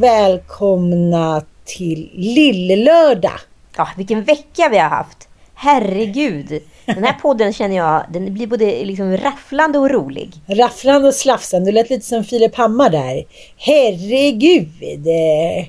Välkomna 0.00 1.42
till 1.64 2.10
Lillelördag. 2.12 3.40
Ja, 3.76 3.88
vilken 3.96 4.24
vecka 4.24 4.68
vi 4.70 4.78
har 4.78 4.88
haft. 4.88 5.28
Herregud. 5.54 6.62
Den 6.86 7.04
här 7.04 7.12
podden 7.22 7.52
känner 7.52 7.76
jag, 7.76 8.04
den 8.12 8.34
blir 8.34 8.46
både 8.46 8.84
liksom 8.84 9.16
rafflande 9.16 9.78
och 9.78 9.90
rolig. 9.90 10.30
Rafflande 10.46 11.08
och 11.08 11.14
slafsande. 11.14 11.70
Du 11.70 11.72
lät 11.74 11.90
lite 11.90 12.06
som 12.06 12.24
Filip 12.24 12.54
Hammar 12.54 12.90
där. 12.90 13.24
Herregud. 13.56 14.68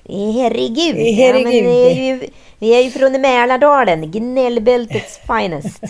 Herregud. 0.08 1.16
Herregud. 1.16 1.66
Ja, 1.66 1.70
vi, 1.70 1.91
är 1.91 2.05
ju, 2.05 2.30
vi 2.60 2.76
är 2.76 2.82
ju 2.82 2.91
från 2.91 3.21
Mälardalen, 3.21 4.12
gnällbältets 4.12 5.20
finest. 5.27 5.84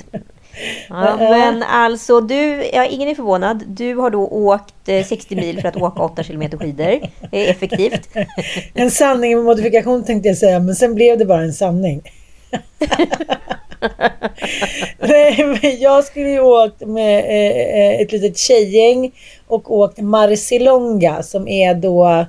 Ja, 0.90 1.18
men 1.20 1.64
alltså 1.64 2.22
du, 2.22 2.70
ja, 2.74 2.86
ingen 2.86 3.10
är 3.10 3.16
förvånad. 3.16 3.64
Du 3.68 3.96
har 3.96 4.10
då 4.10 4.28
åkt 4.28 4.90
eh, 4.90 5.06
60 5.06 5.36
mil 5.36 5.62
för 5.62 5.68
att 5.68 5.76
åka 5.76 6.04
8 6.04 6.24
kilometer 6.24 6.58
skidor. 6.58 7.00
Det 7.32 7.48
är 7.48 7.52
effektivt. 7.52 8.10
En 8.74 8.92
sanning 8.92 9.36
med 9.36 9.46
modifikation 9.46 10.04
tänkte 10.04 10.28
jag 10.30 10.38
säga, 10.38 10.60
men 10.60 10.76
sen 10.76 10.96
blev 10.96 11.18
det 11.18 11.26
bara 11.26 11.42
en 11.42 11.54
sanning. 11.54 12.02
Nej, 15.00 15.46
men 15.46 15.80
jag 15.80 16.04
skulle 16.04 16.30
ju 16.30 16.40
åkt 16.40 16.82
med 16.86 17.20
eh, 17.20 18.02
ett 18.02 18.12
litet 18.12 18.38
tjejgäng 18.38 19.12
och 19.48 19.72
åkt 19.78 19.98
Marcialonga 19.98 21.24
som 21.24 21.48
är 21.48 21.74
då, 21.74 22.26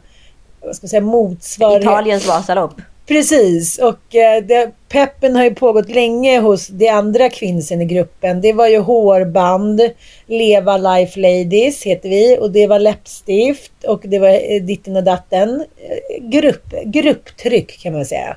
vad 0.60 0.76
ska 0.76 0.84
man 0.84 0.88
säga, 0.88 1.00
motsvarighet... 1.00 1.82
Italiens 1.82 2.26
Vasalopp. 2.26 2.74
Precis, 3.06 3.78
och 3.78 4.14
eh, 4.14 4.44
det, 4.44 4.70
peppen 4.88 5.36
har 5.36 5.44
ju 5.44 5.54
pågått 5.54 5.88
länge 5.88 6.40
hos 6.40 6.68
de 6.68 6.88
andra 6.88 7.30
kvinnsen 7.30 7.82
i 7.82 7.84
gruppen. 7.84 8.40
Det 8.40 8.52
var 8.52 8.68
ju 8.68 8.78
hårband, 8.78 9.80
Leva 10.26 10.76
Life 10.76 11.20
Ladies 11.20 11.82
heter 11.82 12.08
vi 12.08 12.38
och 12.40 12.50
det 12.50 12.66
var 12.66 12.78
läppstift 12.78 13.72
och 13.86 14.02
det 14.04 14.18
var 14.18 14.28
eh, 14.28 14.62
ditten 14.62 14.96
och 14.96 15.04
datten. 15.04 15.60
Eh, 15.60 16.28
grupp, 16.28 16.74
grupptryck 16.84 17.82
kan 17.82 17.92
man 17.92 18.04
säga. 18.04 18.36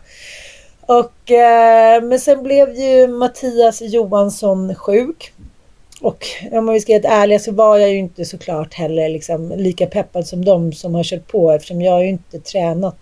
Och, 0.81 1.31
eh, 1.31 2.03
men 2.03 2.19
sen 2.19 2.43
blev 2.43 2.75
ju 2.75 3.07
Mattias 3.07 3.81
Johansson 3.81 4.75
sjuk. 4.75 5.33
Och 6.01 6.25
om 6.51 6.73
vi 6.73 6.79
ska 6.79 6.93
vara 6.93 7.13
ärliga 7.13 7.39
så 7.39 7.51
var 7.51 7.77
jag 7.77 7.89
ju 7.89 7.97
inte 7.97 8.25
såklart 8.25 8.73
heller 8.73 9.09
liksom 9.09 9.53
lika 9.57 9.85
peppad 9.85 10.27
som 10.27 10.45
de 10.45 10.73
som 10.73 10.95
har 10.95 11.03
kört 11.03 11.27
på 11.27 11.51
eftersom 11.51 11.81
jag 11.81 11.91
har 11.91 12.01
ju 12.01 12.09
inte 12.09 12.39
tränat 12.39 12.95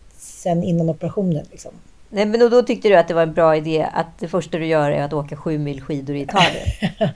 sen 0.45 0.63
innan 0.63 0.89
operationen. 0.89 1.45
Liksom. 1.51 1.71
Nej, 2.09 2.25
men 2.25 2.39
då, 2.39 2.61
tyckte 2.61 2.89
du 2.89 2.95
att 2.95 3.07
det 3.07 3.13
var 3.13 3.23
en 3.23 3.33
bra 3.33 3.55
idé 3.55 3.87
att 3.93 4.19
det 4.19 4.27
första 4.27 4.57
du 4.57 4.65
gör 4.65 4.91
är 4.91 5.03
att 5.03 5.13
åka 5.13 5.35
sju 5.35 5.57
mil 5.57 5.81
skidor 5.81 6.15
i 6.15 6.21
Italien? 6.21 6.65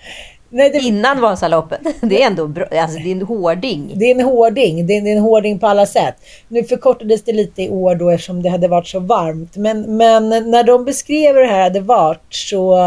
Nej, 0.49 0.69
det, 0.69 0.77
Innan 0.77 1.21
Vasaloppet. 1.21 1.79
Det 2.01 2.21
är 2.21 2.27
ändå 2.27 2.47
bra. 2.47 2.65
Alltså, 2.71 2.99
det 2.99 3.09
är 3.09 3.11
en 3.11 3.21
hårding. 3.21 3.91
det 3.95 4.05
är 4.05 4.15
en 4.15 4.25
hårding. 4.25 4.87
Det 4.87 4.97
är, 4.97 5.01
det 5.01 5.09
är 5.09 5.15
en 5.15 5.21
hårding 5.21 5.59
på 5.59 5.67
alla 5.67 5.85
sätt. 5.85 6.15
Nu 6.47 6.63
förkortades 6.63 7.23
det 7.23 7.33
lite 7.33 7.63
i 7.63 7.69
år 7.69 7.95
då 7.95 8.09
eftersom 8.09 8.41
det 8.43 8.49
hade 8.49 8.67
varit 8.67 8.87
så 8.87 8.99
varmt. 8.99 9.57
Men, 9.57 9.97
men 9.97 10.29
när 10.29 10.63
de 10.63 10.85
beskrev 10.85 11.35
hur 11.35 11.41
det 11.41 11.47
här 11.47 11.63
hade 11.63 11.79
varit 11.79 12.33
så, 12.33 12.77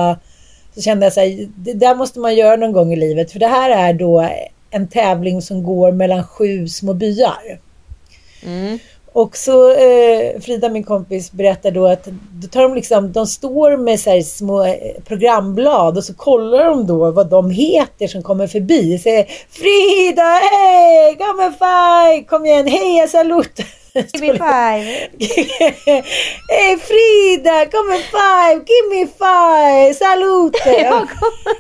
så 0.75 0.81
kände 0.81 1.07
jag 1.07 1.13
så 1.13 1.21
här, 1.21 1.49
det 1.57 1.73
där 1.73 1.95
måste 1.95 2.21
man 2.21 2.35
göra 2.35 2.57
någon 2.57 2.73
gång 2.73 2.93
i 2.93 2.97
livet. 2.97 3.33
För 3.33 3.39
det 3.39 3.47
här 3.47 3.71
är 3.71 3.93
då 3.93 4.29
en 4.71 4.89
tävling 4.89 5.43
som 5.43 5.63
går 5.63 5.93
mellan 5.93 6.25
sju 6.25 6.69
små 6.69 6.95
byar. 6.95 7.61
Mm. 8.45 8.79
Och 9.13 9.37
så 9.37 9.71
eh, 9.71 10.41
Frida, 10.41 10.69
min 10.69 10.85
kompis, 10.85 11.33
berättar 11.33 11.71
då 11.71 11.87
att 11.87 12.09
då 12.33 12.49
tar 12.49 12.63
de, 12.63 12.75
liksom, 12.75 13.13
de 13.13 13.27
står 13.27 13.77
med 13.77 14.01
så 14.01 14.11
här 14.11 14.21
små 14.21 14.65
eh, 14.65 14.75
programblad 15.05 15.97
och 15.97 16.05
så 16.05 16.15
kollar 16.15 16.65
de 16.65 16.87
då 16.87 17.11
vad 17.11 17.31
de 17.31 17.51
heter 17.51 18.07
som 18.07 18.23
kommer 18.23 18.47
förbi. 18.47 18.99
Säger 18.99 19.27
Frida, 19.51 20.23
hej, 20.23 21.17
come 21.17 21.45
and 21.45 21.55
fight, 21.55 22.29
kom 22.29 22.47
igen, 22.47 22.67
heja 22.67 23.09
salut. 23.09 23.61
Give 24.13 24.21
me 24.21 24.39
five. 24.39 24.85
Hej 26.49 26.79
Frida, 26.79 27.67
come 27.71 27.99
five, 27.99 28.65
give 28.65 28.89
me 28.91 29.07
five, 29.07 29.95
salute. 29.95 30.59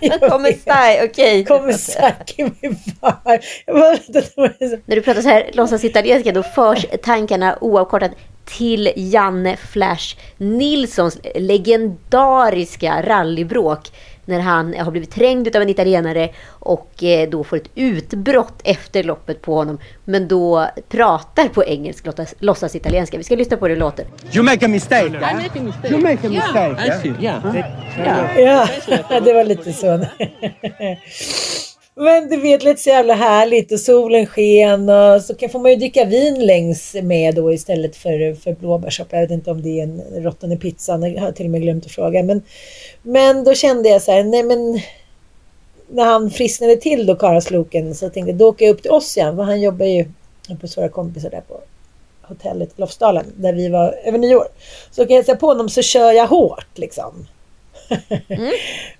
Jag 0.00 0.20
kommer 0.20 0.52
staj, 0.52 1.04
okej. 1.04 1.44
Kommer 1.44 1.72
så 1.72 2.10
give 2.36 2.50
me 2.60 2.68
five. 2.74 3.40
När 4.86 4.96
du 4.96 5.02
pratar 5.02 5.22
så 5.22 5.28
här 5.28 5.50
låtsas 5.52 5.84
italienska 5.84 6.32
då 6.32 6.42
förs 6.42 6.86
tankarna 7.02 7.58
oavkortat 7.60 8.10
till 8.44 8.92
Janne 8.96 9.56
Flash 9.56 10.16
Nilssons 10.36 11.18
legendariska 11.34 13.02
rallybråk 13.02 13.90
när 14.24 14.40
han 14.40 14.74
har 14.74 14.90
blivit 14.90 15.10
trängd 15.10 15.56
av 15.56 15.62
en 15.62 15.68
italienare 15.68 16.30
och 16.48 17.02
eh, 17.02 17.30
då 17.30 17.44
får 17.44 17.56
ett 17.56 17.70
utbrott 17.74 18.60
efter 18.64 19.02
loppet 19.02 19.42
på 19.42 19.54
honom. 19.54 19.78
Men 20.04 20.28
då 20.28 20.68
pratar 20.88 21.48
på 21.48 21.64
engelska, 21.64 22.06
låtsas, 22.06 22.34
låtsas 22.38 22.76
italienska. 22.76 23.18
Vi 23.18 23.24
ska 23.24 23.36
lyssna 23.36 23.56
på 23.56 23.66
hur 23.66 23.74
det 23.74 23.80
låter. 23.80 24.06
You 24.32 24.44
make 24.44 24.64
a 24.64 24.68
mistake. 24.68 25.06
I 25.06 25.10
yeah? 25.10 25.34
make 25.34 25.58
a 25.58 25.62
mistake. 25.62 25.94
You 25.94 26.02
make 26.02 26.26
a 26.26 26.30
mistake. 26.30 26.86
Yeah? 26.86 27.02
see. 27.02 27.14
Yeah. 27.20 28.68
Ja, 29.10 29.20
det 29.20 29.32
var 29.32 29.44
lite 29.44 29.72
så. 29.72 30.06
Men 31.94 32.28
du 32.28 32.36
vet, 32.36 32.62
lite 32.62 32.82
så 32.82 32.88
jävla 32.88 33.14
härligt 33.14 33.72
och 33.72 33.80
solen 33.80 34.26
sken 34.26 34.88
och 34.88 35.22
så 35.22 35.34
kan, 35.34 35.48
får 35.48 35.58
man 35.58 35.70
ju 35.70 35.76
dricka 35.76 36.04
vin 36.04 36.46
längs 36.46 36.94
med 37.02 37.34
då 37.34 37.52
istället 37.52 37.96
för, 37.96 38.34
för 38.34 38.52
blåbärssoppa. 38.52 39.16
Jag 39.16 39.22
vet 39.22 39.30
inte 39.30 39.50
om 39.50 39.62
det 39.62 39.80
är 39.80 39.82
en 39.82 40.02
råttan 40.22 40.52
i 40.52 40.56
pizzan, 40.56 41.14
Jag 41.14 41.22
har 41.22 41.32
till 41.32 41.46
och 41.46 41.50
med 41.50 41.62
glömt 41.62 41.86
att 41.86 41.92
fråga. 41.92 42.22
Men, 42.22 42.42
men 43.02 43.44
då 43.44 43.54
kände 43.54 43.88
jag 43.88 44.02
så 44.02 44.12
här, 44.12 44.24
nej 44.24 44.42
men 44.42 44.80
när 45.88 46.04
han 46.04 46.30
frisknade 46.30 46.76
till 46.76 47.06
då, 47.06 47.14
Karasloken, 47.14 47.94
så 47.94 48.10
tänkte 48.10 48.30
jag 48.30 48.38
då 48.38 48.48
åker 48.48 48.66
jag 48.66 48.74
upp 48.74 48.82
till 48.82 48.90
oss 48.90 49.16
igen, 49.16 49.36
för 49.36 49.42
han 49.42 49.60
jobbar 49.60 49.86
ju 49.86 50.04
på 50.60 50.66
våra 50.76 50.88
kompisar 50.88 51.30
där 51.30 51.42
på 51.48 51.60
hotellet 52.22 52.78
Lofsdalen, 52.78 53.26
där 53.36 53.52
vi 53.52 53.68
var 53.68 53.94
över 54.04 54.18
nyår. 54.18 54.46
Så 54.90 55.02
åker 55.02 55.14
jag 55.14 55.18
hälsa 55.18 55.36
på 55.36 55.46
honom 55.46 55.68
så 55.68 55.82
kör 55.82 56.12
jag 56.12 56.26
hårt 56.26 56.78
liksom. 56.78 57.26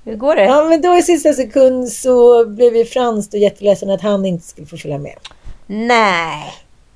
Hur 0.04 0.16
går 0.16 0.37
det? 0.37 0.44
Ja, 0.44 0.65
men 0.65 0.81
då 0.82 0.97
i 0.97 1.03
sista 1.03 1.32
sekund 1.32 1.88
så 1.88 2.47
blev 2.47 2.76
ju 2.76 2.84
Frans 2.84 3.31
då 3.31 3.38
jätteledsen 3.38 3.91
att 3.91 4.00
han 4.03 4.25
inte 4.26 4.47
skulle 4.47 4.66
få 4.66 4.76
följa 4.76 4.98
med. 4.98 5.15
Nej. 5.66 6.44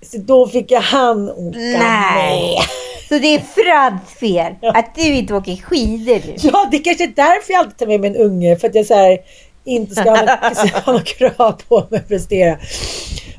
Så 0.02 0.18
då 0.18 0.48
fick 0.48 0.70
jag 0.70 0.80
han 0.80 1.30
åka 1.30 1.58
Nej. 1.58 2.54
med. 2.54 2.62
Så 3.08 3.18
det 3.18 3.26
är 3.34 3.38
Frads 3.40 4.14
fel 4.14 4.52
att 4.74 4.94
du 4.94 5.14
inte 5.14 5.34
åker 5.34 5.56
skidor 5.56 6.20
nu? 6.26 6.34
Ja, 6.36 6.68
det 6.70 6.76
är 6.76 6.84
kanske 6.84 7.04
är 7.04 7.12
därför 7.16 7.52
jag 7.52 7.58
alltid 7.60 7.76
tar 7.76 7.86
med 7.86 8.00
mig 8.00 8.10
en 8.10 8.16
unge. 8.16 8.56
För 8.56 8.68
att 8.68 8.74
jag 8.74 8.86
så 8.86 8.94
här, 8.94 9.18
inte 9.64 9.94
ska 9.94 10.10
ha 10.10 10.20
något, 10.22 10.86
något 10.86 11.04
krav 11.04 11.52
på 11.68 11.86
mig 11.90 12.00
att 12.00 12.08
prestera. 12.08 12.58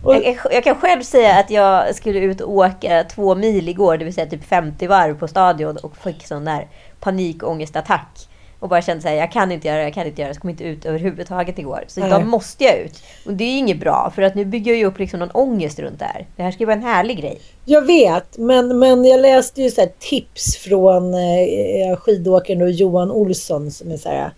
Och, 0.03 0.15
Jag, 0.15 0.23
kan- 0.23 0.51
jag 0.51 0.63
kan 0.63 0.75
själv 0.75 1.01
säga 1.01 1.35
att 1.35 1.49
jag 1.51 1.95
skulle 1.95 2.19
ut 2.19 2.41
och 2.41 2.51
åka 2.51 3.03
två 3.03 3.35
mil 3.35 3.69
igår, 3.69 3.97
det 3.97 4.05
vill 4.05 4.13
säga 4.13 4.27
typ 4.27 4.45
50 4.49 4.87
varv 4.87 5.19
på 5.19 5.27
stadion 5.27 5.77
och 5.77 5.97
fick 5.97 6.27
sån 6.27 6.45
där 6.45 6.67
panikångestattack. 6.99 8.27
Och 8.59 8.69
bara 8.69 8.81
kände 8.81 9.01
så 9.01 9.07
här, 9.07 9.15
jag 9.15 9.31
kan 9.31 9.51
inte 9.51 9.67
göra 9.67 9.77
det, 9.77 9.83
jag 9.83 9.93
kan 9.93 10.07
inte 10.07 10.21
göra 10.21 10.29
det, 10.29 10.35
jag 10.35 10.41
kom 10.41 10.49
inte 10.49 10.63
ut 10.63 10.85
överhuvudtaget 10.85 11.59
igår. 11.59 11.83
Så 11.87 12.05
idag 12.05 12.27
måste 12.27 12.63
jag 12.63 12.77
ut. 12.77 13.03
Och 13.25 13.33
det 13.33 13.43
är 13.43 13.51
ju 13.51 13.57
inget 13.57 13.79
bra, 13.79 14.11
för 14.15 14.21
att 14.21 14.35
nu 14.35 14.45
bygger 14.45 14.71
jag 14.71 14.79
ju 14.79 14.85
upp 14.85 14.99
liksom 14.99 15.19
någon 15.19 15.31
ångest 15.31 15.79
runt 15.79 15.99
det 15.99 16.05
här. 16.05 16.25
Det 16.35 16.43
här 16.43 16.51
ska 16.51 16.59
ju 16.59 16.65
vara 16.65 16.75
en 16.75 16.83
härlig 16.83 17.19
grej. 17.19 17.39
jag 17.65 17.81
vet, 17.81 18.37
men, 18.37 18.79
men 18.79 19.05
jag 19.05 19.21
läste 19.21 19.61
ju 19.61 19.71
så 19.71 19.87
tips 19.99 20.57
från 20.57 21.13
eh, 21.13 21.97
skidåkaren 21.97 22.59
då 22.59 22.67
Johan 22.67 23.11
Olsson 23.11 23.71
som 23.71 23.91
är 23.91 23.97
så 23.97 24.09
här 24.09 24.31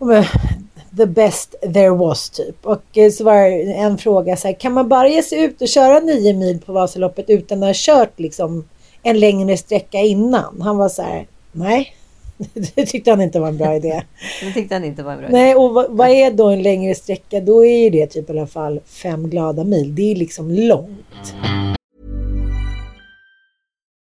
eh, 0.00 0.26
the 0.96 1.06
best 1.06 1.54
there 1.60 1.90
was 1.90 2.30
typ. 2.30 2.66
Och 2.66 2.98
eh, 2.98 3.10
så 3.10 3.24
var 3.24 3.34
det 3.34 3.72
en 3.72 3.98
fråga 3.98 4.36
så 4.36 4.48
här, 4.48 4.54
kan 4.54 4.72
man 4.72 4.88
bara 4.88 5.08
ge 5.08 5.22
sig 5.22 5.44
ut 5.44 5.62
och 5.62 5.68
köra 5.68 6.00
nio 6.00 6.32
mil 6.32 6.60
på 6.60 6.72
Vasaloppet 6.72 7.30
utan 7.30 7.62
att 7.62 7.68
ha 7.68 7.74
kört 7.76 8.20
liksom 8.20 8.68
en 9.02 9.20
längre 9.20 9.56
sträcka 9.56 9.98
innan? 9.98 10.60
Han 10.60 10.76
var 10.76 10.88
så 10.88 11.02
här, 11.02 11.26
nej. 11.52 11.94
Det 12.74 12.86
tyckte 12.86 13.10
han 13.10 13.20
inte 13.20 13.40
var 13.40 13.48
en 13.48 13.56
bra 13.56 13.74
idé. 13.74 14.02
Det 14.42 14.52
tyckte 14.52 14.74
han 14.74 14.84
inte 14.84 15.02
var 15.02 15.12
en 15.12 15.18
bra 15.18 15.28
idé. 15.28 15.38
Nej, 15.38 15.54
och 15.54 15.74
vad, 15.74 15.90
vad 15.90 16.08
är 16.08 16.30
då 16.30 16.48
en 16.48 16.62
längre 16.62 16.94
sträcka? 16.94 17.40
Då 17.40 17.64
är 17.64 17.90
det 17.90 18.06
typ 18.06 18.30
i 18.30 18.32
alla 18.32 18.46
fall 18.46 18.80
fem 18.86 19.30
glada 19.30 19.64
mil. 19.64 19.94
Det 19.94 20.12
är 20.12 20.16
liksom 20.16 20.50
långt. 20.50 21.34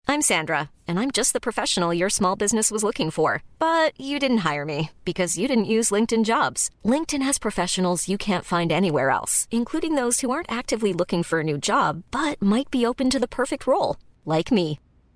I'm 0.06 0.20
Sandra, 0.20 0.70
and 0.86 1.00
I'm 1.00 1.10
just 1.10 1.32
the 1.32 1.40
professional 1.40 1.92
your 1.92 2.10
small 2.10 2.36
business 2.36 2.70
was 2.70 2.84
looking 2.84 3.10
for. 3.10 3.42
But 3.58 3.98
you 3.98 4.18
didn't 4.20 4.44
hire 4.52 4.64
me 4.64 4.90
because 5.04 5.38
you 5.38 5.48
didn't 5.48 5.64
use 5.64 5.90
LinkedIn 5.90 6.24
jobs. 6.24 6.70
LinkedIn 6.84 7.22
has 7.22 7.38
professionals 7.38 8.08
you 8.08 8.18
can't 8.18 8.44
find 8.44 8.70
anywhere 8.70 9.10
else, 9.10 9.48
including 9.50 9.94
those 9.94 10.20
who 10.20 10.30
aren't 10.30 10.52
actively 10.52 10.92
looking 10.92 11.22
for 11.22 11.40
a 11.40 11.44
new 11.44 11.58
job 11.58 12.04
but 12.10 12.40
might 12.40 12.70
be 12.70 12.86
open 12.86 13.10
to 13.10 13.18
the 13.18 13.34
perfect 13.40 13.66
role, 13.66 13.96
like 14.24 14.52
me. 14.52 14.78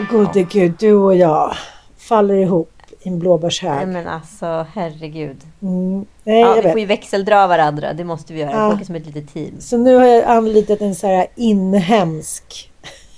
Åh 0.00 0.06
gode 0.10 0.42
gud, 0.42 0.72
du 0.78 0.92
och 0.94 1.14
jag 1.16 1.56
faller 1.98 2.34
ihop 2.34 2.72
i 3.00 3.08
en 3.08 3.12
Nej, 3.12 3.20
blåbärshög. 3.20 3.88
men 3.88 4.06
alltså, 4.06 4.66
herregud. 4.74 5.36
Mm. 5.62 6.06
Nej, 6.24 6.40
Ja, 6.40 6.54
vi 6.54 6.60
vet. 6.60 6.72
får 6.72 6.80
ju 6.80 6.86
växeldra 6.86 7.46
varandra. 7.46 7.92
Det 7.92 8.04
måste 8.04 8.32
vi 8.32 8.40
göra. 8.40 8.50
Ja. 8.50 8.68
Vi 8.68 8.74
åker 8.74 8.84
som 8.84 8.94
ett 8.94 9.06
litet 9.06 9.34
team. 9.34 9.60
Så 9.60 9.76
nu 9.76 9.94
har 9.96 10.06
jag 10.06 10.24
anlitat 10.24 10.80
en 10.80 10.94
så 10.94 11.06
här 11.06 11.26
inhemsk 11.36 12.70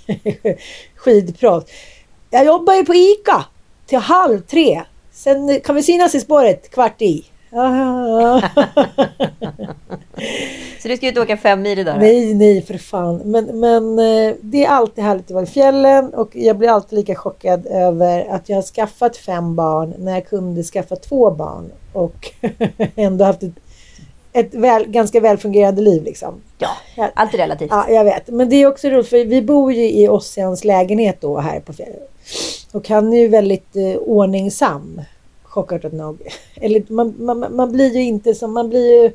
skidproffs. 0.96 1.66
Jag 2.30 2.44
jobbar 2.46 2.74
ju 2.74 2.84
på 2.84 2.94
ICA 2.94 3.44
till 3.86 3.98
halv 3.98 4.40
tre. 4.40 4.82
Sen 5.12 5.60
kan 5.60 5.74
vi 5.74 5.82
synas 5.82 6.14
i 6.14 6.20
spåret 6.20 6.70
kvart 6.70 7.02
i. 7.02 7.24
Så 10.82 10.88
du 10.88 10.96
ska 10.96 11.08
ut 11.08 11.16
och 11.16 11.22
åka 11.22 11.36
fem 11.36 11.62
mil 11.62 11.78
idag? 11.78 11.94
då? 11.94 12.00
nej, 12.00 12.34
nej 12.34 12.62
för 12.62 12.78
fan. 12.78 13.20
Men, 13.24 13.60
men 13.60 13.98
eh, 13.98 14.34
det 14.40 14.64
är 14.64 14.68
alltid 14.68 15.04
härligt 15.04 15.24
att 15.24 15.30
vara 15.30 15.44
i 15.44 15.46
fjällen 15.46 16.14
och 16.14 16.30
jag 16.32 16.58
blir 16.58 16.68
alltid 16.68 16.98
lika 16.98 17.14
chockad 17.14 17.66
över 17.66 18.26
att 18.30 18.48
jag 18.48 18.56
har 18.56 18.62
skaffat 18.62 19.16
fem 19.16 19.56
barn 19.56 19.94
när 19.98 20.12
jag 20.12 20.26
kunde 20.26 20.62
skaffa 20.62 20.96
två 20.96 21.30
barn 21.30 21.72
och 21.92 22.30
ändå 22.96 23.24
haft 23.24 23.42
ett, 23.42 23.52
ett 24.32 24.54
väl, 24.54 24.86
ganska 24.86 25.20
välfungerande 25.20 25.82
liv 25.82 26.02
liksom. 26.02 26.34
Ja, 26.58 26.68
allt 27.14 27.34
är 27.34 27.38
relativt. 27.38 27.70
Ja, 27.70 27.90
jag 27.90 28.04
vet. 28.04 28.28
Men 28.28 28.48
det 28.48 28.56
är 28.56 28.66
också 28.66 28.88
roligt 28.88 29.08
för 29.08 29.24
vi 29.24 29.42
bor 29.42 29.72
ju 29.72 29.90
i 29.90 30.08
Ossians 30.08 30.64
lägenhet 30.64 31.20
då 31.20 31.38
här 31.38 31.60
på 31.60 31.72
fjället. 31.72 32.10
Och 32.72 32.88
han 32.88 33.12
är 33.12 33.18
ju 33.18 33.28
väldigt 33.28 33.76
eh, 33.76 33.96
ordningsam. 33.96 35.00
Chockartat 35.52 35.92
nog. 35.92 36.22
Eller 36.54 36.92
man, 36.92 37.14
man, 37.18 37.56
man 37.56 37.72
blir 37.72 37.94
ju 37.96 38.02
inte 38.02 38.34
som, 38.34 38.52
man 38.52 38.68
blir 38.68 39.02
ju 39.02 39.12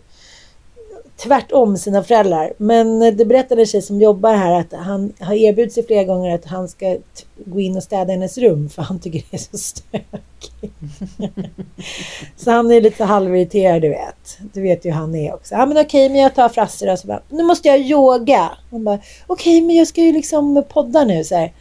tvärtom 1.17 1.77
sina 1.77 2.03
föräldrar. 2.03 2.53
Men 2.57 3.01
eh, 3.01 3.13
det 3.13 3.25
berättade 3.25 3.61
en 3.61 3.65
tjej 3.65 3.81
som 3.81 4.01
jobbar 4.01 4.33
här 4.33 4.59
att 4.59 4.73
han 4.73 5.13
har 5.19 5.33
erbjudit 5.33 5.73
sig 5.73 5.85
flera 5.85 6.03
gånger 6.03 6.35
att 6.35 6.45
han 6.45 6.67
ska 6.67 6.97
gå 7.45 7.59
in 7.59 7.77
och 7.77 7.83
städa 7.83 8.11
hennes 8.11 8.37
rum 8.37 8.69
för 8.69 8.81
han 8.81 8.99
tycker 8.99 9.23
det 9.31 9.37
är 9.37 9.37
så 9.37 9.57
stökigt. 9.57 10.73
så 12.35 12.51
han 12.51 12.71
är 12.71 12.81
lite 12.81 13.03
halvirriterad 13.03 13.81
du 13.81 13.89
vet. 13.89 14.37
Du 14.53 14.61
vet 14.61 14.85
ju 14.85 14.89
hur 14.89 14.97
han 14.97 15.15
är 15.15 15.33
också. 15.33 15.55
Ja 15.55 15.65
men 15.65 15.77
okej 15.77 16.09
men 16.09 16.21
jag 16.21 16.35
tar 16.35 16.49
Frasse 16.49 16.85
då. 16.85 16.97
så 16.97 17.07
bara, 17.07 17.21
nu 17.29 17.43
måste 17.43 17.67
jag 17.67 17.79
yoga. 17.79 18.51
Hon 18.69 18.83
bara, 18.83 18.99
okej 19.27 19.61
men 19.61 19.75
jag 19.75 19.87
ska 19.87 20.01
ju 20.01 20.11
liksom 20.11 20.63
podda 20.69 21.03
nu 21.03 21.23
så 21.23 21.35
här. 21.35 21.53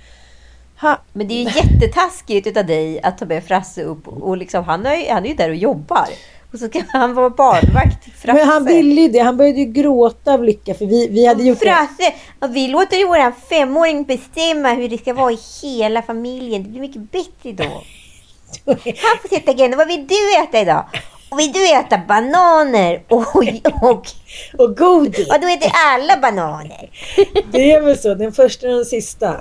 Ha, 0.80 0.98
Men 1.12 1.28
det 1.28 1.34
är 1.34 1.38
ju 1.38 1.50
jättetaskigt 1.56 2.46
utav 2.46 2.66
dig 2.66 3.00
att 3.02 3.18
ta 3.18 3.24
med 3.24 3.44
Frasse 3.44 3.82
upp. 3.82 4.08
Och 4.08 4.36
liksom, 4.36 4.64
han, 4.64 4.86
är, 4.86 5.12
han 5.12 5.24
är 5.24 5.28
ju 5.28 5.34
där 5.34 5.48
och 5.48 5.56
jobbar. 5.56 6.08
Och 6.52 6.58
så 6.58 6.68
ska 6.68 6.82
han 6.88 7.14
vara 7.14 7.30
barnvakt 7.30 8.04
till 8.04 8.12
Frasse. 8.12 8.38
men 8.38 8.48
han 8.48 8.64
ville 8.64 9.00
ju 9.00 9.08
det. 9.08 9.18
Han 9.18 9.36
började 9.36 9.58
ju 9.58 9.64
gråta 9.64 10.32
av 10.32 10.44
lycka 10.44 10.74
för 10.74 10.86
vi, 10.86 11.08
vi 11.08 11.26
hade 11.26 11.42
gjort 11.42 11.58
det. 11.60 11.64
Frasse, 11.64 12.14
och 12.40 12.56
vi 12.56 12.68
låter 12.68 12.96
ju 12.96 13.06
våran 13.06 13.32
femåring 13.48 14.04
bestämma 14.04 14.72
hur 14.72 14.88
det 14.88 14.98
ska 14.98 15.14
vara 15.14 15.32
i 15.32 15.38
hela 15.62 16.02
familjen. 16.02 16.62
Det 16.62 16.68
blir 16.68 16.80
mycket 16.80 17.12
bättre 17.12 17.52
då. 17.52 17.64
Han 18.74 19.18
får 19.22 19.28
sätta 19.28 19.50
agendan. 19.50 19.78
Vad 19.78 19.88
vill 19.88 20.06
du 20.06 20.42
äta 20.42 20.60
idag? 20.60 20.84
Och 21.28 21.38
vill 21.38 21.52
du 21.52 21.72
äta 21.72 21.98
bananer? 22.08 23.02
Och, 23.08 23.36
och, 23.82 24.06
Och 24.58 24.76
godis. 24.76 25.28
och 25.28 25.40
då 25.40 25.48
äter 25.48 25.70
alla 25.86 26.16
bananer. 26.16 26.90
Det 27.50 27.72
är 27.72 27.80
väl 27.80 27.98
så. 27.98 28.14
Den 28.14 28.32
första 28.32 28.66
och 28.68 28.74
den 28.74 28.84
sista. 28.84 29.36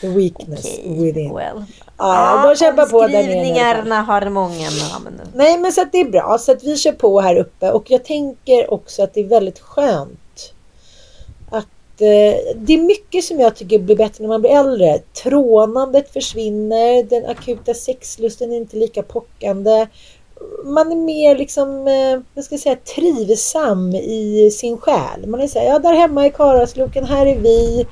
The 0.00 0.08
weakness 0.08 0.64
Okej, 0.64 1.02
within. 1.02 1.34
well. 1.34 1.64
Ja, 1.98 2.48
de 2.48 2.56
kämpar 2.56 2.86
på 2.86 3.00
där 3.00 3.08
nere. 3.08 3.22
Omskrivningarna 3.22 4.02
har 4.02 4.30
många 4.30 4.70
namn. 4.92 5.20
Nej 5.34 5.58
men 5.58 5.72
så 5.72 5.82
att 5.82 5.92
det 5.92 6.00
är 6.00 6.10
bra. 6.10 6.38
Så 6.40 6.52
att 6.52 6.64
vi 6.64 6.76
kör 6.76 6.92
på 6.92 7.20
här 7.20 7.36
uppe. 7.36 7.70
Och 7.70 7.90
jag 7.90 8.04
tänker 8.04 8.72
också 8.74 9.02
att 9.02 9.14
det 9.14 9.20
är 9.20 9.24
väldigt 9.24 9.58
skönt. 9.58 10.52
Att 11.50 12.00
eh, 12.00 12.54
det 12.56 12.74
är 12.74 12.82
mycket 12.82 13.24
som 13.24 13.40
jag 13.40 13.56
tycker 13.56 13.78
blir 13.78 13.96
bättre 13.96 14.22
när 14.22 14.28
man 14.28 14.40
blir 14.40 14.50
äldre. 14.50 14.98
Trånandet 15.22 16.12
försvinner. 16.12 17.02
Den 17.02 17.26
akuta 17.26 17.74
sexlusten 17.74 18.52
är 18.52 18.56
inte 18.56 18.76
lika 18.76 19.02
pockande. 19.02 19.86
Man 20.64 20.92
är 20.92 20.96
mer 20.96 21.36
liksom, 21.38 21.88
eh, 21.88 22.20
vad 22.34 22.44
ska 22.44 22.54
jag 22.54 22.60
säga, 22.60 22.76
trivsam 22.76 23.94
i 23.94 24.50
sin 24.52 24.78
själ. 24.78 25.26
Man 25.26 25.40
är 25.40 25.46
så 25.46 25.58
här, 25.58 25.66
ja 25.66 25.78
där 25.78 25.94
hemma 25.94 26.26
i 26.26 26.30
Karasloken, 26.30 27.04
här 27.04 27.26
är 27.26 27.38
vi. 27.38 27.86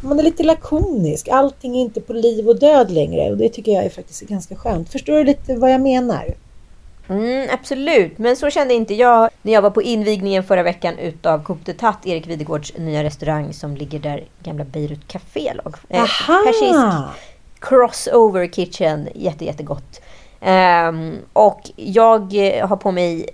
Man 0.00 0.18
är 0.18 0.22
lite 0.22 0.42
lakonisk. 0.42 1.28
Allting 1.28 1.76
är 1.76 1.80
inte 1.80 2.00
på 2.00 2.12
liv 2.12 2.48
och 2.48 2.58
död 2.58 2.90
längre. 2.90 3.30
Och 3.30 3.36
det 3.36 3.48
tycker 3.48 3.72
jag 3.72 3.84
är 3.84 3.90
faktiskt 3.90 4.20
ganska 4.20 4.56
skönt. 4.56 4.92
Förstår 4.92 5.12
du 5.12 5.24
lite 5.24 5.56
vad 5.56 5.72
jag 5.72 5.80
menar? 5.80 6.34
Mm, 7.08 7.48
absolut, 7.52 8.18
men 8.18 8.36
så 8.36 8.50
kände 8.50 8.74
inte 8.74 8.94
jag 8.94 9.30
när 9.42 9.52
jag 9.52 9.62
var 9.62 9.70
på 9.70 9.82
invigningen 9.82 10.44
förra 10.44 10.62
veckan 10.62 10.98
utav 10.98 11.44
Coupe 11.44 11.60
de 11.64 11.72
Tat, 11.72 12.06
Erik 12.06 12.26
Videgårds 12.26 12.72
nya 12.78 13.04
restaurang 13.04 13.52
som 13.52 13.76
ligger 13.76 13.98
där 13.98 14.24
gamla 14.42 14.64
Beirut 14.64 15.08
Café 15.08 15.52
låg. 15.64 15.74
Eh! 15.88 16.04
Persisk 16.26 16.80
crossover 17.58 18.46
kitchen, 18.46 19.08
jätte, 19.14 19.44
jättegott. 19.44 20.00
Ehm, 20.40 21.18
och 21.32 21.70
jag 21.76 22.34
har 22.62 22.76
på 22.76 22.90
mig 22.90 23.26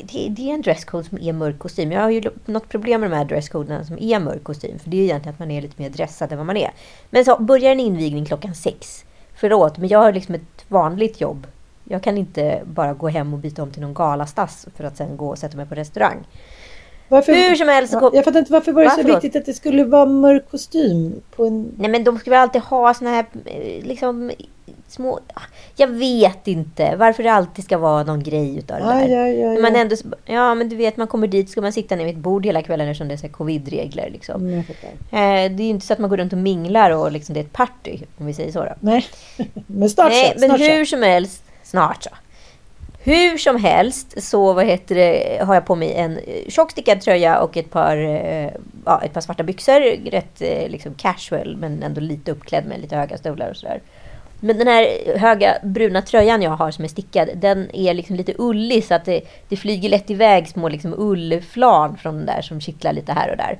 det, 0.00 0.28
det 0.28 0.50
är 0.50 0.54
en 0.54 0.62
dresscode 0.62 1.04
som 1.04 1.18
är 1.18 1.32
mörk 1.32 1.58
kostym. 1.58 1.92
Jag 1.92 2.00
har 2.00 2.10
ju 2.10 2.22
något 2.44 2.68
problem 2.68 3.00
med 3.00 3.10
de 3.10 3.16
här 3.16 3.24
dresscoderna 3.24 3.84
som 3.84 3.98
är 4.00 4.20
mörk 4.20 4.44
kostym. 4.44 4.78
För 4.78 4.90
det 4.90 4.96
är 4.96 4.98
ju 4.98 5.04
egentligen 5.04 5.34
att 5.34 5.38
man 5.38 5.50
är 5.50 5.62
lite 5.62 5.82
mer 5.82 5.90
dressad 5.90 6.32
än 6.32 6.38
vad 6.38 6.46
man 6.46 6.56
är. 6.56 6.70
Men 7.10 7.24
så 7.24 7.38
börjar 7.38 7.72
en 7.72 7.80
invigning 7.80 8.24
klockan 8.24 8.54
sex. 8.54 9.04
Förlåt, 9.34 9.78
men 9.78 9.88
jag 9.88 9.98
har 9.98 10.12
liksom 10.12 10.34
ett 10.34 10.64
vanligt 10.68 11.20
jobb. 11.20 11.46
Jag 11.84 12.02
kan 12.02 12.18
inte 12.18 12.62
bara 12.64 12.94
gå 12.94 13.08
hem 13.08 13.32
och 13.32 13.38
byta 13.38 13.62
om 13.62 13.70
till 13.70 13.82
någon 13.82 13.94
galastass 13.94 14.66
för 14.76 14.84
att 14.84 14.96
sen 14.96 15.16
gå 15.16 15.28
och 15.28 15.38
sätta 15.38 15.56
mig 15.56 15.66
på 15.66 15.74
restaurang. 15.74 16.26
Varför, 17.10 17.32
Hur 17.32 17.54
som 17.54 17.68
helst 17.68 17.92
Ja, 17.92 18.10
jag 18.14 18.24
fattar 18.24 18.38
inte 18.38 18.52
varför 18.52 18.72
var 18.72 18.82
det 18.82 18.88
Va, 18.88 18.94
så 18.94 19.02
viktigt 19.02 19.36
att 19.36 19.46
det 19.46 19.54
skulle 19.54 19.84
vara 19.84 20.06
mörk 20.06 20.50
kostym 20.50 21.22
på 21.36 21.46
en... 21.46 21.74
Nej 21.78 21.90
men 21.90 22.04
de 22.04 22.18
ska 22.18 22.30
väl 22.30 22.40
alltid 22.40 22.62
ha 22.62 22.94
såna 22.94 23.10
här 23.10 23.24
eh, 23.44 23.84
liksom 23.84 24.30
små... 24.88 25.20
Jag 25.76 25.86
vet 25.86 26.48
inte 26.48 26.96
varför 26.96 27.22
det 27.22 27.32
alltid 27.32 27.64
ska 27.64 27.78
vara 27.78 28.02
någon 28.02 28.22
grej 28.22 28.58
utav 28.58 28.78
det 28.78 28.84
där. 28.84 29.08
ja, 29.08 29.28
ja, 29.28 29.60
Man 29.60 29.76
ändå, 29.76 29.96
ja 30.24 30.54
men 30.54 30.68
du 30.68 30.76
vet 30.76 30.96
man 30.96 31.06
kommer 31.06 31.26
dit 31.26 31.50
ska 31.50 31.60
man 31.60 31.72
sitta 31.72 31.96
ner 31.96 32.04
vid 32.04 32.14
ett 32.14 32.20
bord 32.20 32.46
hela 32.46 32.62
kvällen 32.62 32.88
eftersom 32.88 33.08
det 33.08 33.14
är 33.14 33.16
så 33.16 33.28
covid-regler. 33.28 34.10
Liksom. 34.10 34.40
Mm. 34.40 34.58
Eh, 34.58 35.56
det 35.56 35.62
är 35.62 35.64
ju 35.64 35.68
inte 35.68 35.86
så 35.86 35.92
att 35.92 35.98
man 35.98 36.10
går 36.10 36.16
runt 36.16 36.32
och 36.32 36.38
minglar 36.38 36.90
och 36.90 37.12
liksom, 37.12 37.34
det 37.34 37.40
är 37.40 37.44
ett 37.44 37.52
party 37.52 37.98
om 38.18 38.26
vi 38.26 38.34
säger 38.34 38.52
så. 38.52 38.64
Då. 38.64 38.74
Nej, 38.80 39.06
men 39.66 39.90
snart 39.90 40.10
Nej, 40.10 40.32
så. 40.34 40.40
men 40.40 40.48
Snart 40.48 40.60
hur 40.60 40.84
så. 40.84 40.90
som 40.90 41.02
helst, 41.02 41.44
snart 41.62 42.02
så. 42.02 42.10
Hur 43.02 43.38
som 43.38 43.56
helst 43.56 44.22
så 44.22 44.52
vad 44.52 44.66
heter 44.66 44.94
det, 44.94 45.44
har 45.44 45.54
jag 45.54 45.66
på 45.66 45.74
mig 45.74 45.94
en 45.94 46.14
tjockstickad 46.14 46.52
tjock 46.52 46.70
stickad 46.70 47.00
tröja 47.00 47.40
och 47.40 47.56
ett 47.56 47.70
par, 47.70 47.96
eh, 47.96 48.50
ja, 48.84 49.02
ett 49.04 49.12
par 49.12 49.20
svarta 49.20 49.42
byxor. 49.42 50.10
Rätt 50.10 50.42
eh, 50.42 50.68
liksom 50.68 50.94
casual 50.94 51.56
men 51.56 51.82
ändå 51.82 52.00
lite 52.00 52.32
uppklädd 52.32 52.66
med 52.66 52.80
lite 52.80 52.96
höga 52.96 53.18
stövlar 53.18 53.50
och 53.50 53.56
sådär. 53.56 53.80
Men 54.40 54.58
den 54.58 54.66
här 54.66 55.16
höga 55.18 55.56
bruna 55.62 56.02
tröjan 56.02 56.42
jag 56.42 56.50
har 56.50 56.70
som 56.70 56.84
är 56.84 56.88
stickad, 56.88 57.28
den 57.34 57.76
är 57.76 57.94
liksom 57.94 58.16
lite 58.16 58.34
ullig 58.38 58.84
så 58.84 58.94
att 58.94 59.04
det, 59.04 59.20
det 59.48 59.56
flyger 59.56 59.88
lätt 59.88 60.10
iväg 60.10 60.48
små 60.48 60.68
liksom 60.68 60.94
ullflan 60.98 61.96
från 61.96 62.16
den 62.16 62.26
där 62.26 62.42
som 62.42 62.60
kittlar 62.60 62.92
lite 62.92 63.12
här 63.12 63.30
och 63.30 63.36
där. 63.36 63.58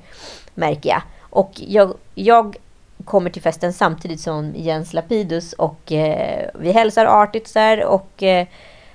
Märker 0.54 0.90
jag. 0.90 1.02
Och 1.20 1.52
jag, 1.54 1.94
jag 2.14 2.56
kommer 3.04 3.30
till 3.30 3.42
festen 3.42 3.72
samtidigt 3.72 4.20
som 4.20 4.52
Jens 4.56 4.92
Lapidus 4.92 5.52
och 5.52 5.92
eh, 5.92 6.50
vi 6.54 6.72
hälsar 6.72 7.06
artigt 7.06 7.48
så 7.48 7.58
här 7.58 7.84
och 7.84 8.22
eh, 8.22 8.46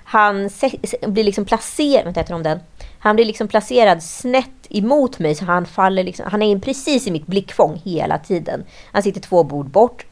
han 0.06 0.50
blir 1.08 1.24
liksom 1.24 1.46
placerad, 1.46 2.16
vänta 2.16 2.36
om 2.36 2.44
den. 2.44 2.60
Han 3.00 3.16
blir 3.16 3.26
liksom 3.26 3.48
placerad 3.48 4.04
snett 4.04 4.50
emot 4.70 5.20
mig 5.20 5.36
så 5.36 5.46
han 5.46 5.66
faller 5.66 6.04
liksom, 6.04 6.26
han 6.32 6.42
är 6.42 6.60
precis 6.60 7.08
i 7.08 7.12
mitt 7.12 7.28
blickfång 7.28 7.82
hela 7.84 8.18
tiden. 8.18 8.64
Han 8.92 9.04
sitter 9.04 9.22
två 9.22 9.44
bord 9.44 9.66
bort. 9.66 10.06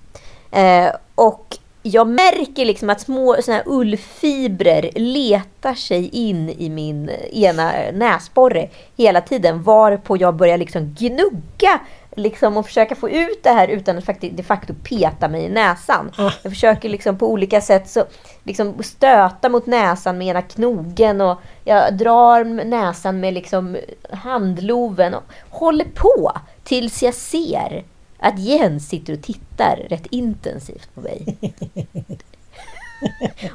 Eh, 0.52 0.90
och 1.16 1.58
jag 1.84 2.08
märker 2.08 2.66
liksom 2.66 2.90
att 2.90 3.02
små 3.02 3.36
såna 3.42 3.58
här 3.58 3.64
ullfibrer 3.68 4.90
letar 4.96 5.74
sig 5.74 6.10
in 6.10 6.50
i 6.50 6.70
min 6.70 7.10
eh, 7.10 7.44
ena 7.44 7.72
näsborre 7.94 8.70
hela 8.98 9.22
tiden. 9.22 9.64
Varpå 9.64 10.18
jag 10.18 10.36
börjar 10.36 10.58
liksom 10.58 10.96
gnugga 11.00 11.80
liksom, 12.16 12.58
och 12.58 12.66
försöka 12.66 12.96
få 12.96 13.10
ut 13.10 13.44
det 13.44 13.50
här 13.50 13.68
utan 13.68 13.98
att 13.98 14.06
faktiskt 14.06 14.38
de 14.38 14.44
facto 14.44 14.74
peta 14.84 15.28
mig 15.28 15.44
i 15.44 15.50
näsan. 15.50 16.12
Jag 16.18 16.52
försöker 16.52 16.90
liksom 16.90 17.18
på 17.18 17.32
olika 17.32 17.62
sätt 17.62 17.90
så, 17.90 18.06
liksom 18.44 18.84
stöta 18.84 19.50
mot 19.50 19.66
näsan 19.66 20.18
med 20.18 20.28
ena 20.28 20.42
knogen 20.42 21.22
och 21.22 21.42
jag 21.64 21.98
drar 21.98 22.44
näsan 22.44 23.20
med 23.20 23.34
liksom 23.34 23.78
handloven 24.10 25.14
och 25.14 25.24
håller 25.50 25.86
på 25.86 26.32
tills 26.64 27.04
jag 27.04 27.14
ser 27.14 27.84
att 28.20 28.40
Jens 28.40 28.90
sitter 28.90 29.14
och 29.14 29.22
tittar 29.22 29.86
rätt 29.90 30.08
intensivt 30.10 30.96
på 30.96 31.02
mig. 31.02 31.38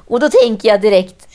och 0.06 0.20
då 0.20 0.28
tänker 0.28 0.68
jag 0.68 0.80
direkt, 0.80 1.28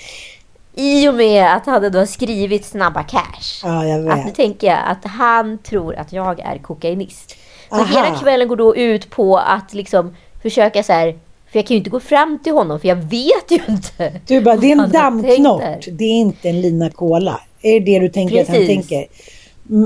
i 0.75 1.07
och 1.09 1.13
med 1.13 1.55
att 1.55 1.65
han 1.65 1.91
då 1.91 2.05
skrivit 2.05 2.65
Snabba 2.65 3.03
Cash, 3.03 3.61
Ja, 3.63 3.85
jag 3.85 4.09
att 4.09 4.17
nu 4.17 4.23
vet. 4.23 4.35
tänker 4.35 4.67
jag 4.67 4.79
att 4.85 5.05
han 5.05 5.57
tror 5.57 5.95
att 5.95 6.13
jag 6.13 6.39
är 6.39 6.57
kokainist. 6.57 7.35
Så 7.69 7.75
Aha. 7.75 7.85
hela 7.85 8.19
kvällen 8.19 8.47
går 8.47 8.55
då 8.55 8.75
ut 8.75 9.09
på 9.09 9.37
att 9.37 9.73
liksom 9.73 10.15
försöka 10.41 10.83
så 10.83 10.93
här, 10.93 11.11
för 11.51 11.59
jag 11.59 11.67
kan 11.67 11.75
ju 11.75 11.77
inte 11.77 11.89
gå 11.89 11.99
fram 11.99 12.39
till 12.43 12.53
honom 12.53 12.79
för 12.79 12.87
jag 12.87 12.95
vet 12.95 13.51
ju 13.51 13.59
inte. 13.69 14.11
Du 14.27 14.41
bara, 14.41 14.55
det 14.55 14.71
är 14.71 14.83
en 14.83 14.91
dammknott. 14.91 15.61
Det 15.91 16.03
är 16.03 16.19
inte 16.19 16.49
en 16.49 16.61
lina 16.61 16.89
cola. 16.89 17.41
Är 17.61 17.79
det 17.79 17.85
det 17.85 17.99
du 17.99 18.09
tänker 18.09 18.41
att 18.41 18.47
han 18.47 18.55
Precis. 18.57 18.87
tänker? 18.87 19.05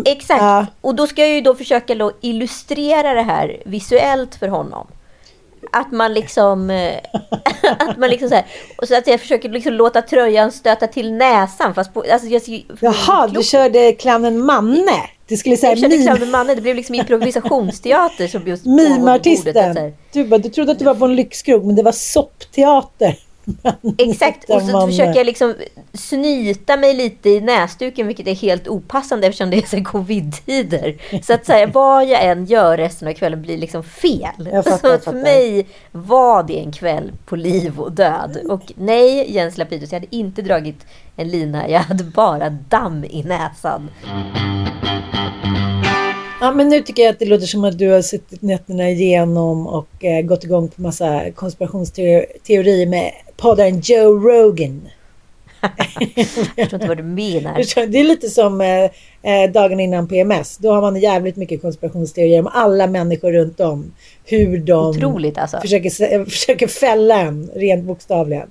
Exakt. 0.05 0.41
Ja. 0.41 0.65
Och 0.81 0.95
då 0.95 1.07
ska 1.07 1.21
jag 1.21 1.31
ju 1.35 1.41
då 1.41 1.55
försöka 1.55 1.95
då 1.95 2.11
illustrera 2.21 3.13
det 3.13 3.21
här 3.21 3.57
visuellt 3.65 4.35
för 4.35 4.47
honom. 4.47 4.87
Att 5.71 5.91
man 5.91 6.13
liksom... 6.13 6.69
eh, 6.69 6.97
att 7.79 7.97
man 7.97 8.09
liksom 8.09 8.29
så 8.29 8.35
här, 8.35 8.45
och 8.77 8.87
så 8.87 8.97
att 8.97 9.07
jag 9.07 9.19
försöker 9.19 9.49
liksom 9.49 9.73
låta 9.73 10.01
tröjan 10.01 10.51
stöta 10.51 10.87
till 10.87 11.13
näsan. 11.13 11.73
Fast 11.73 11.93
på, 11.93 12.05
alltså 12.11 12.27
jag, 12.27 12.41
Jaha, 12.79 13.27
du 13.27 13.43
körde 13.43 13.91
clownen 13.93 14.45
Manne. 14.45 15.09
Det 15.27 15.37
skulle 15.37 15.57
säga 15.57 15.71
jag 15.71 15.79
körde 15.79 15.97
mim, 15.97 16.15
Clown 16.17 16.31
Manne, 16.31 16.55
det 16.55 16.61
blev 16.61 16.75
liksom 16.75 16.95
improvisationsteater 16.95 18.27
som 18.27 18.47
just 18.47 18.65
mimartisten. 18.79 19.93
Du, 20.11 20.23
bara, 20.23 20.37
du 20.37 20.49
trodde 20.49 20.71
att 20.71 20.79
du 20.79 20.85
var 20.85 20.95
på 20.95 21.05
en 21.05 21.15
lyxkrog, 21.15 21.65
men 21.65 21.75
det 21.75 21.83
var 21.83 21.91
soppteater. 21.91 23.15
Exakt, 23.97 24.49
och 24.49 24.61
så 24.61 24.87
försöker 24.87 25.15
jag 25.15 25.25
liksom 25.25 25.55
snyta 25.93 26.77
mig 26.77 26.93
lite 26.93 27.29
i 27.29 27.41
näsduken, 27.41 28.07
vilket 28.07 28.27
är 28.27 28.35
helt 28.35 28.67
opassande 28.67 29.27
eftersom 29.27 29.49
det 29.49 29.57
är 29.57 29.67
så 29.67 29.83
covid-tider. 29.83 30.95
Så 31.23 31.33
att 31.33 31.45
säga, 31.45 31.67
vad 31.67 32.05
jag 32.05 32.23
än 32.25 32.45
gör 32.45 32.77
resten 32.77 33.07
av 33.07 33.13
kvällen 33.13 33.41
blir 33.41 33.57
liksom 33.57 33.83
fel. 33.83 34.49
Jag 34.51 34.63
fattar, 34.63 34.77
så 34.77 34.87
jag 34.87 35.03
för 35.03 35.13
mig 35.13 35.67
var 35.91 36.43
det 36.43 36.59
en 36.59 36.71
kväll 36.71 37.11
på 37.25 37.35
liv 37.35 37.79
och 37.79 37.91
död. 37.91 38.37
Och 38.49 38.71
nej, 38.75 39.33
Jens 39.33 39.57
Lapidus, 39.57 39.91
jag 39.91 39.99
hade 39.99 40.15
inte 40.15 40.41
dragit 40.41 40.85
en 41.15 41.29
lina, 41.29 41.69
jag 41.69 41.79
hade 41.79 42.03
bara 42.03 42.49
damm 42.49 43.03
i 43.03 43.23
näsan. 43.23 43.89
Ja, 46.41 46.51
men 46.51 46.69
nu 46.69 46.81
tycker 46.81 47.03
jag 47.03 47.11
att 47.11 47.19
det 47.19 47.25
låter 47.25 47.45
som 47.45 47.63
att 47.63 47.77
du 47.77 47.89
har 47.89 48.01
suttit 48.01 48.41
nätterna 48.41 48.89
igenom 48.89 49.67
och 49.67 50.05
eh, 50.05 50.21
gått 50.21 50.43
igång 50.43 50.67
på 50.67 50.81
massa 50.81 51.31
konspirationsteorier 51.31 52.87
med 52.87 53.11
poddaren 53.37 53.81
Joe 53.83 54.19
Rogan. 54.19 54.89
Jag 56.15 56.27
förstår 56.27 56.73
inte 56.73 56.87
vad 56.87 56.97
du 56.97 57.03
menar. 57.03 57.87
Det 57.87 57.99
är 57.99 58.03
lite 58.03 58.29
som 58.29 58.61
eh, 58.61 58.83
eh, 59.21 59.51
dagen 59.51 59.79
innan 59.79 60.07
PMS. 60.07 60.57
Då 60.57 60.71
har 60.71 60.81
man 60.81 60.95
jävligt 60.95 61.35
mycket 61.35 61.61
konspirationsteorier 61.61 62.39
om 62.39 62.47
alla 62.47 62.87
människor 62.87 63.31
runt 63.31 63.59
om. 63.59 63.93
Hur 64.23 64.57
de 64.57 64.87
Otroligt 64.87 65.37
alltså. 65.37 65.59
försöker, 65.61 66.25
försöker 66.25 66.67
fälla 66.67 67.21
en, 67.21 67.49
rent 67.55 67.83
bokstavligen. 67.83 68.49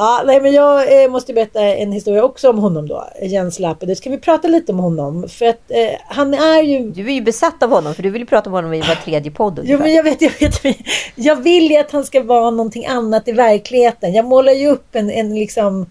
Ja, 0.00 0.22
nej, 0.26 0.40
men 0.40 0.52
jag 0.52 1.02
eh, 1.02 1.10
måste 1.10 1.32
berätta 1.32 1.60
en 1.62 1.92
historia 1.92 2.24
också 2.24 2.50
om 2.50 2.58
honom 2.58 2.88
då, 2.88 3.08
Jens 3.22 3.58
Lapidus. 3.58 3.98
Ska 3.98 4.10
vi 4.10 4.18
prata 4.18 4.48
lite 4.48 4.72
om 4.72 4.78
honom? 4.78 5.28
För 5.28 5.46
att 5.46 5.70
eh, 5.70 5.98
han 6.06 6.34
är 6.34 6.62
ju 6.62 6.90
Du 6.90 7.06
är 7.06 7.12
ju 7.12 7.20
besatt 7.20 7.62
av 7.62 7.70
honom, 7.70 7.94
för 7.94 8.02
du 8.02 8.10
vill 8.10 8.22
ju 8.22 8.26
prata 8.26 8.50
om 8.50 8.54
honom 8.54 8.74
i 8.74 8.80
var 8.80 8.94
tredje 8.94 9.30
podd 9.30 9.54
Jo 9.56 9.62
ungefär. 9.62 9.84
men 9.84 9.94
jag 9.94 10.02
vet, 10.02 10.22
jag 10.22 10.32
vet. 10.40 10.76
Jag 11.14 11.36
vill 11.36 11.70
ju 11.70 11.76
att 11.76 11.90
han 11.90 12.04
ska 12.04 12.22
vara 12.22 12.50
någonting 12.50 12.86
annat 12.86 13.28
i 13.28 13.32
verkligheten. 13.32 14.14
Jag 14.14 14.24
målar 14.24 14.52
ju 14.52 14.68
upp 14.68 14.94
en, 14.94 15.10
en 15.10 15.34
liksom, 15.34 15.86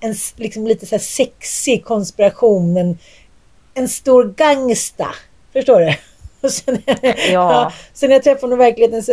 en 0.00 0.14
liksom 0.36 0.66
lite 0.66 0.86
så 0.86 0.94
här 0.94 1.02
sexig 1.02 1.84
konspiration. 1.84 2.76
En, 2.76 2.98
en 3.74 3.88
stor 3.88 4.34
gangsta. 4.36 5.06
Förstår 5.52 5.80
du? 5.80 5.94
Och 6.40 6.50
sen, 6.52 6.78
Ja. 7.32 7.72
sen 7.92 8.08
när 8.08 8.16
jag 8.16 8.24
träffar 8.24 8.40
honom 8.40 8.60
i 8.60 8.64
verkligheten 8.64 9.02
så, 9.02 9.12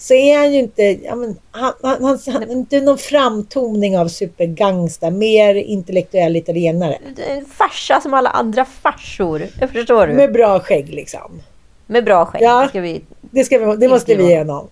så 0.00 0.14
är 0.14 0.38
han 0.38 0.52
ju 0.52 0.58
inte, 0.58 0.82
ja, 0.82 1.14
men, 1.14 1.36
han, 1.50 1.72
han, 1.82 2.04
han, 2.04 2.18
han, 2.26 2.50
inte 2.50 2.80
någon 2.80 2.98
framtoning 2.98 3.98
av 3.98 4.08
supergangsta. 4.08 5.10
Mer 5.10 5.54
intellektuell 5.54 6.36
italienare. 6.36 6.98
En 7.28 7.44
farsa 7.44 8.00
som 8.00 8.14
alla 8.14 8.30
andra 8.30 8.64
farsor. 8.64 9.46
Jag 9.60 9.70
förstår 9.70 10.06
du. 10.06 10.12
Med 10.12 10.32
bra 10.32 10.60
skägg 10.60 10.88
liksom. 10.88 11.40
Med 11.86 12.04
bra 12.04 12.26
skägg. 12.26 12.42
Ja. 12.42 12.66
Ska 12.68 12.80
vi... 12.80 13.02
Det, 13.30 13.44
ska 13.44 13.58
vi, 13.58 13.76
det 13.76 13.88
måste 13.88 14.14
vi 14.14 14.28
ge 14.28 14.38
honom. 14.38 14.68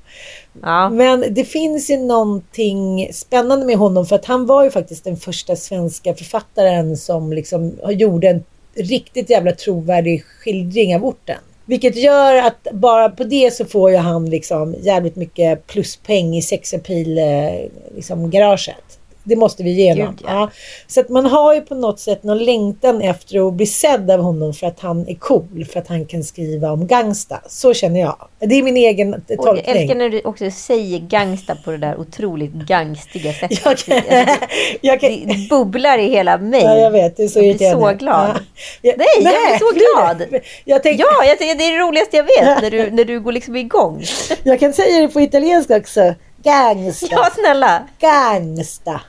ja. 0.62 0.90
Men 0.90 1.24
det 1.30 1.44
finns 1.44 1.90
ju 1.90 1.96
någonting 1.96 3.08
spännande 3.12 3.66
med 3.66 3.76
honom 3.76 4.06
för 4.06 4.16
att 4.16 4.24
han 4.24 4.46
var 4.46 4.64
ju 4.64 4.70
faktiskt 4.70 5.04
den 5.04 5.16
första 5.16 5.56
svenska 5.56 6.14
författaren 6.14 6.96
som 6.96 7.32
liksom 7.32 7.72
gjorde 7.88 8.28
en 8.28 8.44
riktigt 8.74 9.30
jävla 9.30 9.52
trovärdig 9.52 10.24
skildring 10.24 10.96
av 10.96 11.04
orten. 11.04 11.38
Vilket 11.66 11.96
gör 11.96 12.36
att 12.36 12.66
bara 12.72 13.08
på 13.08 13.24
det 13.24 13.54
så 13.54 13.64
får 13.64 13.90
ju 13.90 13.96
han 13.96 14.30
liksom 14.30 14.74
jävligt 14.80 15.16
mycket 15.16 15.66
pluspeng 15.66 16.36
i 16.36 16.42
sex 16.42 16.74
appeal, 16.74 17.18
eh, 17.18 17.70
liksom 17.94 18.30
garaget. 18.30 18.85
Det 19.28 19.36
måste 19.36 19.62
vi 19.62 19.70
ge 19.70 19.92
honom. 19.92 20.06
Gud, 20.18 20.26
ja. 20.28 20.32
ja. 20.32 20.50
Så 20.86 21.00
att 21.00 21.08
man 21.08 21.26
har 21.26 21.54
ju 21.54 21.60
på 21.60 21.74
något 21.74 22.00
sätt 22.00 22.22
någon 22.22 22.38
längtan 22.44 23.02
efter 23.02 23.48
att 23.48 23.54
bli 23.54 23.66
sedd 23.66 24.10
av 24.10 24.20
honom 24.20 24.52
för 24.54 24.66
att 24.66 24.80
han 24.80 25.08
är 25.08 25.14
cool, 25.14 25.66
för 25.72 25.80
att 25.80 25.88
han 25.88 26.04
kan 26.06 26.24
skriva 26.24 26.70
om 26.72 26.86
gangsta. 26.86 27.40
Så 27.48 27.74
känner 27.74 28.00
jag. 28.00 28.16
Det 28.38 28.54
är 28.54 28.62
min 28.62 28.76
egen 28.76 29.14
Och 29.14 29.20
jag 29.28 29.38
tolkning. 29.38 29.76
älskar 29.76 29.94
när 29.94 30.08
du 30.08 30.20
också 30.20 30.50
säger 30.50 30.98
gangsta 30.98 31.54
på 31.64 31.70
det 31.70 31.76
där 31.78 32.00
otroligt 32.00 32.52
gangstiga 32.52 33.32
sättet. 33.32 33.60
Jag 33.64 33.78
kan, 33.78 34.02
jag 34.80 35.00
kan, 35.00 35.10
Det 35.10 35.48
bubblar 35.50 35.98
i 35.98 36.08
hela 36.08 36.38
mig. 36.38 36.62
ja, 36.62 36.76
jag 36.76 36.90
vet, 36.90 37.16
du 37.16 37.24
är 37.24 37.28
så 37.28 37.38
Jag 37.42 37.56
blir 37.56 37.70
så 37.72 37.78
glad. 37.78 38.28
Ja. 38.28 38.34
Jag- 38.82 38.98
Nej, 38.98 39.06
jag 39.20 39.32
blir 39.32 39.58
så 39.58 39.94
glad. 39.96 40.18
det? 40.30 40.40
Jag, 40.64 40.82
tänkte, 40.82 41.02
Ja, 41.02 41.24
jag 41.24 41.38
tycker 41.38 41.54
det 41.54 41.64
är 41.64 41.72
det 41.72 41.78
roligaste 41.78 42.16
jag 42.16 42.24
vet, 42.24 42.62
när 42.62 42.70
du, 42.70 42.90
när 42.96 43.04
du 43.04 43.20
går 43.20 43.32
liksom 43.32 43.56
igång. 43.56 44.02
jag 44.42 44.60
kan 44.60 44.72
säga 44.72 45.00
det 45.02 45.08
på 45.08 45.20
italienska 45.20 45.76
också. 45.76 46.14
Gangsta. 46.42 47.06
Ja, 47.10 47.28
snälla. 47.34 47.82
Gangsta. 48.00 49.00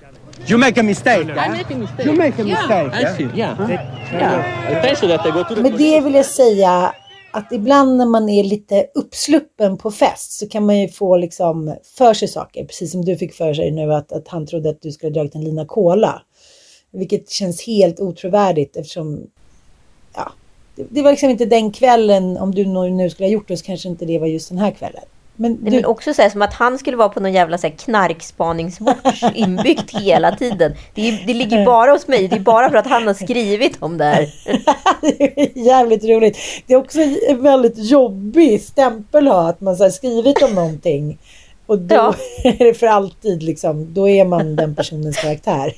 You 0.46 0.58
make 0.58 0.80
a 0.80 0.84
mistake. 0.84 1.30
I 1.30 1.50
make 1.50 1.74
a 1.74 1.78
mistake. 1.78 2.06
You 2.06 2.16
make 2.18 2.42
a 2.42 2.44
mistake. 2.44 2.94
I 2.94 3.18
see. 3.18 3.30
Yeah. 3.36 3.70
Yeah. 4.12 4.72
I 4.72 4.88
penso 4.88 5.08
that 5.08 5.26
I 5.26 5.32
go 5.32 5.44
to 5.44 5.56
the 5.56 5.62
Med 5.62 5.74
det 5.78 6.02
vill 6.02 6.14
jag 6.14 6.26
säga 6.26 6.94
att 7.32 7.52
ibland 7.52 7.98
när 7.98 8.06
man 8.06 8.30
är 8.30 8.44
lite 8.44 8.86
uppsluppen 8.96 9.78
på 9.78 9.92
fest 9.92 10.32
så 10.32 10.48
kan 10.50 10.66
man 10.66 10.80
ju 10.80 10.88
få 10.88 11.18
liksom 11.18 11.76
för 11.98 12.14
sig 12.14 12.28
saker. 12.28 12.66
Precis 12.66 12.92
som 12.92 13.06
du 13.06 13.18
fick 13.18 13.34
för 13.34 13.54
sig 13.54 13.72
nu 13.72 13.94
att, 13.94 14.12
att 14.12 14.28
han 14.28 14.48
trodde 14.48 14.70
att 14.70 14.82
du 14.82 14.92
skulle 14.92 15.10
ha 15.10 15.14
dragit 15.14 15.36
en 15.36 15.44
lina 15.44 15.66
cola. 15.66 16.22
Vilket 16.92 17.30
känns 17.30 17.68
helt 17.68 18.00
otrovärdigt 18.00 18.78
eftersom 18.78 19.22
ja, 20.16 20.32
det, 20.76 20.86
det 20.90 21.02
var 21.02 21.12
liksom 21.12 21.30
inte 21.30 21.46
den 21.46 21.72
kvällen, 21.72 22.38
om 22.38 22.56
du 22.56 22.66
nu 22.66 22.90
nu 22.90 23.10
skulle 23.10 23.28
ha 23.28 23.34
gjort 23.34 23.48
det 23.48 23.58
så 23.58 23.66
kanske 23.66 23.90
inte 23.90 24.06
det 24.06 24.20
var 24.20 24.28
just 24.28 24.50
den 24.50 24.58
här 24.58 24.72
kvällen. 24.72 25.04
Men 25.40 25.64
Det 25.64 25.70
är 25.70 25.72
du, 25.72 25.78
väl 25.78 25.86
också 25.86 26.14
så 26.14 26.22
här, 26.22 26.30
som 26.30 26.42
att 26.42 26.54
han 26.54 26.78
skulle 26.78 26.98
vara 26.98 27.10
på 27.10 27.20
någon 27.20 27.34
jävla 27.34 27.58
så 27.58 27.68
här, 27.68 27.76
knarkspaningswatch 27.76 29.24
inbyggt 29.36 29.98
hela 29.98 30.36
tiden. 30.36 30.74
Det, 30.94 31.10
är, 31.10 31.24
det 31.28 31.34
ligger 31.34 31.66
bara 31.66 31.92
hos 31.92 32.08
mig. 32.08 32.28
Det 32.28 32.36
är 32.36 32.40
bara 32.40 32.70
för 32.70 32.78
att 32.78 32.88
han 32.88 33.08
har 33.08 33.14
skrivit 33.14 33.78
om 33.80 33.98
det 33.98 34.06
här. 34.06 34.30
det 35.02 35.40
är 35.42 35.66
jävligt 35.66 36.04
roligt. 36.04 36.38
Det 36.68 36.74
är 36.74 36.78
också 36.78 37.00
en 37.30 37.44
väldigt 37.44 37.78
jobbig 37.78 38.62
stämpel 38.62 39.28
att 39.28 39.34
ha 39.34 39.50
att 39.50 39.62
man 39.62 39.76
här 39.76 39.90
skrivit 39.90 40.42
om 40.44 40.56
någonting. 40.56 41.18
Och 41.66 41.80
då 41.80 41.96
Ja. 41.96 42.14
är 42.44 42.66
det 42.66 42.74
för 42.74 42.88
alltid 42.88 43.44
liksom, 43.44 43.94
då 43.94 44.10
är 44.10 44.26
man 44.26 44.56
den 44.56 44.76
personens 44.76 45.18
karaktär. 45.18 45.74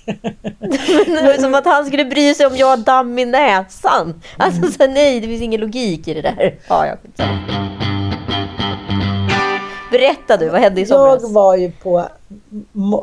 Men 1.07 1.41
Som 1.41 1.55
att 1.55 1.65
han 1.65 1.85
skulle 1.85 2.05
bry 2.05 2.33
sig 2.33 2.45
om 2.45 2.55
jag 2.55 2.67
har 2.67 2.77
damm 2.77 3.19
i 3.19 3.25
näsan. 3.25 4.21
Alltså 4.37 4.71
så 4.71 4.87
nej, 4.87 5.19
det 5.19 5.27
finns 5.27 5.41
ingen 5.41 5.61
logik 5.61 6.07
i 6.07 6.13
det 6.13 6.21
där. 6.21 6.55
Ja, 6.67 6.85
ja, 6.85 6.95
skitsamma. 7.03 7.78
Berätta 9.91 10.37
du, 10.37 10.49
vad 10.49 10.61
hände 10.61 10.81
i 10.81 10.85
somras? 10.85 11.21
Jag 11.23 11.29
var 11.29 11.55
ju 11.55 11.71
på 11.71 12.07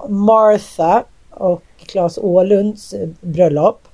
Martha 0.09 1.05
och 1.31 1.63
Claes 1.87 2.19
Åhlunds 2.19 2.93
eh, 2.93 3.09
bröllop. 3.21 3.89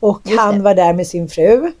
Och 0.00 0.20
Just 0.24 0.40
han 0.40 0.54
det. 0.54 0.60
var 0.64 0.74
där 0.74 0.92
med 0.92 1.06
sin 1.06 1.28
fru. 1.28 1.72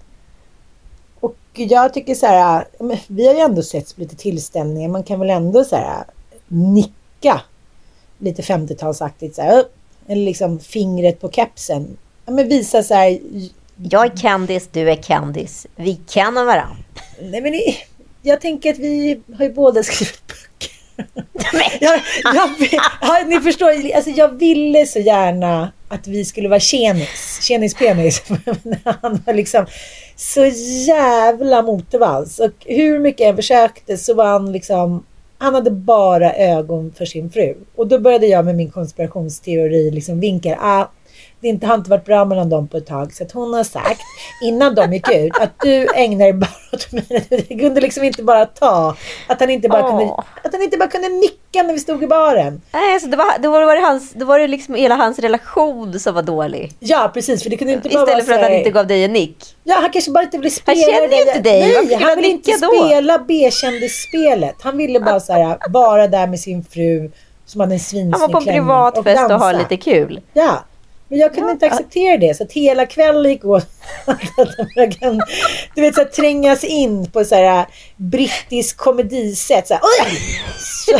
Och 1.20 1.36
jag 1.54 1.94
tycker 1.94 2.14
så 2.14 2.26
här, 2.26 2.64
vi 3.06 3.26
har 3.26 3.34
ju 3.34 3.40
ändå 3.40 3.62
sett 3.62 3.94
på 3.94 4.00
lite 4.00 4.16
tillställningar. 4.16 4.88
Man 4.88 5.02
kan 5.02 5.20
väl 5.20 5.30
ändå 5.30 5.64
så 5.64 5.76
här 5.76 6.04
nicka 6.48 7.40
lite 8.18 8.42
50-talsaktigt 8.42 9.32
så 9.32 9.42
här. 9.42 9.64
Eller 10.06 10.22
liksom 10.24 10.58
fingret 10.58 11.20
på 11.20 11.30
kepsen. 11.30 11.96
Ja, 12.26 12.32
men 12.32 12.48
visa 12.48 12.82
så 12.82 12.94
här, 12.94 13.18
Jag 13.76 14.04
är 14.06 14.16
Candice, 14.16 14.68
du 14.72 14.90
är 14.90 14.96
Candice. 14.96 15.66
Vi 15.76 16.00
kan 16.06 16.34
varandra. 16.34 16.76
nej 17.20 17.40
men 17.40 17.52
jag 18.28 18.40
tänker 18.40 18.72
att 18.72 18.78
vi 18.78 19.20
har 19.38 19.44
ju 19.44 19.52
båda 19.52 19.82
skrivit 19.82 20.22
böcker. 20.26 20.78
Jag, 21.80 22.00
jag, 22.34 22.50
ja, 23.00 23.24
ni 23.26 23.40
förstår, 23.40 23.94
alltså 23.94 24.10
jag 24.10 24.28
ville 24.38 24.86
så 24.86 24.98
gärna 24.98 25.72
att 25.88 26.06
vi 26.06 26.24
skulle 26.24 26.48
vara 26.48 26.60
tjenis, 26.60 27.38
tjenis-penis. 27.42 28.22
Han 28.84 29.22
var 29.26 29.34
liksom 29.34 29.66
så 30.16 30.44
jävla 30.86 31.62
motorvals. 31.62 32.38
Och 32.38 32.52
hur 32.66 32.98
mycket 32.98 33.26
jag 33.26 33.36
försökte 33.36 33.96
så 33.96 34.14
var 34.14 34.26
han 34.26 34.52
liksom, 34.52 35.04
han 35.38 35.54
hade 35.54 35.70
bara 35.70 36.34
ögon 36.34 36.92
för 36.98 37.04
sin 37.04 37.30
fru. 37.30 37.54
Och 37.74 37.86
då 37.86 37.98
började 37.98 38.26
jag 38.26 38.44
med 38.44 38.56
min 38.56 38.70
konspirationsteori 38.70 39.90
liksom 39.90 40.20
vinka. 40.20 40.58
Ah, 40.60 40.86
det 41.40 41.48
inte 41.48 41.66
har 41.66 41.74
inte 41.74 41.90
varit 41.90 42.04
bra 42.04 42.24
mellan 42.24 42.50
dem 42.50 42.68
på 42.68 42.76
ett 42.76 42.86
tag. 42.86 43.12
Så 43.12 43.24
att 43.24 43.32
hon 43.32 43.54
har 43.54 43.64
sagt 43.64 44.00
innan 44.42 44.74
de 44.74 44.92
gick 44.92 45.10
ut 45.14 45.32
att 45.40 45.60
du 45.62 45.86
ägnar 45.94 46.24
dig 46.24 46.32
bara 46.32 46.50
åt 46.72 46.92
mig. 46.92 47.26
Det 47.28 47.58
kunde 47.58 47.80
liksom 47.80 48.04
inte 48.04 48.22
bara 48.22 48.46
ta. 48.46 48.96
Att 49.26 49.40
han 49.40 49.50
inte 49.50 49.68
bara, 49.68 49.84
Åh. 49.84 49.88
kunde, 49.98 50.12
att 50.44 50.52
han 50.52 50.62
inte 50.62 50.76
bara 50.76 50.88
kunde 50.88 51.08
nicka 51.08 51.62
när 51.62 51.72
vi 51.72 51.78
stod 51.78 52.02
i 52.02 52.06
baren. 52.06 52.60
Nej, 52.72 52.94
alltså 52.94 53.08
det 53.08 53.16
var, 53.16 53.38
då 53.38 53.50
var 53.50 53.76
det, 53.76 53.82
hans, 53.82 54.12
då 54.12 54.24
var 54.24 54.38
det 54.38 54.48
liksom 54.48 54.74
hela 54.74 54.94
hans 54.94 55.18
relation 55.18 56.00
som 56.00 56.14
var 56.14 56.22
dålig. 56.22 56.72
Ja, 56.78 57.10
precis. 57.14 57.42
För 57.42 57.50
det 57.50 57.56
kunde 57.56 57.72
inte 57.72 57.88
bara 57.88 58.02
Istället 58.02 58.26
för 58.26 58.32
att 58.32 58.40
han 58.40 58.52
inte 58.52 58.70
gav 58.70 58.86
dig 58.86 59.04
en 59.04 59.12
nick. 59.12 59.54
Ja, 59.64 59.76
han 59.80 59.90
kanske 59.90 60.10
bara 60.10 60.24
inte 60.24 60.38
ville 60.38 60.50
spela 60.50 60.80
känner 60.80 61.16
ju 61.16 61.20
inte 61.20 61.40
dig. 61.40 61.60
Nej, 61.60 61.94
han 61.94 62.02
han 62.02 62.16
ville 62.16 62.28
inte 62.28 62.52
spela 62.52 63.18
B-kändisspelet. 63.18 64.56
Han 64.62 64.76
ville 64.76 65.00
bara 65.00 65.20
så 65.20 65.32
här, 65.32 65.58
vara 65.68 66.06
där 66.06 66.26
med 66.26 66.40
sin 66.40 66.64
fru 66.64 67.10
som 67.46 67.60
hade 67.60 67.74
en 67.74 67.80
svinsnygg 67.80 68.12
Han 68.12 68.20
var 68.20 68.28
på 68.28 68.38
en 68.38 68.42
klänning 68.42 68.62
privatfest 68.62 69.22
och, 69.22 69.22
ha 69.22 69.28
dansa. 69.28 69.52
lite 69.52 69.76
kul. 69.76 70.20
Ja, 70.32 70.64
men 71.08 71.18
jag 71.18 71.34
kunde 71.34 71.48
Ja. 71.48 71.52
inte 71.52 71.66
acceptera 71.66 72.16
det. 72.16 72.36
Så 72.36 72.42
att 72.44 72.52
hela 72.52 72.86
kvällen 72.86 73.30
gick 73.30 73.44
åt 73.44 73.66
att 74.04 74.20
jag 74.74 74.92
kan, 74.92 75.20
du 75.74 75.80
vet, 75.82 75.94
så 75.94 76.00
här, 76.00 76.08
trängas 76.08 76.64
in 76.64 77.10
på 77.10 77.24
så 77.24 77.34
här 77.34 77.66
brittisk 77.96 78.76
komedisätt. 78.76 79.68
Så 79.68 79.74
här! 79.74 79.82
Så, 80.58 80.98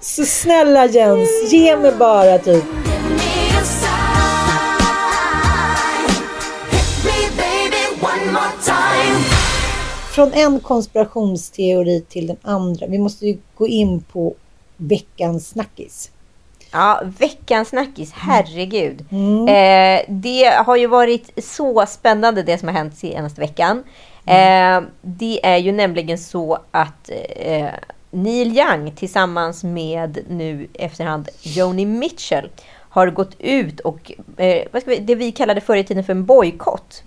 så 0.24 0.24
snälla 0.24 0.86
Jens, 0.86 1.52
ge 1.52 1.76
mig 1.76 1.92
bara 1.92 2.38
typ 2.38 2.64
från 10.14 10.32
en 10.32 10.60
konspirationsteori 10.60 12.04
till 12.08 12.26
den 12.26 12.36
andra. 12.42 12.86
Vi 12.86 12.98
måste 12.98 13.26
ju 13.26 13.38
gå 13.54 13.66
in 13.68 14.02
på 14.12 14.34
veckans 14.76 15.48
snackis. 15.48 16.10
Ja, 16.72 17.02
veckans 17.18 17.68
snackis, 17.68 18.12
herregud. 18.14 19.00
Eh, 19.48 20.00
det 20.08 20.44
har 20.66 20.76
ju 20.76 20.86
varit 20.86 21.44
så 21.44 21.86
spännande 21.86 22.42
det 22.42 22.58
som 22.58 22.68
har 22.68 22.74
hänt 22.74 22.96
senaste 22.96 23.40
veckan. 23.40 23.84
Eh, 24.26 24.80
det 25.02 25.46
är 25.46 25.56
ju 25.56 25.72
nämligen 25.72 26.18
så 26.18 26.58
att 26.70 27.10
eh, 27.36 27.68
Neil 28.10 28.58
Young 28.58 28.92
tillsammans 28.92 29.64
med 29.64 30.18
nu 30.28 30.68
efterhand 30.74 31.28
Joni 31.42 31.86
Mitchell 31.86 32.50
har 32.90 33.10
gått 33.10 33.34
ut 33.38 33.80
och 33.80 34.12
eh, 34.36 34.62
vad 34.72 34.82
ska 34.82 34.90
vi, 34.90 34.98
det 34.98 35.14
vi 35.14 35.32
kallade 35.32 35.60
förr 35.60 35.76
i 35.76 35.84
tiden 35.84 36.04
för 36.04 36.12
en 36.12 36.24
bojkott. 36.24 37.02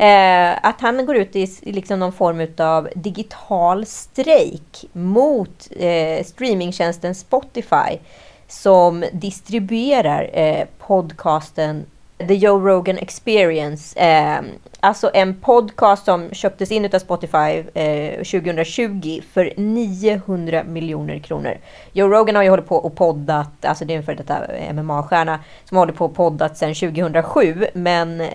Eh, 0.00 0.66
att 0.66 0.80
han 0.80 1.06
går 1.06 1.16
ut 1.16 1.36
i 1.36 1.46
liksom 1.62 1.98
någon 1.98 2.12
form 2.12 2.46
av 2.58 2.88
digital 2.94 3.86
strejk 3.86 4.84
mot 4.92 5.68
eh, 5.76 6.24
streamingtjänsten 6.24 7.14
Spotify 7.14 7.98
som 8.48 9.04
distribuerar 9.12 10.30
eh, 10.32 10.66
podcasten 10.78 11.86
The 12.18 12.34
Joe 12.34 12.58
Rogan 12.58 12.98
Experience. 12.98 13.98
Eh, 14.00 14.40
alltså 14.80 15.10
en 15.14 15.40
podcast 15.40 16.04
som 16.04 16.30
köptes 16.30 16.72
in 16.72 16.84
av 16.94 16.98
Spotify 16.98 17.64
eh, 17.74 18.16
2020 18.16 19.20
för 19.32 19.52
900 19.56 20.64
miljoner 20.64 21.18
kronor. 21.18 21.58
Joe 21.92 22.08
Rogan 22.08 22.36
har 22.36 22.42
ju 22.42 22.50
hållit 22.50 22.68
på 22.68 22.76
och 22.76 22.96
poddat, 22.96 23.64
alltså 23.64 23.84
det 23.84 23.94
är 23.94 23.98
en 23.98 24.02
före 24.02 24.16
detta 24.16 24.38
MMA-stjärna 24.72 25.38
som 25.64 25.76
har 25.76 25.82
hållit 25.82 25.96
på 25.96 26.04
och 26.04 26.14
poddat 26.14 26.58
sedan 26.58 26.74
2007, 26.74 27.66
men 27.74 28.20
eh, 28.20 28.28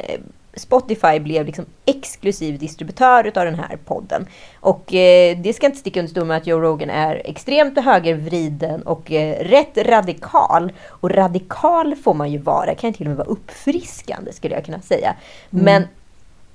Spotify 0.59 1.19
blev 1.19 1.45
liksom 1.45 1.65
exklusiv 1.85 2.59
distributör 2.59 3.27
utav 3.27 3.45
den 3.45 3.55
här 3.55 3.77
podden. 3.85 4.27
Och 4.59 4.93
eh, 4.93 5.37
det 5.37 5.53
ska 5.53 5.65
inte 5.65 5.77
sticka 5.77 5.99
under 5.99 6.11
stol 6.11 6.25
med 6.25 6.37
att 6.37 6.47
Joe 6.47 6.59
Rogan 6.59 6.89
är 6.89 7.21
extremt 7.25 7.79
högervriden 7.79 8.81
och 8.81 9.11
eh, 9.11 9.43
rätt 9.43 9.77
radikal. 9.77 10.71
Och 10.87 11.11
radikal 11.11 11.95
får 11.95 12.13
man 12.13 12.31
ju 12.31 12.37
vara, 12.37 12.75
kan 12.75 12.93
till 12.93 13.05
och 13.05 13.09
med 13.09 13.17
vara 13.17 13.27
uppfriskande 13.27 14.33
skulle 14.33 14.55
jag 14.55 14.65
kunna 14.65 14.81
säga. 14.81 15.15
Men 15.49 15.87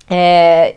Eh, 0.09 0.69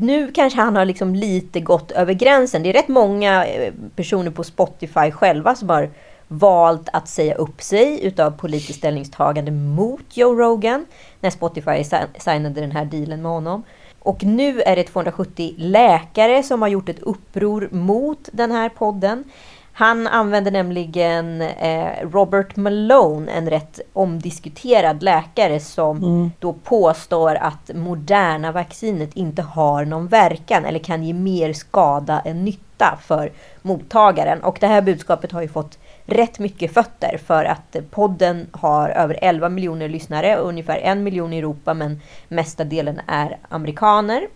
nu 0.00 0.32
kanske 0.32 0.60
han 0.60 0.76
har 0.76 0.84
liksom 0.84 1.14
lite 1.14 1.60
gått 1.60 1.90
över 1.90 2.12
gränsen. 2.12 2.62
Det 2.62 2.68
är 2.68 2.72
rätt 2.72 2.88
många 2.88 3.46
eh, 3.46 3.72
personer 3.96 4.30
på 4.30 4.44
Spotify 4.44 5.10
själva 5.10 5.54
som 5.54 5.68
har 5.68 5.90
valt 6.28 6.88
att 6.92 7.08
säga 7.08 7.34
upp 7.34 7.62
sig 7.62 8.06
utav 8.06 8.30
politiskt 8.30 8.78
ställningstagande 8.78 9.50
mot 9.50 10.16
Joe 10.16 10.34
Rogan 10.34 10.86
när 11.20 11.30
Spotify 11.30 11.84
si- 11.84 12.20
signade 12.20 12.60
den 12.60 12.72
här 12.72 12.84
dealen 12.84 13.22
med 13.22 13.30
honom. 13.32 13.62
Och 14.00 14.24
nu 14.24 14.60
är 14.62 14.76
det 14.76 14.82
270 14.84 15.54
läkare 15.56 16.42
som 16.42 16.62
har 16.62 16.68
gjort 16.68 16.88
ett 16.88 17.02
uppror 17.02 17.68
mot 17.72 18.28
den 18.32 18.50
här 18.50 18.68
podden. 18.68 19.24
Han 19.72 20.06
använder 20.06 20.50
nämligen 20.50 21.40
eh, 21.42 21.92
Robert 22.02 22.56
Malone, 22.56 23.32
en 23.32 23.50
rätt 23.50 23.80
omdiskuterad 23.92 25.02
läkare 25.02 25.60
som 25.60 26.30
då 26.38 26.52
påstår 26.52 27.34
att 27.34 27.70
moderna 27.74 28.52
vaccinet 28.52 29.16
inte 29.16 29.42
har 29.42 29.84
någon 29.84 30.08
verkan 30.08 30.64
eller 30.64 30.78
kan 30.78 31.04
ge 31.04 31.12
mer 31.12 31.52
skada 31.52 32.20
än 32.24 32.44
nytta 32.44 32.98
för 33.02 33.32
mottagaren. 33.62 34.42
Och 34.42 34.56
det 34.60 34.66
här 34.66 34.82
budskapet 34.82 35.32
har 35.32 35.42
ju 35.42 35.48
fått 35.48 35.78
rätt 36.08 36.38
mycket 36.38 36.74
fötter 36.74 37.18
för 37.26 37.44
att 37.44 37.76
podden 37.90 38.46
har 38.52 38.88
över 38.88 39.18
11 39.22 39.48
miljoner 39.48 39.88
lyssnare, 39.88 40.36
ungefär 40.36 40.78
en 40.78 41.02
miljon 41.02 41.32
i 41.32 41.38
Europa 41.38 41.74
men 41.74 42.00
mesta 42.28 42.64
delen 42.64 43.00
är 43.06 43.38
amerikaner. 43.48 44.28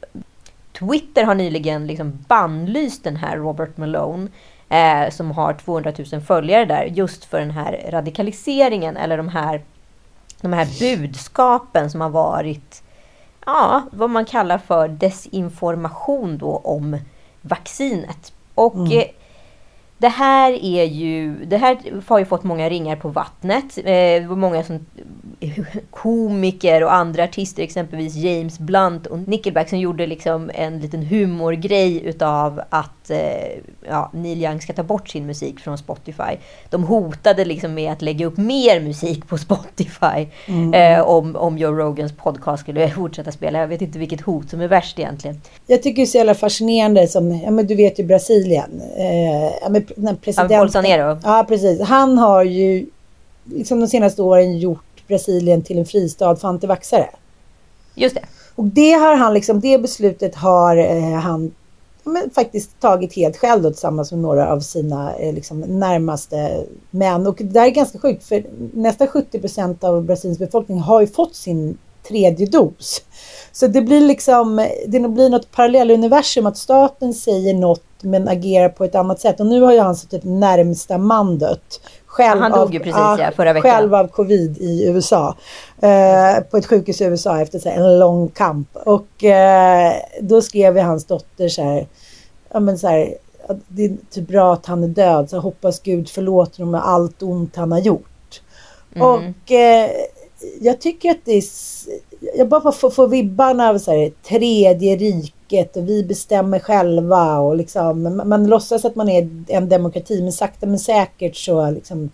Twitter 0.79 1.25
har 1.25 1.35
nyligen 1.35 1.87
liksom 1.87 2.25
bannlyst 2.29 3.05
den 3.05 3.17
här 3.17 3.37
Robert 3.37 3.77
Malone 3.77 4.29
eh, 4.69 5.11
som 5.11 5.31
har 5.31 5.53
200 5.53 5.93
000 6.13 6.21
följare 6.21 6.65
där 6.65 6.85
just 6.85 7.25
för 7.25 7.41
den 7.41 7.51
här 7.51 7.87
radikaliseringen 7.89 8.97
eller 8.97 9.17
de 9.17 9.29
här, 9.29 9.63
de 10.41 10.53
här 10.53 10.69
budskapen 10.81 11.91
som 11.91 12.01
har 12.01 12.11
varit 12.11 12.83
ja, 13.47 13.83
vad 13.93 14.11
man 14.11 14.25
kallar 14.25 14.59
för 14.59 14.89
desinformation 14.89 16.39
då 16.39 16.57
om 16.57 16.99
vaccinet. 17.41 18.33
Och 18.55 18.93
eh, 18.93 19.05
det 20.03 20.09
här 20.09 20.65
är 20.65 20.85
ju, 20.85 21.45
det 21.45 21.57
här 21.57 21.79
har 22.07 22.19
ju 22.19 22.25
fått 22.25 22.45
många 22.45 22.69
ringar 22.69 22.97
på 22.97 23.09
vattnet. 23.09 23.79
Eh, 23.79 23.85
det 23.85 24.27
var 24.29 24.37
många 24.37 24.65
som, 24.65 24.87
komiker 25.91 26.85
och 26.85 26.95
andra 26.95 27.25
artister, 27.25 27.63
exempelvis 27.63 28.15
James 28.15 28.59
Blunt 28.59 29.07
och 29.07 29.19
Nickelback, 29.19 29.69
som 29.69 29.79
gjorde 29.79 30.07
liksom 30.07 30.51
en 30.55 30.81
liten 30.81 31.03
humorgrej 31.03 32.05
utav 32.05 32.63
att 32.71 33.02
eh, 33.11 33.59
ja, 33.89 34.11
Neil 34.13 34.45
Young 34.45 34.61
ska 34.61 34.73
ta 34.73 34.83
bort 34.83 35.09
sin 35.09 35.27
musik 35.27 35.61
från 35.61 35.79
Spotify. 35.79 36.37
De 36.71 36.85
hotade 36.85 37.45
liksom 37.45 37.75
med 37.75 37.93
att 37.93 38.03
lägga 38.03 38.27
upp 38.27 38.37
mer 38.37 38.81
musik 38.81 39.29
på 39.29 39.39
Spotify 39.39 40.27
eh, 40.75 41.01
om, 41.01 41.37
om 41.37 41.59
Joe 41.59 41.73
Rogans 41.73 42.13
podcast 42.13 42.63
skulle 42.63 42.91
fortsätta 42.91 43.33
spela. 43.33 43.59
Jag 43.59 43.69
vet 43.69 43.83
inte 43.83 43.99
vilket 43.99 44.21
hot 44.21 44.51
som 44.51 44.61
är 44.61 44.69
värst 44.69 44.99
egentligen. 44.99 45.41
Jag 45.67 45.83
tycker 45.83 45.97
det 45.97 46.05
är 46.05 46.07
så 46.07 46.17
jävla 46.17 46.35
fascinerande 46.35 47.09
som, 47.09 47.41
ja 47.45 47.51
men 47.51 47.67
du 47.67 47.75
vet 47.75 47.99
ju 47.99 48.05
Brasilien. 48.05 48.83
Eh, 48.97 49.53
ja, 49.63 49.69
men 49.71 49.87
den 49.97 50.17
presidenten, 50.17 50.59
Bolsonaro. 50.59 51.19
Ja 51.25 51.45
precis. 51.49 51.81
Han 51.81 52.19
har 52.19 52.43
ju 52.43 52.87
liksom 53.45 53.81
de 53.81 53.87
senaste 53.87 54.23
åren 54.23 54.59
gjort 54.59 55.07
Brasilien 55.09 55.63
till 55.63 55.79
en 55.79 55.87
fristad 55.87 56.37
för 56.37 56.49
antivaxare. 56.49 57.09
Just 57.95 58.15
det. 58.15 58.25
Och 58.55 58.65
det 58.65 58.93
har 58.93 59.17
han 59.17 59.35
liksom, 59.35 59.61
det 59.61 59.79
beslutet 59.79 60.35
har 60.35 60.77
eh, 60.77 61.13
han 61.13 61.45
ja, 61.45 61.62
men, 62.05 62.31
faktiskt 62.31 62.81
tagit 62.81 63.17
helt 63.17 63.37
själv 63.37 63.63
då, 63.63 63.71
tillsammans 63.71 64.13
med 64.13 64.21
några 64.21 64.53
av 64.53 64.61
sina 64.61 65.17
eh, 65.17 65.35
liksom, 65.35 65.61
närmaste 65.61 66.65
män. 66.91 67.27
Och 67.27 67.37
det 67.39 67.45
där 67.45 67.67
är 67.67 67.71
ganska 67.71 67.99
sjukt 67.99 68.25
för 68.25 68.45
nästan 68.75 69.07
70 69.07 69.41
procent 69.41 69.85
av 69.85 70.05
Brasiliens 70.05 70.39
befolkning 70.39 70.81
har 70.81 71.01
ju 71.01 71.07
fått 71.07 71.35
sin 71.35 71.79
tredje 72.09 72.47
dos. 72.47 73.03
Så 73.53 73.67
det 73.67 73.83
blir 73.83 74.01
liksom, 74.01 74.69
det 74.87 75.01
blir 75.01 75.31
något 75.31 75.51
parallelluniversum 75.51 76.47
att 76.47 76.57
staten 76.57 77.15
säger 77.15 77.55
något 77.55 77.83
men 78.03 78.29
agerar 78.29 78.69
på 78.69 78.85
ett 78.85 78.95
annat 78.95 79.21
sätt. 79.21 79.41
Och 79.41 79.47
nu 79.47 79.61
har 79.61 79.73
ju 79.73 79.81
han 79.81 79.97
suttit 79.97 80.25
närmsta 80.25 80.99
man 80.99 81.39
dött. 81.39 81.81
Själv 82.07 82.41
Han 82.41 82.51
dog 82.51 82.61
av, 82.61 82.75
ju 82.75 82.79
precis, 82.79 82.95
ja, 82.97 83.31
förra 83.37 83.53
veckan. 83.53 83.71
Själv 83.71 83.95
av 83.95 84.07
covid 84.07 84.59
i 84.59 84.85
USA. 84.87 85.37
Eh, 85.81 86.43
på 86.51 86.57
ett 86.57 86.67
sjukhus 86.67 87.01
i 87.01 87.05
USA 87.05 87.41
efter 87.41 87.59
så 87.59 87.69
här, 87.69 87.77
en 87.77 87.99
lång 87.99 88.29
kamp. 88.29 88.77
Och 88.77 89.25
eh, 89.25 89.93
då 90.21 90.43
skrev 90.43 90.77
ju 90.77 90.83
hans 90.83 91.05
dotter 91.05 91.49
så 91.49 91.63
här, 91.63 91.87
ja 92.53 92.61
men 92.61 92.79
så 92.79 92.89
här, 92.89 93.15
det 93.69 93.85
är 93.85 93.97
typ 94.11 94.29
bra 94.29 94.53
att 94.53 94.67
han 94.67 94.85
är 94.85 94.89
död. 94.89 95.31
Så 95.31 95.39
hoppas 95.39 95.81
Gud 95.81 96.09
förlåter 96.09 96.59
honom 96.59 96.71
med 96.71 96.89
allt 96.89 97.23
ont 97.23 97.57
han 97.57 97.73
har 97.73 97.79
gjort. 97.79 98.41
Och 99.01 99.53
eh, 99.53 99.91
jag 100.61 100.81
tycker 100.81 101.11
att 101.11 101.25
det 101.25 101.33
är, 101.33 101.45
jag 102.37 102.49
bara 102.49 102.73
får, 102.73 102.91
får 102.91 103.09
vibbarna 103.09 103.69
av 103.69 103.79
så 103.79 103.91
här, 103.91 104.13
tredje 104.29 104.97
riket 104.97 105.77
och 105.77 105.89
vi 105.89 106.05
bestämmer 106.05 106.59
själva 106.59 107.39
och 107.39 107.57
liksom, 107.57 108.03
man, 108.03 108.29
man 108.29 108.47
låtsas 108.47 108.85
att 108.85 108.97
man 108.97 109.09
är 109.09 109.31
en 109.49 109.69
demokrati 109.69 110.23
men 110.23 110.33
sakta 110.33 110.67
men 110.67 110.79
säkert 110.79 111.37
så 111.37 111.71
liksom 111.71 112.11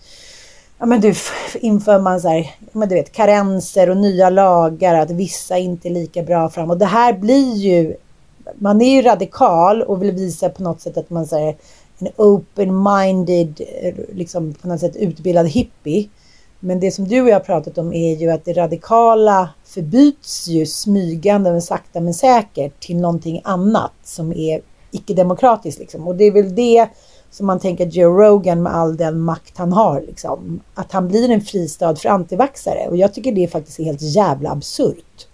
Ja 0.81 0.87
men 0.87 1.01
du, 1.01 1.15
inför 1.61 2.01
man 2.01 2.21
så 2.21 2.29
här, 2.29 2.51
men 2.73 2.89
du 2.89 2.95
vet, 2.95 3.13
karenser 3.13 3.91
och 3.91 3.97
nya 3.97 4.31
lagar, 4.31 4.95
att 4.95 5.11
vissa 5.11 5.59
inte 5.59 5.89
är 5.89 5.91
lika 5.91 6.23
bra 6.23 6.49
fram. 6.49 6.71
Och 6.71 6.79
det 6.79 6.87
här 6.87 7.13
blir 7.13 7.55
ju, 7.55 7.97
man 8.55 8.83
är 8.83 8.95
ju 8.95 9.03
radikal 9.03 9.83
och 9.83 10.03
vill 10.03 10.13
visa 10.13 10.49
på 10.49 10.63
något 10.63 10.81
sätt 10.81 10.97
att 10.97 11.11
man 11.11 11.27
säger 11.27 11.57
en 11.99 12.09
open-minded, 12.17 13.61
eh, 13.83 13.95
liksom 14.17 14.55
på 14.55 14.69
något 14.69 14.81
sätt 14.81 14.97
utbildad 14.97 15.49
hippie. 15.49 16.09
Men 16.61 16.81
det 16.81 16.91
som 16.91 17.09
du 17.09 17.23
och 17.23 17.29
jag 17.29 17.35
har 17.35 17.41
pratat 17.41 17.79
om 17.79 17.93
är 17.93 18.17
ju 18.17 18.31
att 18.31 18.45
det 18.45 18.53
radikala 18.53 19.51
förbyts 19.65 20.49
ju 20.49 20.67
smygande 20.67 21.53
men 21.53 21.63
sakta 21.63 22.01
men 22.01 22.15
säkert 22.15 22.81
till 22.81 22.97
någonting 22.97 23.41
annat 23.45 23.93
som 24.05 24.33
är 24.33 24.61
icke-demokratiskt. 24.91 25.81
Liksom. 25.81 26.09
Och 26.09 26.17
det 26.17 26.25
är 26.25 26.33
väl 26.33 26.55
det 26.55 26.89
som 27.31 27.47
man 27.47 27.61
tänker 27.61 27.87
Joe 27.87 28.21
Rogan 28.21 28.63
med 28.63 28.75
all 28.75 28.97
den 28.97 29.21
makt 29.21 29.59
han 29.59 29.73
har. 29.73 30.01
Liksom. 30.01 30.61
Att 30.75 30.93
han 30.93 31.09
blir 31.09 31.31
en 31.31 31.41
fristad 31.41 31.97
för 31.97 32.09
antivaxare. 32.09 32.89
Och 32.89 32.97
jag 32.97 33.15
tycker 33.15 33.33
det 33.33 33.49
faktiskt 33.49 33.81
är 33.81 33.85
helt 33.85 34.03
jävla 34.03 34.51
absurt. 34.51 35.28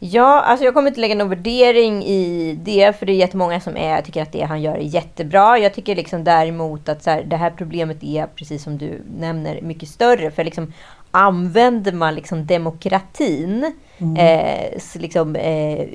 Ja, 0.00 0.40
alltså 0.40 0.64
jag 0.64 0.74
kommer 0.74 0.88
inte 0.88 1.00
lägga 1.00 1.14
någon 1.14 1.28
värdering 1.28 2.04
i 2.04 2.52
det, 2.62 2.98
för 2.98 3.06
det 3.06 3.12
är 3.12 3.16
jättemånga 3.16 3.60
som 3.60 3.76
är, 3.76 4.02
tycker 4.02 4.22
att 4.22 4.32
det 4.32 4.42
han 4.42 4.62
gör 4.62 4.74
är 4.74 4.80
jättebra. 4.80 5.58
Jag 5.58 5.74
tycker 5.74 5.96
liksom 5.96 6.24
däremot 6.24 6.88
att 6.88 7.02
så 7.02 7.10
här, 7.10 7.22
det 7.22 7.36
här 7.36 7.50
problemet 7.50 8.04
är, 8.04 8.26
precis 8.26 8.62
som 8.62 8.78
du 8.78 9.02
nämner, 9.18 9.60
mycket 9.62 9.88
större. 9.88 10.30
För 10.30 10.44
liksom, 10.44 10.72
använder 11.10 11.92
man 11.92 12.14
liksom 12.14 12.46
demokratin, 12.46 13.72
mm. 13.98 14.16
eh, 14.16 14.80
liksom, 14.94 15.36
eh, 15.36 15.88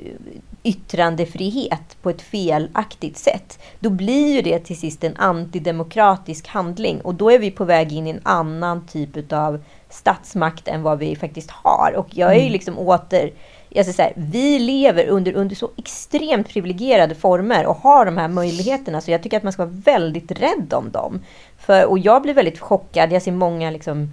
yttrandefrihet 0.62 1.96
på 2.02 2.10
ett 2.10 2.22
felaktigt 2.22 3.18
sätt, 3.18 3.58
då 3.80 3.90
blir 3.90 4.34
ju 4.34 4.42
det 4.42 4.58
till 4.58 4.78
sist 4.78 5.04
en 5.04 5.16
antidemokratisk 5.16 6.46
handling. 6.46 7.00
Och 7.00 7.14
då 7.14 7.30
är 7.30 7.38
vi 7.38 7.50
på 7.50 7.64
väg 7.64 7.92
in 7.92 8.06
i 8.06 8.10
en 8.10 8.20
annan 8.22 8.86
typ 8.86 9.32
av 9.32 9.62
statsmakt 9.88 10.68
än 10.68 10.82
vad 10.82 10.98
vi 10.98 11.16
faktiskt 11.16 11.50
har. 11.50 11.94
Och 11.96 12.08
jag 12.10 12.30
är 12.30 12.34
ju 12.34 12.40
mm. 12.40 12.52
liksom 12.52 12.78
åter 12.78 13.30
alltså 13.78 13.92
så 13.92 14.02
här, 14.02 14.12
vi 14.16 14.58
lever 14.58 15.06
under, 15.06 15.32
under 15.32 15.56
så 15.56 15.70
extremt 15.76 16.48
privilegierade 16.48 17.14
former 17.14 17.66
och 17.66 17.76
har 17.76 18.04
de 18.04 18.16
här 18.16 18.28
möjligheterna. 18.28 19.00
Så 19.00 19.10
jag 19.10 19.22
tycker 19.22 19.36
att 19.36 19.42
man 19.42 19.52
ska 19.52 19.64
vara 19.64 19.74
väldigt 19.84 20.30
rädd 20.30 20.72
om 20.72 20.90
dem. 20.90 21.20
För, 21.58 21.84
och 21.84 21.98
jag 21.98 22.22
blir 22.22 22.34
väldigt 22.34 22.60
chockad. 22.60 23.12
Jag 23.12 23.22
ser 23.22 23.32
många 23.32 23.70
liksom, 23.70 24.12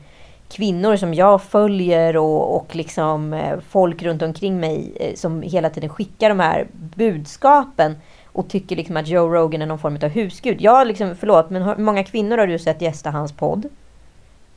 kvinnor 0.50 0.96
som 0.96 1.14
jag 1.14 1.42
följer 1.42 2.18
och, 2.18 2.56
och 2.56 2.76
liksom, 2.76 3.34
eh, 3.34 3.60
folk 3.70 4.04
runt 4.04 4.22
omkring 4.22 4.60
mig 4.60 4.92
eh, 4.96 5.16
som 5.16 5.42
hela 5.42 5.70
tiden 5.70 5.90
skickar 5.90 6.30
de 6.30 6.40
här 6.40 6.68
budskapen 6.72 7.96
och 8.26 8.50
tycker 8.50 8.76
liksom 8.76 8.98
att 8.98 9.08
Joe 9.08 9.28
Rogan 9.28 9.62
är 9.62 9.66
någon 9.66 9.80
form 9.80 10.00
av 10.04 10.10
husgud. 10.10 10.62
Jag 10.62 10.88
liksom, 10.88 11.16
förlåt, 11.20 11.50
men 11.50 11.62
hur 11.62 11.76
många 11.76 12.04
kvinnor 12.04 12.38
har 12.38 12.48
du 12.48 12.60
sett 12.60 12.82
gästa 12.82 13.10
hans 13.10 13.32
podd? 13.32 13.66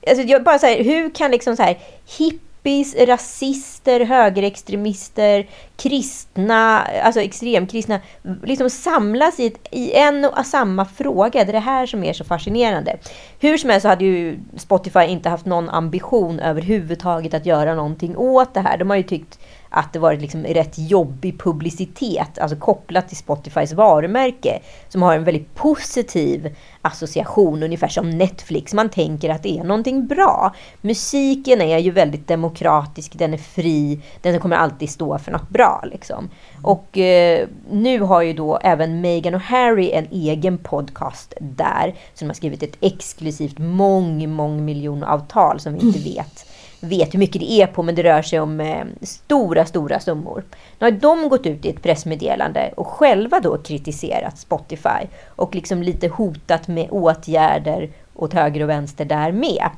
Alltså, 0.07 0.23
jag 0.23 0.45
bara 0.45 0.59
så 0.59 0.67
här, 0.67 0.85
hur 0.85 1.11
kan 1.11 1.31
liksom 1.31 1.57
så 1.57 1.63
här, 1.63 1.79
hip 2.19 2.43
hippies, 2.65 2.95
rasister, 2.95 4.01
högerextremister, 4.01 5.47
kristna, 5.77 6.81
alltså 6.81 7.21
extremkristna, 7.21 8.01
liksom 8.43 8.71
samlas 8.71 9.41
i, 9.41 9.47
ett, 9.47 9.69
i 9.71 9.93
en 9.93 10.25
och 10.25 10.47
samma 10.47 10.85
fråga. 10.85 11.45
Det 11.45 11.51
är 11.51 11.53
det 11.53 11.59
här 11.59 11.87
som 11.87 12.05
är 12.05 12.13
så 12.13 12.25
fascinerande. 12.25 12.97
Hur 13.41 13.59
som 13.59 13.71
helst 13.71 13.83
så 13.83 13.89
hade 13.89 14.05
ju 14.05 14.39
Spotify 14.57 15.05
inte 15.05 15.29
haft 15.29 15.47
någon 15.47 15.71
ambition 15.71 16.41
överhuvudtaget 16.41 17.35
att 17.35 17.47
göra 17.47 17.75
någonting 17.75 18.17
åt 18.17 18.55
det 18.55 18.61
här. 18.61 18.79
De 18.79 18.91
har 18.91 18.97
ju 18.97 19.03
tyckt 19.03 19.39
att 19.75 19.93
det 19.93 19.99
varit 19.99 20.21
liksom 20.21 20.45
rätt 20.45 20.79
jobbig 20.79 21.39
publicitet, 21.41 22.39
alltså 22.39 22.57
kopplat 22.57 23.09
till 23.09 23.17
Spotifys 23.17 23.73
varumärke, 23.73 24.61
som 24.89 25.03
har 25.03 25.15
en 25.15 25.25
väldigt 25.25 25.55
positiv 25.55 26.57
association, 26.83 27.63
ungefär 27.63 27.89
som 27.89 28.11
Netflix. 28.11 28.75
Man 28.75 28.89
tänker 28.89 29.31
att 29.31 29.43
det 29.43 29.59
är 29.59 29.65
någonting 29.65 30.07
bra. 30.07 30.55
Musiken 30.81 31.61
är 31.61 31.79
ju 31.79 31.91
väldigt 31.91 32.29
demokratisk, 32.29 33.19
den 33.19 33.35
är 33.35 33.39
fri, 33.39 34.01
den 34.23 34.41
kommer 34.41 34.57
alltid 34.57 34.91
stå 34.91 35.19
för 35.19 35.33
något 35.33 35.49
bra. 35.49 35.85
Liksom. 35.93 36.31
Och 36.63 36.99
eh, 36.99 37.49
nu 37.71 38.01
har 38.01 38.23
ju 38.23 38.33
då 38.33 38.59
även 38.63 39.01
Meghan 39.01 39.35
och 39.35 39.41
Harry 39.41 39.91
en 39.91 40.07
egen 40.11 40.59
podcast 40.59 41.35
där, 41.41 41.95
som 42.15 42.29
har 42.29 42.35
skrivit 42.35 42.63
ett 42.63 42.77
exklusivt 42.81 43.59
mång, 43.59 44.31
mång 44.31 44.65
miljoner 44.65 45.07
avtal 45.07 45.61
som 45.61 45.75
vi 45.75 45.81
inte 45.81 45.99
vet 45.99 46.47
vet 46.85 47.15
hur 47.15 47.19
mycket 47.19 47.41
det 47.41 47.53
är 47.53 47.67
på, 47.67 47.83
men 47.83 47.95
det 47.95 48.03
rör 48.03 48.23
sig 48.23 48.41
om 48.41 48.61
eh, 48.61 48.85
stora, 49.03 49.67
stora 49.67 50.01
summor. 50.01 50.45
Nu 50.79 50.87
har 50.87 50.91
de 50.91 51.29
gått 51.29 51.47
ut 51.47 51.65
i 51.65 51.71
ett 51.71 51.83
pressmeddelande 51.83 52.73
och 52.77 52.87
själva 52.87 53.41
då 53.41 53.59
kritiserat 53.59 54.39
Spotify 54.39 55.07
och 55.27 55.55
liksom 55.55 55.83
lite 55.83 56.09
hotat 56.09 56.69
med 56.69 56.89
åtgärder 56.91 57.91
åt 58.15 58.33
höger 58.33 58.63
och 58.63 58.69
vänster 58.69 59.05
där 59.05 59.33
med. 59.33 59.69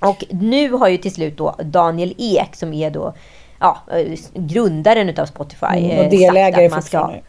Och 0.00 0.24
nu 0.30 0.72
har 0.72 0.88
ju 0.88 0.96
till 0.96 1.14
slut 1.14 1.36
då 1.36 1.54
Daniel 1.58 2.14
Ek 2.18 2.56
som 2.56 2.72
är 2.72 2.90
då 2.90 3.14
ja, 3.60 3.78
eh, 3.92 4.18
grundaren 4.34 5.08
utav 5.08 5.26
Spotify. 5.26 5.66
Mm, 5.66 6.04
och 6.04 6.10
delägare 6.10 6.70
sagt 6.70 6.94
att 6.94 7.02
man 7.02 7.10
ska, 7.10 7.20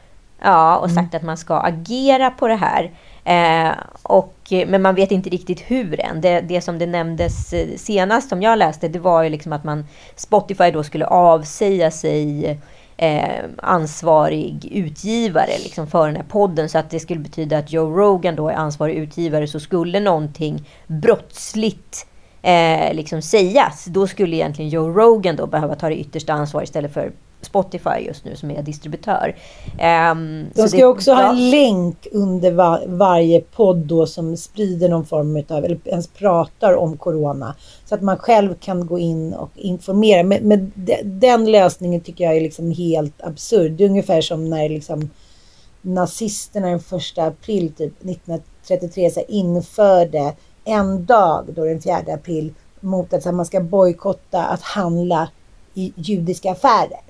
Ja, 0.41 0.77
och 0.77 0.91
sagt 0.91 1.13
mm. 1.13 1.15
att 1.15 1.23
man 1.23 1.37
ska 1.37 1.59
agera 1.59 2.31
på 2.31 2.47
det 2.47 2.55
här. 2.55 2.91
Eh, 3.25 3.71
och, 4.03 4.35
eh, 4.51 4.67
men 4.67 4.81
man 4.81 4.95
vet 4.95 5.11
inte 5.11 5.29
riktigt 5.29 5.61
hur 5.61 5.99
än. 5.99 6.21
Det, 6.21 6.41
det 6.41 6.61
som 6.61 6.79
det 6.79 6.85
nämndes 6.85 7.53
eh, 7.53 7.67
senast 7.77 8.29
som 8.29 8.41
jag 8.41 8.57
läste, 8.57 8.87
det 8.87 8.99
var 8.99 9.23
ju 9.23 9.29
liksom 9.29 9.53
att 9.53 9.63
man 9.63 9.85
Spotify 10.15 10.71
då 10.71 10.83
skulle 10.83 11.05
avsäga 11.05 11.91
sig 11.91 12.49
eh, 12.97 13.43
ansvarig 13.57 14.67
utgivare 14.71 15.57
liksom 15.63 15.87
för 15.87 16.07
den 16.07 16.15
här 16.15 16.23
podden. 16.23 16.69
Så 16.69 16.77
att 16.77 16.89
det 16.89 16.99
skulle 16.99 17.19
betyda 17.19 17.57
att 17.57 17.71
Joe 17.71 17.97
Rogan 17.97 18.35
då 18.35 18.49
är 18.49 18.53
ansvarig 18.53 18.95
utgivare. 18.95 19.47
Så 19.47 19.59
skulle 19.59 19.99
någonting 19.99 20.69
brottsligt 20.87 22.07
eh, 22.41 22.93
liksom 22.93 23.21
sägas, 23.21 23.85
då 23.85 24.07
skulle 24.07 24.35
egentligen 24.35 24.69
Joe 24.69 24.89
Rogan 24.89 25.35
då 25.35 25.47
behöva 25.47 25.75
ta 25.75 25.89
det 25.89 25.99
yttersta 25.99 26.33
ansvaret 26.33 26.69
istället 26.69 26.93
för 26.93 27.11
Spotify 27.45 27.99
just 28.07 28.25
nu 28.25 28.35
som 28.35 28.51
är 28.51 28.63
distributör. 28.63 29.35
Um, 30.11 30.47
De 30.53 30.67
ska 30.67 30.77
det, 30.77 30.85
också 30.85 31.11
ja. 31.11 31.17
ha 31.17 31.29
en 31.29 31.49
länk 31.49 32.07
under 32.11 32.51
var, 32.51 32.83
varje 32.87 33.41
podd 33.41 33.77
då 33.77 34.07
som 34.07 34.37
sprider 34.37 34.89
någon 34.89 35.05
form 35.05 35.43
av, 35.49 35.65
eller 35.65 35.79
ens 35.85 36.07
pratar 36.07 36.73
om 36.73 36.97
Corona. 36.97 37.55
Så 37.85 37.95
att 37.95 38.01
man 38.01 38.17
själv 38.17 38.55
kan 38.59 38.87
gå 38.87 38.99
in 38.99 39.33
och 39.33 39.51
informera. 39.55 40.23
Men, 40.23 40.47
men 40.47 40.71
den 41.03 41.51
lösningen 41.51 42.01
tycker 42.01 42.23
jag 42.23 42.37
är 42.37 42.41
liksom 42.41 42.71
helt 42.71 43.21
absurd. 43.23 43.71
Det 43.71 43.83
är 43.83 43.89
ungefär 43.89 44.21
som 44.21 44.49
när 44.49 44.69
liksom 44.69 45.09
nazisterna 45.81 46.67
den 46.67 46.79
första 46.79 47.23
april 47.23 47.73
typ 47.73 47.93
1933 48.05 49.09
så 49.09 49.21
införde 49.27 50.33
en 50.65 51.05
dag 51.05 51.45
då 51.55 51.65
den 51.65 51.81
4 51.81 51.95
april 52.13 52.53
mot 52.79 53.13
att 53.13 53.25
man 53.35 53.45
ska 53.45 53.59
bojkotta 53.59 54.43
att 54.43 54.61
handla 54.61 55.29
i 55.73 55.93
judiska 55.95 56.51
affärer. 56.51 57.01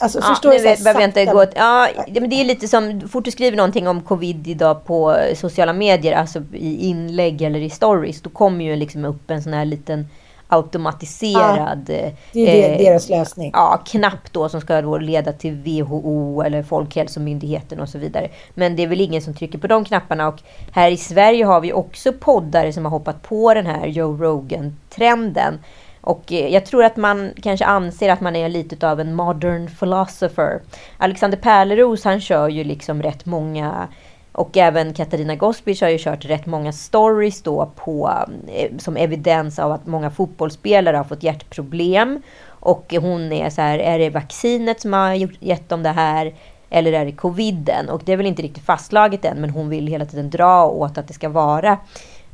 Alltså, 0.00 0.18
ja, 0.18 0.24
förstår 0.24 0.50
nu 0.50 0.58
vet, 0.58 0.84
behöver 0.84 1.00
jag 1.00 1.08
inte 1.08 1.24
gå... 1.24 1.44
Ja, 1.54 1.88
men 2.06 2.30
det 2.30 2.40
är 2.40 2.44
lite 2.44 2.68
som... 2.68 3.00
Fort 3.08 3.24
du 3.24 3.30
skriver 3.30 3.56
någonting 3.56 3.88
om 3.88 4.00
covid 4.00 4.48
idag 4.48 4.84
på 4.84 5.16
sociala 5.34 5.72
medier, 5.72 6.12
alltså 6.12 6.42
i 6.52 6.88
inlägg 6.88 7.42
eller 7.42 7.60
i 7.60 7.70
stories, 7.70 8.22
då 8.22 8.30
kommer 8.30 8.64
ju 8.64 8.76
liksom 8.76 9.04
upp 9.04 9.30
en 9.30 9.42
sån 9.42 9.52
här 9.52 9.64
liten 9.64 10.06
automatiserad... 10.50 11.84
Ja, 11.88 12.10
det 12.32 12.66
är 12.66 12.72
eh, 12.72 12.78
deras 12.78 13.08
lösning. 13.08 13.50
Ja, 13.54 13.82
knapp 13.86 14.32
då 14.32 14.48
som 14.48 14.60
ska 14.60 14.82
då 14.82 14.98
leda 14.98 15.32
till 15.32 15.54
WHO 15.54 16.42
eller 16.42 16.62
Folkhälsomyndigheten 16.62 17.80
och 17.80 17.88
så 17.88 17.98
vidare. 17.98 18.28
Men 18.54 18.76
det 18.76 18.82
är 18.82 18.86
väl 18.86 19.00
ingen 19.00 19.22
som 19.22 19.34
trycker 19.34 19.58
på 19.58 19.66
de 19.66 19.84
knapparna. 19.84 20.28
Och 20.28 20.40
här 20.72 20.90
i 20.90 20.96
Sverige 20.96 21.44
har 21.44 21.60
vi 21.60 21.72
också 21.72 22.12
poddare 22.12 22.72
som 22.72 22.84
har 22.84 22.90
hoppat 22.90 23.22
på 23.22 23.54
den 23.54 23.66
här 23.66 23.86
Joe 23.86 24.16
Rogan-trenden. 24.16 25.58
Och 26.00 26.32
eh, 26.32 26.48
jag 26.48 26.66
tror 26.66 26.84
att 26.84 26.96
man 26.96 27.32
kanske 27.42 27.64
anser 27.64 28.08
att 28.08 28.20
man 28.20 28.36
är 28.36 28.48
lite 28.48 28.90
av 28.90 29.00
en 29.00 29.14
modern 29.14 29.68
philosopher. 29.78 30.60
Alexander 30.96 31.38
Pärleros 31.38 32.04
han 32.04 32.20
kör 32.20 32.48
ju 32.48 32.64
liksom 32.64 33.02
rätt 33.02 33.26
många 33.26 33.88
och 34.32 34.56
även 34.56 34.94
Katarina 34.94 35.34
Gospic 35.36 35.80
har 35.80 35.88
ju 35.88 35.98
kört 35.98 36.24
rätt 36.24 36.46
många 36.46 36.72
stories 36.72 37.42
då 37.42 37.72
på, 37.76 38.10
eh, 38.48 38.76
som 38.78 38.96
evidens 38.96 39.58
av 39.58 39.72
att 39.72 39.86
många 39.86 40.10
fotbollsspelare 40.10 40.96
har 40.96 41.04
fått 41.04 41.22
hjärtproblem. 41.22 42.22
Och 42.46 42.94
hon 43.00 43.32
är 43.32 43.50
så 43.50 43.60
här, 43.62 43.78
är 43.78 43.98
det 43.98 44.10
vaccinet 44.10 44.80
som 44.80 44.92
har 44.92 45.28
gett 45.44 45.68
dem 45.68 45.82
det 45.82 45.88
här? 45.88 46.34
Eller 46.70 46.92
är 46.92 47.04
det 47.04 47.12
coviden? 47.12 47.88
Och 47.88 48.02
det 48.04 48.12
är 48.12 48.16
väl 48.16 48.26
inte 48.26 48.42
riktigt 48.42 48.64
fastslaget 48.64 49.24
än, 49.24 49.40
men 49.40 49.50
hon 49.50 49.68
vill 49.68 49.86
hela 49.86 50.04
tiden 50.04 50.30
dra 50.30 50.66
åt 50.66 50.98
att 50.98 51.08
det 51.08 51.14
ska 51.14 51.28
vara 51.28 51.78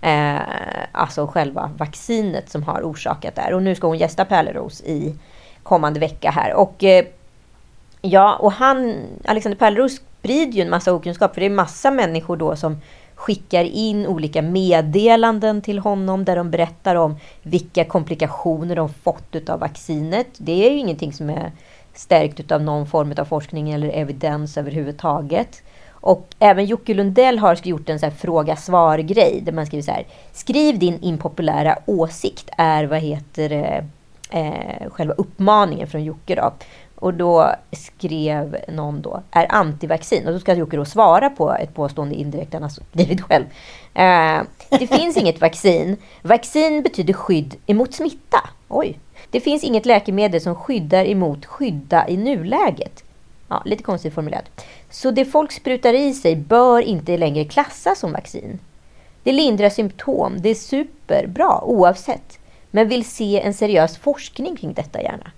Eh, 0.00 0.40
alltså 0.92 1.26
själva 1.26 1.70
vaccinet 1.78 2.50
som 2.50 2.62
har 2.62 2.82
orsakat 2.82 3.34
det 3.34 3.42
här. 3.42 3.54
Och 3.54 3.62
nu 3.62 3.74
ska 3.74 3.86
hon 3.86 3.98
gästa 3.98 4.24
Pärleros 4.24 4.80
i 4.80 5.14
kommande 5.62 6.00
vecka 6.00 6.30
här. 6.30 6.54
Och 6.54 6.84
eh, 6.84 7.04
ja, 8.02 8.36
och 8.36 8.52
han, 8.52 8.94
Alexander 9.24 9.58
Pärleros 9.58 9.96
sprider 9.96 10.52
ju 10.52 10.62
en 10.62 10.70
massa 10.70 10.92
okunskap. 10.92 11.34
För 11.34 11.40
det 11.40 11.46
är 11.46 11.50
massa 11.50 11.90
människor 11.90 12.36
då 12.36 12.56
som 12.56 12.80
skickar 13.14 13.64
in 13.64 14.06
olika 14.06 14.42
meddelanden 14.42 15.62
till 15.62 15.78
honom 15.78 16.24
där 16.24 16.36
de 16.36 16.50
berättar 16.50 16.94
om 16.94 17.16
vilka 17.42 17.84
komplikationer 17.84 18.76
de 18.76 18.88
fått 18.88 19.48
av 19.48 19.60
vaccinet. 19.60 20.26
Det 20.38 20.66
är 20.66 20.70
ju 20.70 20.78
ingenting 20.78 21.12
som 21.12 21.30
är 21.30 21.52
stärkt 21.94 22.52
av 22.52 22.62
någon 22.62 22.86
form 22.86 23.14
av 23.18 23.24
forskning 23.24 23.70
eller 23.70 23.88
evidens 23.88 24.56
överhuvudtaget. 24.56 25.62
Och 26.06 26.34
även 26.38 26.64
Jocke 26.64 26.94
Lundell 26.94 27.38
har 27.38 27.58
gjort 27.62 27.88
en 27.88 27.98
så 27.98 28.10
fråga-svar-grej 28.10 29.40
där 29.42 29.52
man 29.52 29.66
skriver 29.66 29.82
så 29.82 29.90
här. 29.90 30.06
Skriv 30.32 30.78
din 30.78 30.98
impopulära 31.02 31.78
åsikt 31.86 32.50
är 32.58 32.84
vad 32.84 32.98
heter 32.98 33.52
eh, 34.30 34.90
själva 34.90 35.14
uppmaningen 35.14 35.86
från 35.86 36.04
Jocke 36.04 36.34
då. 36.34 36.52
Och 36.94 37.14
då 37.14 37.50
skrev 37.72 38.56
någon 38.68 39.02
då, 39.02 39.22
är 39.30 39.46
antivaccin. 39.48 40.26
Och 40.26 40.32
då 40.32 40.38
ska 40.38 40.54
Jocke 40.54 40.76
då 40.76 40.84
svara 40.84 41.30
på 41.30 41.54
ett 41.54 41.74
påstående 41.74 42.14
indirekt 42.14 42.52
han 42.52 42.62
har 42.62 42.70
skrivit 42.70 43.20
själv. 43.20 43.44
Eh, 43.94 44.42
det 44.78 44.86
finns 44.86 45.16
inget 45.16 45.40
vaccin. 45.40 45.96
Vaccin 46.22 46.82
betyder 46.82 47.14
skydd 47.14 47.54
emot 47.66 47.94
smitta. 47.94 48.38
Oj. 48.68 48.98
Det 49.30 49.40
finns 49.40 49.64
inget 49.64 49.86
läkemedel 49.86 50.40
som 50.40 50.54
skyddar 50.54 51.04
emot 51.04 51.46
skydda 51.46 52.08
i 52.08 52.16
nuläget. 52.16 53.02
Ja, 53.48 53.62
lite 53.64 53.82
konstigt 53.82 54.14
formulerat. 54.14 54.44
Så 54.96 55.10
det 55.10 55.24
folk 55.24 55.52
sprutar 55.52 55.94
i 55.94 56.14
sig 56.14 56.36
bör 56.36 56.80
inte 56.80 57.16
längre 57.16 57.44
klassas 57.44 57.98
som 57.98 58.12
vaccin. 58.12 58.58
Det 59.22 59.32
lindrar 59.32 59.68
symptom. 59.68 60.36
Det 60.38 60.48
är 60.48 60.54
superbra 60.54 61.64
oavsett. 61.64 62.38
Men 62.70 62.88
vill 62.88 63.04
se 63.04 63.40
en 63.40 63.54
seriös 63.54 63.98
forskning 63.98 64.56
kring 64.56 64.72
detta 64.72 65.02
gärna. 65.02 65.30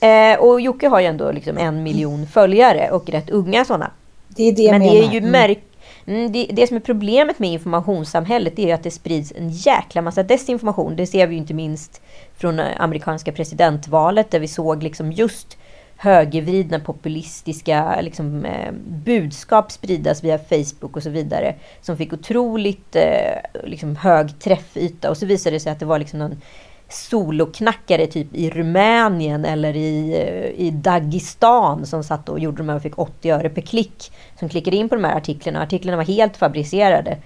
Eh, 0.00 0.38
och 0.38 0.60
Jocke 0.60 0.88
har 0.88 1.00
ju 1.00 1.06
ändå 1.06 1.32
liksom 1.32 1.58
en 1.58 1.82
miljon 1.82 2.26
följare 2.26 2.90
och 2.90 3.08
rätt 3.08 3.30
unga 3.30 3.64
sådana. 3.64 3.90
Det 4.28 4.42
är 4.42 4.52
det 4.52 4.70
Men 4.70 4.80
det 4.80 4.98
är 4.98 5.12
ju 5.12 5.20
märk 5.20 5.62
Mm, 6.06 6.32
det, 6.32 6.46
det 6.52 6.66
som 6.66 6.76
är 6.76 6.80
problemet 6.80 7.38
med 7.38 7.50
informationssamhället 7.50 8.58
är 8.58 8.66
ju 8.66 8.72
att 8.72 8.82
det 8.82 8.90
sprids 8.90 9.32
en 9.36 9.50
jäkla 9.50 10.02
massa 10.02 10.22
desinformation. 10.22 10.96
Det 10.96 11.06
ser 11.06 11.26
vi 11.26 11.34
ju 11.34 11.40
inte 11.40 11.54
minst 11.54 12.02
från 12.36 12.58
eh, 12.58 12.66
amerikanska 12.78 13.32
presidentvalet 13.32 14.30
där 14.30 14.40
vi 14.40 14.48
såg 14.48 14.82
liksom 14.82 15.12
just 15.12 15.58
högervridna 15.96 16.80
populistiska 16.80 18.00
liksom, 18.00 18.44
eh, 18.44 18.72
budskap 18.86 19.72
spridas 19.72 20.24
via 20.24 20.38
Facebook 20.38 20.96
och 20.96 21.02
så 21.02 21.10
vidare. 21.10 21.54
Som 21.80 21.96
fick 21.96 22.12
otroligt 22.12 22.96
eh, 22.96 23.64
liksom, 23.64 23.96
hög 23.96 24.38
träffyta 24.38 25.10
och 25.10 25.16
så 25.16 25.26
visade 25.26 25.56
det 25.56 25.60
sig 25.60 25.72
att 25.72 25.80
det 25.80 25.86
var 25.86 25.98
liksom 25.98 26.18
någon 26.18 26.40
soloknackare 26.88 28.06
typ 28.06 28.34
i 28.34 28.50
Rumänien 28.50 29.44
eller 29.44 29.76
i, 29.76 30.14
eh, 30.14 30.66
i 30.66 30.70
Dagestan 30.70 31.86
som 31.86 32.04
satt 32.04 32.28
och 32.28 32.38
gjorde 32.38 32.56
de 32.56 32.68
här 32.68 32.76
och 32.76 32.82
fick 32.82 32.98
80 32.98 33.30
öre 33.30 33.48
per 33.48 33.62
klick. 33.62 34.12
Som 34.38 34.48
klickade 34.48 34.76
in 34.76 34.88
på 34.88 34.94
de 34.94 35.04
här 35.04 35.16
artiklarna. 35.16 35.62
Artiklarna 35.62 35.96
var 35.96 36.04
helt 36.04 36.36
fabricerade. 36.36 37.18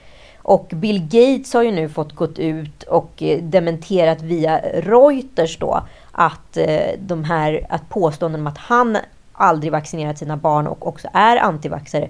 Och 0.43 0.67
Bill 0.75 1.01
Gates 1.01 1.55
har 1.55 1.63
ju 1.63 1.71
nu 1.71 1.89
fått 1.89 2.13
gått 2.13 2.39
ut 2.39 2.83
och 2.83 3.23
eh, 3.23 3.43
dementerat 3.43 4.23
via 4.23 4.59
Reuters 4.59 5.59
då 5.59 5.83
att 6.21 6.57
eh, 6.57 6.91
de 6.99 7.25
här 7.25 7.67
att 7.69 7.89
påståenden 7.89 8.41
om 8.41 8.47
att 8.47 8.59
han 8.59 8.99
aldrig 9.33 9.73
vaccinerat 9.73 10.19
sina 10.19 10.37
barn 10.37 10.67
och 10.67 10.87
också 10.87 11.09
är 11.13 11.37
antivaxare 11.37 12.09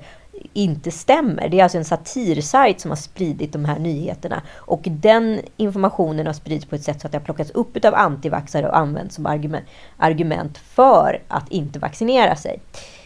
inte 0.53 0.91
stämmer. 0.91 1.49
Det 1.49 1.59
är 1.61 1.63
alltså 1.63 1.79
en 1.79 1.85
satirsajt 1.85 2.81
som 2.81 2.91
har 2.91 2.97
spridit 2.97 3.53
de 3.53 3.65
här 3.65 3.79
nyheterna. 3.79 4.43
Och 4.55 4.81
den 4.85 5.41
informationen 5.57 6.27
har 6.27 6.33
spridits 6.33 6.67
på 6.67 6.75
ett 6.75 6.83
sätt 6.83 7.01
så 7.01 7.07
att 7.07 7.13
det 7.13 7.19
har 7.19 7.25
plockats 7.25 7.51
upp 7.51 7.85
av 7.85 7.95
antivaxare 7.95 8.69
och 8.69 8.77
använts 8.77 9.15
som 9.15 9.27
argument, 9.27 9.65
argument 9.97 10.59
för 10.59 11.23
att 11.29 11.49
inte 11.49 11.79
vaccinera 11.79 12.37
sig. 12.37 12.61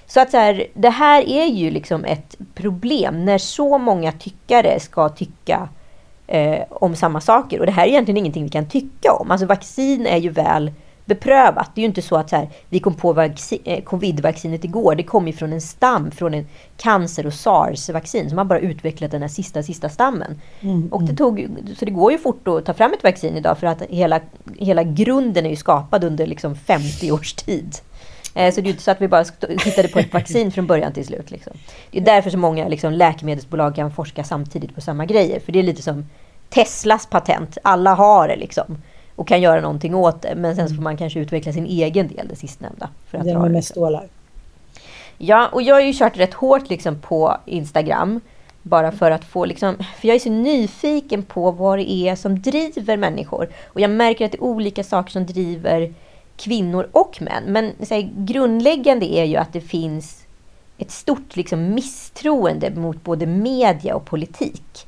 Så 0.07 0.21
att 0.21 0.31
så 0.31 0.37
här, 0.37 0.67
det 0.75 0.91
här 0.91 1.29
är 1.29 1.47
ju 1.47 1.71
liksom 1.71 2.05
ett 2.05 2.37
problem 2.55 3.25
när 3.25 3.39
så 3.39 3.79
många 3.79 4.13
tyckare 4.13 4.81
ska 4.81 5.09
tycka 5.09 5.69
eh, 6.27 6.63
om 6.71 6.97
samma 6.97 7.21
saker. 7.21 7.61
Och 7.61 7.67
det 7.67 7.73
här 7.73 7.85
är 7.85 7.89
egentligen 7.89 8.19
ingenting 8.19 8.45
vi 8.45 8.51
kan 8.51 8.69
tycka 8.69 9.13
om. 9.13 9.31
Alltså 9.31 9.47
vaccin 9.47 10.07
är 10.07 10.19
ju 10.19 10.31
väl 10.31 10.73
beprövat. 11.05 11.71
Det 11.75 11.81
är 11.81 11.83
ju 11.83 11.89
inte 11.89 12.03
så 12.03 12.17
att 12.17 12.31
så 12.31 12.37
här, 12.37 12.49
vi 12.69 12.81
kom 12.81 12.95
på 12.95 13.13
vaccin, 13.13 13.59
eh, 13.65 13.85
covid-vaccinet 13.85 14.65
igår. 14.65 14.95
Det 14.95 15.03
kom 15.03 15.27
ju 15.27 15.33
från 15.33 15.53
en 15.53 15.61
stam, 15.61 16.11
från 16.11 16.35
en 16.35 16.47
cancer 16.77 17.27
och 17.27 17.35
sars-vaccin. 17.35 18.31
Så 18.31 18.37
man 18.37 18.49
bara 18.49 18.59
utvecklat 18.59 19.11
den 19.11 19.23
här 19.23 19.29
sista, 19.29 19.63
sista 19.63 19.89
stammen. 19.89 20.41
Mm, 20.61 20.89
och 20.93 21.03
det 21.03 21.17
tog, 21.17 21.49
så 21.79 21.85
det 21.85 21.91
går 21.91 22.13
ju 22.13 22.19
fort 22.19 22.49
att 22.49 22.65
ta 22.65 22.75
fram 22.75 22.93
ett 22.93 23.03
vaccin 23.03 23.37
idag 23.37 23.59
för 23.59 23.67
att 23.67 23.83
hela, 23.83 24.21
hela 24.59 24.83
grunden 24.83 25.47
är 25.47 25.51
ju 25.51 25.57
skapad 25.57 26.05
under 26.05 26.27
liksom 26.27 26.57
50 26.57 27.13
års 27.13 27.33
tid. 27.33 27.77
Eh, 28.35 28.53
Så 28.53 28.61
det 28.61 28.65
är 28.65 28.67
ju 28.67 28.71
inte 28.71 28.83
så 28.83 28.91
att 28.91 29.01
vi 29.01 29.09
bara 29.09 29.25
hittade 29.65 29.89
på 29.89 29.99
ett 29.99 30.13
vaccin 30.13 30.53
från 30.53 30.67
början 30.67 30.93
till 30.93 31.07
slut. 31.07 31.31
Liksom. 31.31 31.53
Det 31.91 31.99
är 31.99 32.05
därför 32.05 32.31
så 32.31 32.39
många 32.39 32.69
liksom, 32.69 32.93
läkemedelsbolag 32.93 33.75
kan 33.75 33.93
forska 33.93 34.25
samtidigt 34.25 34.75
på 34.75 34.81
samma 34.81 35.05
grejer. 35.07 35.41
För 35.41 35.53
det 35.53 35.59
är 35.59 35.63
lite 35.63 35.83
som 35.83 36.07
Teslas 36.49 37.07
patent. 37.07 37.59
Alla 37.63 37.95
har 37.95 38.29
det 38.29 38.37
liksom. 38.37 38.77
Och 39.17 39.29
kan 39.29 39.41
göra 39.41 39.61
någonting 39.61 39.95
åt 39.95 40.23
det. 40.23 40.35
Men 40.35 40.57
sen 40.57 40.69
så 40.69 40.75
får 40.75 40.83
man 40.83 40.97
kanske 40.97 41.21
utveckla 41.21 41.53
sin 41.53 41.67
egen 41.67 42.09
del, 42.09 42.29
det 42.29 42.37
sistnämnda. 42.37 42.89
För 43.07 43.19
att 43.19 43.25
Det 43.25 43.39
med 43.39 43.51
mest 43.51 43.69
stålar. 43.69 44.09
Ja, 45.19 45.49
och 45.53 45.63
jag 45.63 45.75
har 45.75 45.81
ju 45.81 45.93
kört 45.93 46.17
rätt 46.17 46.35
hårt 46.35 46.71
liksom 46.71 47.01
på 47.01 47.37
Instagram. 47.47 48.21
Bara 48.63 48.93
för 48.93 49.11
att 49.11 49.25
få 49.25 49.45
liksom, 49.45 49.77
för 49.77 50.09
jag 50.09 50.15
är 50.15 50.19
så 50.19 50.31
nyfiken 50.31 51.23
på 51.23 51.51
vad 51.51 51.79
det 51.79 51.91
är 51.91 52.17
som 52.17 52.43
driver 52.43 52.97
människor. 52.97 53.49
Och 53.67 53.81
jag 53.81 53.91
märker 53.91 54.25
att 54.25 54.33
det 54.33 54.39
är 54.39 54.43
olika 54.43 54.85
saker 54.85 55.11
som 55.11 55.27
driver 55.27 55.95
kvinnor 56.37 56.89
och 56.93 57.23
män. 57.23 57.43
Men 57.47 57.73
så 57.83 57.95
här, 57.95 58.13
grundläggande 58.17 59.15
är 59.15 59.25
ju 59.25 59.37
att 59.37 59.53
det 59.53 59.61
finns 59.61 60.25
ett 60.79 60.91
stort 60.91 61.37
liksom, 61.37 61.75
misstroende 61.75 62.71
mot 62.71 63.05
både 63.05 63.27
media 63.27 63.97
och 63.97 64.05
politik. 64.05 64.87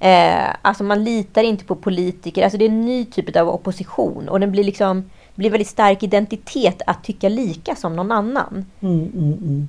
Eh, 0.00 0.54
alltså 0.62 0.84
man 0.84 1.04
litar 1.04 1.42
inte 1.42 1.64
på 1.64 1.74
politiker. 1.74 2.42
Alltså 2.42 2.58
det 2.58 2.64
är 2.64 2.68
en 2.68 2.80
ny 2.84 3.04
typ 3.04 3.36
av 3.36 3.48
opposition. 3.48 4.28
Och 4.28 4.40
den 4.40 4.52
blir 4.52 4.64
liksom, 4.64 5.10
blir 5.34 5.50
väldigt 5.50 5.68
stark 5.68 6.02
identitet 6.02 6.82
att 6.86 7.04
tycka 7.04 7.28
lika 7.28 7.76
som 7.76 7.96
någon 7.96 8.12
annan. 8.12 8.64
Mm, 8.80 9.00
mm, 9.14 9.32
mm. 9.32 9.68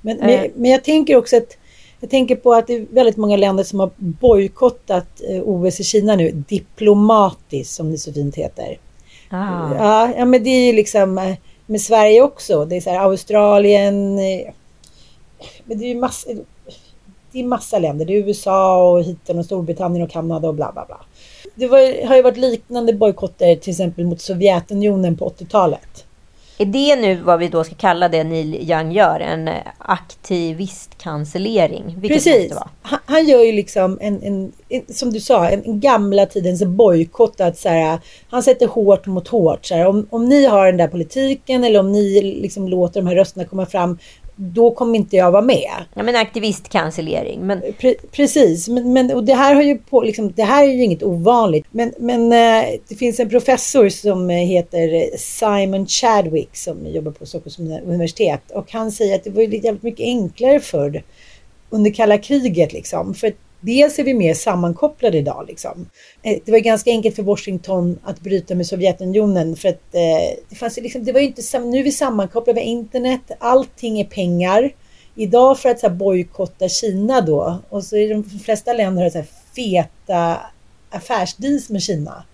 Men, 0.00 0.20
Eh. 0.20 0.26
men, 0.26 0.50
men 0.54 0.70
jag 0.70 0.84
tänker 0.84 1.16
också 1.16 1.36
att 1.36 1.56
jag 2.00 2.10
tänker 2.10 2.36
på 2.36 2.54
att 2.54 2.66
det 2.66 2.74
är 2.74 2.86
väldigt 2.90 3.16
många 3.16 3.36
länder 3.36 3.64
som 3.64 3.80
har 3.80 3.90
bojkottat 3.96 5.20
eh, 5.30 5.42
OS 5.44 5.80
i 5.80 5.84
Kina 5.84 6.16
nu 6.16 6.30
diplomatiskt 6.30 7.74
som 7.74 7.90
det 7.90 7.98
så 7.98 8.12
fint 8.12 8.36
heter. 8.36 8.78
Ah. 9.30 9.74
Ja, 9.74 10.12
ja, 10.16 10.24
men 10.24 10.44
det 10.44 10.50
är 10.50 10.66
ju 10.66 10.72
liksom 10.72 11.18
eh, 11.18 11.34
med 11.66 11.80
Sverige 11.80 12.22
också. 12.22 12.64
Det 12.64 12.76
är 12.76 12.80
så 12.80 12.90
här 12.90 12.98
Australien. 12.98 14.18
eh, 14.18 14.52
Men 15.64 15.78
det 15.78 15.84
är 15.84 15.88
ju 15.88 16.00
massa, 16.00 16.30
är 17.40 17.44
massa 17.44 17.78
länder. 17.78 18.04
Det 18.04 18.12
är 18.12 18.28
USA 18.28 18.90
och 18.90 19.02
hiten 19.02 19.38
och 19.38 19.44
Storbritannien 19.44 20.04
och 20.04 20.10
Kanada 20.10 20.48
och 20.48 20.54
bla 20.54 20.72
bla 20.72 20.84
bla. 20.86 21.00
Det 21.54 21.66
var, 21.66 22.06
har 22.06 22.16
ju 22.16 22.22
varit 22.22 22.36
liknande 22.36 22.92
bojkotter 22.92 23.56
till 23.56 23.70
exempel 23.70 24.06
mot 24.06 24.20
Sovjetunionen 24.20 25.16
på 25.16 25.28
80-talet. 25.28 26.04
Är 26.58 26.66
det 26.66 26.96
nu 26.96 27.14
vad 27.14 27.38
vi 27.38 27.48
då 27.48 27.64
ska 27.64 27.74
kalla 27.74 28.08
det 28.08 28.24
Neil 28.24 28.70
Young 28.70 28.92
gör? 28.92 29.20
En 29.20 29.48
eh, 29.48 29.54
aktivistcancellering? 29.78 32.00
Precis. 32.08 32.52
Han, 32.82 32.98
han 33.06 33.28
gör 33.28 33.42
ju 33.42 33.52
liksom 33.52 33.98
en, 34.00 34.22
en, 34.22 34.52
en 34.68 34.82
som 34.94 35.12
du 35.12 35.20
sa, 35.20 35.48
en, 35.48 35.64
en 35.64 35.80
gamla 35.80 36.26
tidens 36.26 36.64
bojkott. 36.64 37.40
Att 37.40 37.58
så 37.58 37.68
här, 37.68 37.98
han 38.28 38.42
sätter 38.42 38.66
hårt 38.66 39.06
mot 39.06 39.28
hårt. 39.28 39.66
Så 39.66 39.74
här, 39.74 39.86
om, 39.86 40.06
om 40.10 40.28
ni 40.28 40.46
har 40.46 40.66
den 40.66 40.76
där 40.76 40.88
politiken 40.88 41.64
eller 41.64 41.80
om 41.80 41.92
ni 41.92 42.22
liksom 42.22 42.68
låter 42.68 43.00
de 43.00 43.06
här 43.06 43.16
rösterna 43.16 43.44
komma 43.44 43.66
fram, 43.66 43.98
då 44.36 44.70
kommer 44.70 44.96
inte 44.96 45.16
jag 45.16 45.30
vara 45.30 45.42
med. 45.42 45.70
Ja, 45.94 46.02
men 46.02 46.16
aktivistcancellering. 46.16 47.40
Men 47.46 47.62
Pre 47.80 47.94
precis, 48.12 48.68
men, 48.68 48.92
men 48.92 49.10
och 49.10 49.24
det 49.24 49.34
här 49.34 49.54
har 49.54 49.62
ju 49.62 49.78
på, 49.78 50.02
liksom, 50.02 50.32
det 50.32 50.42
här 50.42 50.64
är 50.64 50.72
ju 50.72 50.82
inget 50.82 51.02
ovanligt. 51.02 51.66
Men, 51.70 51.92
men 51.98 52.32
eh, 52.32 52.70
det 52.88 52.94
finns 52.94 53.20
en 53.20 53.28
professor 53.28 53.88
som 53.88 54.30
eh, 54.30 54.36
heter 54.36 55.16
Simon 55.16 55.86
Chadwick 55.86 56.56
som 56.56 56.86
jobbar 56.86 57.12
på 57.12 57.26
Stockholms 57.26 57.58
universitet 57.58 58.50
och 58.50 58.72
han 58.72 58.92
säger 58.92 59.14
att 59.14 59.24
det 59.24 59.30
var 59.30 59.42
ju 59.42 59.56
jävligt 59.56 59.82
mycket 59.82 60.04
enklare 60.04 60.60
förr 60.60 61.02
under 61.70 61.90
kalla 61.90 62.18
kriget 62.18 62.72
liksom. 62.72 63.14
För 63.14 63.32
dels 63.64 63.98
är 63.98 64.04
vi 64.04 64.14
mer 64.14 64.34
sammankopplade 64.34 65.18
idag 65.18 65.44
liksom. 65.48 65.90
Eh, 66.22 66.38
det 66.44 66.52
var 66.52 66.58
ganska 66.58 66.90
enkelt 66.90 67.16
för 67.16 67.22
Washington 67.22 67.98
att 68.04 68.20
bryta 68.20 68.54
med 68.54 68.66
Sovjetunionen 68.66 69.56
för 69.56 69.68
att 69.68 69.94
eh, 69.94 70.38
det 70.48 70.56
fanns 70.56 70.78
ju 70.78 70.82
liksom, 70.82 71.04
det 71.04 71.12
var 71.12 71.20
inte 71.20 71.58
nu 71.58 71.78
är 71.78 71.84
vi 71.84 71.92
sammankopplade 71.92 72.60
med 72.60 72.68
internet, 72.68 73.20
allting 73.38 74.00
är 74.00 74.04
pengar. 74.04 74.70
Idag 75.14 75.58
för 75.58 75.68
att 75.68 75.80
så 75.80 75.88
här, 75.88 75.94
bojkotta 75.94 76.68
Kina 76.68 77.20
då 77.20 77.58
och 77.68 77.84
så 77.84 77.96
är 77.96 78.08
de 78.08 78.24
flesta 78.24 78.72
länder 78.72 79.02
har 79.02 79.10
så 79.10 79.18
här, 79.18 79.26
feta 79.56 80.40
affärsdeals 80.90 81.70
med 81.70 81.82
Kina. 81.82 82.24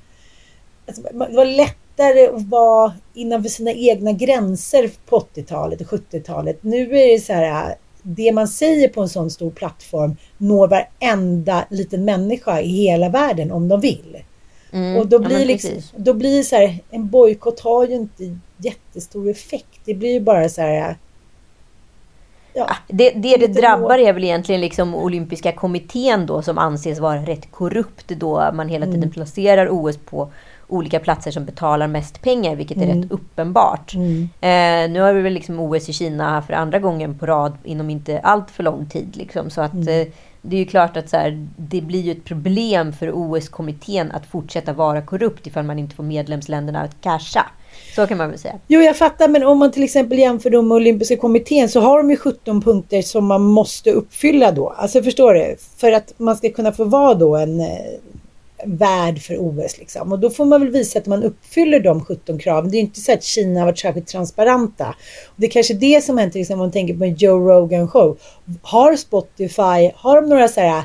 Alltså, 0.86 1.02
det 1.02 1.36
var 1.36 1.44
lättare 1.44 2.26
att 2.26 2.48
vara 2.48 2.92
innanför 3.14 3.48
sina 3.48 3.72
egna 3.72 4.12
gränser 4.12 4.90
på 5.06 5.18
80-talet 5.34 5.80
och 5.80 5.86
70-talet. 5.86 6.62
Nu 6.62 6.98
är 6.98 7.12
det 7.12 7.20
så 7.20 7.32
här, 7.32 7.74
det 8.14 8.32
man 8.32 8.48
säger 8.48 8.88
på 8.88 9.00
en 9.00 9.08
sån 9.08 9.30
stor 9.30 9.50
plattform 9.50 10.16
når 10.38 10.68
varenda 10.68 11.64
liten 11.70 12.04
människa 12.04 12.60
i 12.60 12.68
hela 12.68 13.08
världen 13.08 13.52
om 13.52 13.68
de 13.68 13.80
vill. 13.80 14.16
Mm, 14.72 14.96
och 14.96 15.06
då 15.06 15.16
ja, 15.16 15.28
blir, 15.28 15.38
men 15.38 15.46
liksom, 15.46 15.70
då 15.96 16.14
blir 16.14 16.42
så 16.42 16.56
här, 16.56 16.78
en 16.90 17.08
bojkott 17.08 17.60
har 17.60 17.86
ju 17.86 17.94
inte 17.94 18.38
jättestor 18.56 19.30
effekt. 19.30 19.80
Det 19.84 19.94
blir 19.94 20.12
ju 20.12 20.20
bara 20.20 20.48
så 20.48 20.60
här, 20.60 20.96
ja, 22.54 22.76
det, 22.88 23.10
det, 23.10 23.36
det 23.36 23.36
lite 23.36 23.60
drabbar 23.60 23.98
är 23.98 24.12
väl 24.12 24.24
egentligen 24.24 24.60
liksom 24.60 24.94
olympiska 24.94 25.52
kommittén 25.52 26.26
då 26.26 26.42
som 26.42 26.58
anses 26.58 26.98
vara 26.98 27.26
rätt 27.26 27.50
korrupt 27.50 28.08
då 28.08 28.50
man 28.54 28.68
hela 28.68 28.86
tiden 28.86 29.02
Mm. 29.02 29.10
placerar 29.10 29.68
OS 29.70 29.96
på 29.96 30.30
olika 30.72 31.00
platser 31.00 31.30
som 31.30 31.44
betalar 31.44 31.86
mest 31.86 32.22
pengar, 32.22 32.56
vilket 32.56 32.76
är 32.78 32.82
Mm. 32.82 33.02
rätt 33.02 33.10
uppenbart. 33.12 33.94
Mm. 33.94 34.22
Eh, 34.40 34.92
nu 34.92 35.00
har 35.00 35.12
vi 35.12 35.22
väl 35.22 35.32
liksom 35.32 35.60
OS 35.60 35.88
i 35.88 35.92
Kina 35.92 36.42
för 36.42 36.52
andra 36.54 36.78
gången 36.78 37.18
på 37.18 37.26
rad 37.26 37.52
inom 37.64 37.90
inte 37.90 38.18
allt 38.18 38.50
för 38.50 38.62
lång 38.62 38.86
tid. 38.86 39.16
Liksom. 39.16 39.50
Så 39.50 39.60
att, 39.60 39.72
Mm. 39.72 39.88
eh, 40.00 40.06
det 40.42 40.56
är 40.56 40.60
ju 40.60 40.66
klart 40.66 40.96
att 40.96 41.08
så 41.08 41.16
här, 41.16 41.46
det 41.56 41.80
blir 41.80 42.00
ju 42.00 42.12
ett 42.12 42.24
problem 42.24 42.92
för 42.92 43.10
OS-kommittén 43.14 44.10
att 44.12 44.26
fortsätta 44.26 44.72
vara 44.72 45.02
korrupt 45.02 45.46
ifall 45.46 45.64
man 45.64 45.78
inte 45.78 45.94
får 45.96 46.02
medlemsländerna 46.04 46.80
att 46.80 47.00
casha. 47.00 47.46
Så 47.96 48.06
kan 48.06 48.18
man 48.18 48.30
väl 48.30 48.38
säga. 48.38 48.54
Jo, 48.66 48.80
jag 48.80 48.96
fattar, 48.96 49.28
men 49.28 49.42
om 49.46 49.58
man 49.58 49.72
till 49.72 49.82
exempel 49.82 50.18
jämför 50.18 50.50
dem 50.50 50.68
med 50.68 50.74
Olympiska 50.76 51.16
kommittén 51.16 51.68
så 51.68 51.80
har 51.80 51.98
de 51.98 52.10
ju 52.10 52.16
17 52.16 52.62
punkter 52.62 53.02
som 53.02 53.26
man 53.26 53.42
måste 53.42 53.90
uppfylla 53.92 54.52
då. 54.52 54.68
Alltså 54.68 55.02
förstår 55.02 55.34
du? 55.34 55.56
För 55.76 55.92
att 55.92 56.14
man 56.16 56.36
ska 56.36 56.50
kunna 56.50 56.72
få 56.72 56.84
vara 56.84 57.14
då 57.14 57.36
en 57.36 57.60
eh, 57.60 57.66
värd 58.64 59.22
för 59.22 59.36
OS 59.38 59.78
liksom. 59.78 60.12
Och 60.12 60.18
då 60.18 60.30
får 60.30 60.44
man 60.44 60.60
väl 60.60 60.70
visa 60.70 60.98
att 60.98 61.06
man 61.06 61.22
uppfyller 61.22 61.80
de 61.80 62.04
17 62.04 62.38
kraven. 62.38 62.70
Det 62.70 62.76
är 62.76 62.80
ju 62.80 62.86
inte 62.86 63.00
så 63.00 63.12
att 63.12 63.24
Kina 63.24 63.60
har 63.60 63.66
varit 63.66 63.78
särskilt 63.78 64.06
transparenta. 64.06 64.94
Och 65.26 65.34
det 65.36 65.46
är 65.46 65.50
kanske 65.50 65.74
det 65.74 66.04
som 66.04 66.18
händer 66.18 66.38
liksom, 66.38 66.54
om 66.54 66.58
man 66.58 66.72
tänker 66.72 66.94
på 66.94 67.04
en 67.04 67.14
Joe 67.14 67.48
Rogan 67.48 67.88
show. 67.88 68.18
Har 68.62 68.96
Spotify, 68.96 69.92
har 69.94 70.20
de 70.20 70.28
några 70.28 70.48
så 70.48 70.60
här 70.60 70.82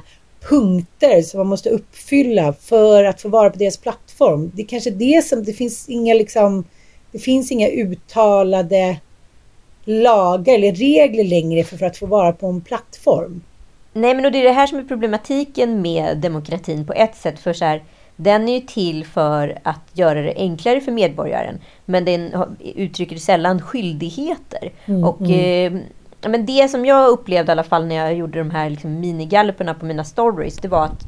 punkter 0.50 1.22
som 1.22 1.38
man 1.38 1.48
måste 1.48 1.70
uppfylla 1.70 2.54
för 2.54 3.04
att 3.04 3.22
få 3.22 3.30
vara 3.30 3.50
på 3.50 3.58
deras 3.58 3.78
plattform? 3.78 4.52
Det 4.56 4.62
är 4.62 4.68
kanske 4.68 4.92
det 4.92 5.26
som, 5.26 5.44
det 5.44 5.54
finns 5.54 5.90
inga 5.90 6.14
liksom, 6.14 6.64
det 7.12 7.20
finns 7.20 7.52
inga 7.52 7.68
uttalade 7.68 8.98
lagar 9.86 10.54
eller 10.54 10.72
regler 10.72 11.24
längre 11.24 11.64
för, 11.64 11.78
för 11.78 11.86
att 11.86 11.98
få 11.98 12.06
vara 12.06 12.32
på 12.32 12.48
en 12.48 12.62
plattform. 12.62 13.42
Nej, 13.98 14.16
men 14.16 14.26
och 14.26 14.32
det 14.32 14.40
är 14.40 14.44
det 14.44 14.52
här 14.52 14.68
som 14.68 14.78
är 14.78 14.84
problematiken 14.84 15.82
med 15.82 16.18
demokratin 16.18 16.86
på 16.86 16.94
ett 16.94 17.16
sätt. 17.16 17.40
För 17.40 17.54
så 17.54 17.66
här, 17.66 17.84
den 18.16 18.50
är 18.50 18.54
ju 18.54 18.62
till 18.62 19.06
för 19.06 19.60
att 19.64 19.90
göra 19.94 20.22
det 20.22 20.34
enklare 20.36 20.82
för 20.82 20.92
medborgaren. 20.92 21.60
Men 21.86 22.06
den 22.06 22.44
uttrycker 22.76 23.16
sällan 23.16 23.62
skyldigheter. 23.62 24.72
Mm, 24.86 25.04
och 25.04 25.32
eh, 25.32 25.74
men 26.28 26.46
det 26.46 26.72
som 26.72 26.86
jag 26.86 27.10
upplevde 27.10 27.50
i 27.50 27.54
alla 27.54 27.64
fall 27.64 27.86
när 27.86 27.96
jag 27.96 28.14
gjorde 28.14 28.40
de 28.40 28.52
här 28.52 28.70
liksom, 28.70 29.00
minigalluperna 29.00 29.74
på 29.74 29.86
mina 29.86 30.04
stories. 30.04 30.58
Det 30.58 30.68
var 30.68 30.86
att 30.86 31.04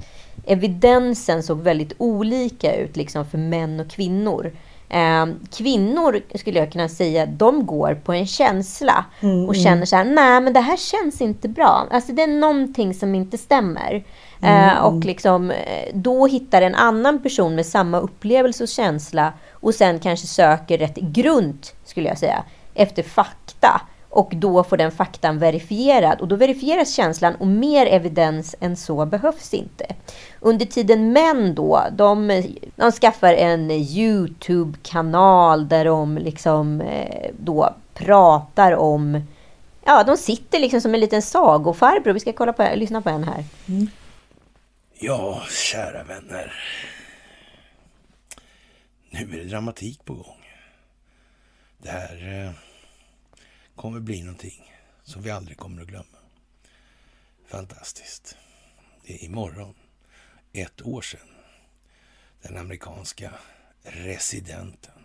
evidensen 0.45 1.43
såg 1.43 1.61
väldigt 1.61 1.93
olika 1.97 2.75
ut 2.75 2.97
liksom, 2.97 3.25
för 3.25 3.37
män 3.37 3.79
och 3.79 3.89
kvinnor. 3.89 4.51
Eh, 4.89 5.25
kvinnor 5.57 6.21
skulle 6.37 6.59
jag 6.59 6.71
kunna 6.71 6.89
säga, 6.89 7.25
de 7.25 7.65
går 7.65 7.95
på 7.95 8.13
en 8.13 8.27
känsla 8.27 9.05
och 9.47 9.55
känner 9.55 9.85
så 9.85 9.95
här, 9.95 10.05
nej 10.05 10.41
men 10.41 10.53
det 10.53 10.59
här 10.59 10.77
känns 10.77 11.21
inte 11.21 11.49
bra. 11.49 11.87
Alltså 11.91 12.11
det 12.11 12.21
är 12.21 12.27
någonting 12.27 12.93
som 12.93 13.15
inte 13.15 13.37
stämmer. 13.37 14.03
Eh, 14.41 14.77
och 14.77 15.05
liksom, 15.05 15.51
eh, 15.51 15.89
då 15.93 16.27
hittar 16.27 16.61
en 16.61 16.75
annan 16.75 17.21
person 17.23 17.55
med 17.55 17.65
samma 17.65 17.99
upplevelse 17.99 18.63
och 18.63 18.69
känsla 18.69 19.33
och 19.51 19.75
sen 19.75 19.99
kanske 19.99 20.27
söker 20.27 20.77
rätt 20.77 20.95
grund, 20.95 21.67
skulle 21.85 22.07
jag 22.09 22.17
säga, 22.17 22.43
efter 22.73 23.03
fakta. 23.03 23.81
Och 24.17 24.33
då 24.35 24.63
får 24.63 24.77
den 24.77 24.91
faktan 24.91 25.39
verifierad. 25.39 26.21
Och 26.21 26.27
då 26.27 26.35
verifieras 26.35 26.93
känslan 26.93 27.35
och 27.35 27.47
mer 27.47 27.85
evidens 27.85 28.55
än 28.59 28.77
så 28.77 29.05
behövs 29.05 29.53
inte. 29.53 29.85
Under 30.39 30.65
tiden 30.65 31.13
män 31.13 31.55
då, 31.55 31.83
de, 31.91 32.43
de 32.75 32.91
skaffar 32.91 33.33
en 33.33 33.71
YouTube-kanal 33.71 35.67
där 35.67 35.85
de 35.85 36.17
liksom 36.17 36.81
eh, 36.81 37.31
då 37.39 37.75
pratar 37.93 38.71
om... 38.71 39.21
Ja, 39.85 40.03
de 40.03 40.17
sitter 40.17 40.59
liksom 40.59 40.81
som 40.81 40.93
en 40.93 40.99
liten 40.99 41.21
sagofarbror. 41.21 42.13
Vi 42.13 42.19
ska 42.19 42.33
kolla 42.33 42.53
på, 42.53 42.69
lyssna 42.75 43.01
på 43.01 43.09
en 43.09 43.23
här. 43.23 43.43
Ja, 44.99 45.41
kära 45.49 46.03
vänner. 46.03 46.53
Nu 49.09 49.19
är 49.19 49.43
det 49.43 49.49
dramatik 49.49 50.05
på 50.05 50.13
gång. 50.13 50.45
Det 51.77 51.89
här 51.89 52.45
eh, 52.45 52.66
kommer 53.77 53.99
bli 53.99 54.23
någonting 54.23 54.73
som 55.03 55.21
vi 55.21 55.31
aldrig 55.31 55.57
kommer 55.57 55.81
att 55.81 55.87
glömma. 55.87 56.17
Fantastiskt. 57.45 58.37
Det 59.03 59.13
är 59.13 59.23
imorgon, 59.23 59.75
ett 60.53 60.81
år 60.81 61.01
sedan, 61.01 61.27
den 62.41 62.57
amerikanska 62.57 63.33
residenten 63.83 65.03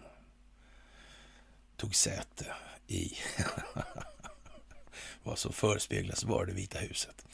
tog 1.77 1.95
säte 1.95 2.47
i 2.87 3.13
vad 5.23 5.39
som 5.39 5.53
förespeglas 5.53 6.25
vara 6.25 6.47
det 6.47 6.53
Vita 6.53 6.79
huset. 6.79 7.25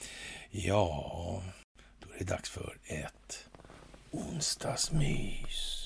Ja, 0.51 1.43
då 2.01 2.13
är 2.15 2.19
det 2.19 2.25
dags 2.25 2.51
för 2.51 2.79
ett 2.85 3.49
onsdagsmys. 4.11 5.78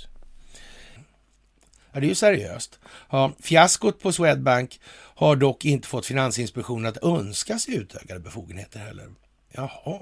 Ja, 1.93 2.01
det 2.01 2.07
är 2.07 2.09
ju 2.09 2.15
seriöst. 2.15 2.79
Ja, 3.11 3.33
fiaskot 3.41 4.01
på 4.01 4.13
Swedbank 4.13 4.81
har 5.15 5.37
dock 5.37 5.65
inte 5.65 5.89
fått 5.89 6.07
Finansinspektionen 6.07 6.87
att 6.87 7.05
önska 7.05 7.59
sig 7.59 7.75
utökade 7.75 8.21
befogenheter 8.21 8.79
heller. 8.79 9.11
Jaha. 9.51 10.01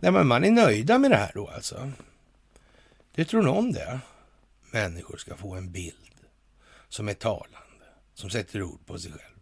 Nej, 0.00 0.12
men 0.12 0.26
man 0.26 0.44
är 0.44 0.50
nöjda 0.50 0.98
med 0.98 1.10
det 1.10 1.16
här 1.16 1.32
då 1.34 1.48
alltså. 1.48 1.92
Det 3.14 3.24
tror 3.24 3.42
någon 3.42 3.72
det? 3.72 4.00
Människor 4.70 5.16
ska 5.16 5.36
få 5.36 5.54
en 5.54 5.72
bild 5.72 5.94
som 6.88 7.08
är 7.08 7.14
talande, 7.14 7.86
som 8.14 8.30
sätter 8.30 8.62
ord 8.62 8.86
på 8.86 8.98
sig 8.98 9.10
själv. 9.10 9.38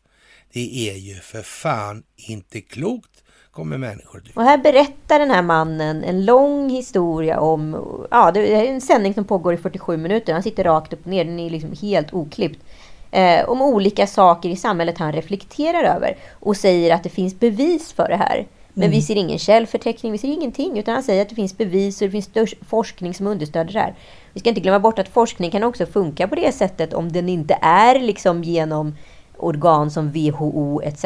Det 0.52 0.90
är 0.90 0.96
ju 0.96 1.14
för 1.14 1.42
fan 1.42 2.02
inte 2.16 2.60
klokt, 2.60 3.24
kommer 3.50 3.78
människor 3.78 4.20
tycka. 4.20 4.40
Och 4.40 4.46
här 4.46 4.58
berättar 4.58 5.18
den 5.18 5.30
här 5.30 5.42
mannen 5.42 6.04
en 6.04 6.24
lång 6.24 6.70
historia 6.70 7.40
om... 7.40 7.76
Ja, 8.10 8.30
det 8.30 8.54
är 8.54 8.64
en 8.64 8.80
sändning 8.80 9.14
som 9.14 9.24
pågår 9.24 9.54
i 9.54 9.56
47 9.56 9.96
minuter. 9.96 10.32
Han 10.32 10.42
sitter 10.42 10.64
rakt 10.64 10.92
upp 10.92 11.00
och 11.04 11.10
ner. 11.10 11.24
Den 11.24 11.38
är 11.38 11.50
liksom 11.50 11.72
helt 11.80 12.14
oklippt. 12.14 12.64
Eh, 13.10 13.48
om 13.48 13.62
olika 13.62 14.06
saker 14.06 14.48
i 14.48 14.56
samhället 14.56 14.98
han 14.98 15.12
reflekterar 15.12 15.96
över. 15.96 16.16
Och 16.32 16.56
säger 16.56 16.94
att 16.94 17.02
det 17.02 17.08
finns 17.08 17.38
bevis 17.38 17.92
för 17.92 18.08
det 18.08 18.16
här. 18.16 18.46
Men 18.72 18.90
vi 18.90 19.02
ser 19.02 19.16
ingen 19.16 19.38
källförteckning, 19.38 20.12
vi 20.12 20.18
ser 20.18 20.28
ingenting. 20.28 20.78
Utan 20.78 20.94
han 20.94 21.02
säger 21.02 21.22
att 21.22 21.28
det 21.28 21.34
finns 21.34 21.56
bevis 21.56 22.02
och 22.02 22.08
det 22.08 22.10
finns 22.10 22.54
forskning 22.68 23.14
som 23.14 23.26
understöder 23.26 23.72
det 23.72 23.78
här. 23.78 23.94
Vi 24.32 24.40
ska 24.40 24.48
inte 24.48 24.60
glömma 24.60 24.80
bort 24.80 24.98
att 24.98 25.08
forskning 25.08 25.50
kan 25.50 25.64
också 25.64 25.86
funka 25.86 26.28
på 26.28 26.34
det 26.34 26.52
sättet 26.52 26.94
om 26.94 27.12
den 27.12 27.28
inte 27.28 27.58
är 27.62 28.00
liksom 28.00 28.44
genom 28.44 28.94
organ 29.36 29.90
som 29.90 30.10
WHO 30.10 30.82
etc. 30.82 31.04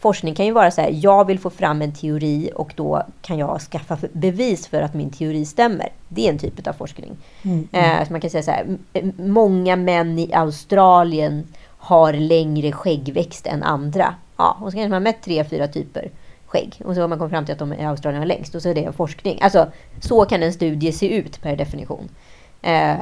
Forskning 0.00 0.34
kan 0.34 0.46
ju 0.46 0.52
vara 0.52 0.70
så 0.70 0.80
här, 0.80 0.90
jag 0.92 1.26
vill 1.26 1.38
få 1.38 1.50
fram 1.50 1.82
en 1.82 1.92
teori 1.92 2.50
och 2.54 2.72
då 2.76 3.02
kan 3.22 3.38
jag 3.38 3.60
skaffa 3.60 3.98
bevis 4.12 4.66
för 4.66 4.82
att 4.82 4.94
min 4.94 5.10
teori 5.10 5.44
stämmer. 5.44 5.88
Det 6.08 6.26
är 6.26 6.32
en 6.32 6.38
typ 6.38 6.66
av 6.66 6.72
forskning. 6.72 7.16
Eh, 7.72 8.06
så 8.06 8.12
man 8.12 8.20
kan 8.20 8.30
säga 8.30 8.42
så 8.42 8.50
här, 8.50 8.78
många 9.16 9.76
män 9.76 10.18
i 10.18 10.32
Australien 10.32 11.46
har 11.78 12.12
längre 12.12 12.72
skäggväxt 12.72 13.46
än 13.46 13.62
andra. 13.62 14.14
Ja, 14.36 14.56
och 14.60 14.70
så 14.70 14.76
kanske 14.76 14.88
man 14.88 14.92
har 14.92 15.00
mätt 15.00 15.22
tre, 15.22 15.44
fyra 15.44 15.68
typer 15.68 16.10
skägg. 16.46 16.82
Och 16.84 16.94
så 16.94 17.00
har 17.00 17.08
man 17.08 17.18
kommit 17.18 17.32
fram 17.32 17.44
till 17.44 17.52
att 17.52 17.58
de 17.58 17.72
i 17.72 17.84
Australien 17.84 18.20
har 18.20 18.26
längst. 18.26 18.54
Och 18.54 18.62
så 18.62 18.68
är 18.68 18.74
det 18.74 18.84
en 18.84 18.92
forskning. 18.92 19.38
Alltså, 19.42 19.66
så 20.00 20.24
kan 20.24 20.42
en 20.42 20.52
studie 20.52 20.92
se 20.92 21.16
ut 21.16 21.42
per 21.42 21.56
definition. 21.56 22.08
Eh, 22.62 22.96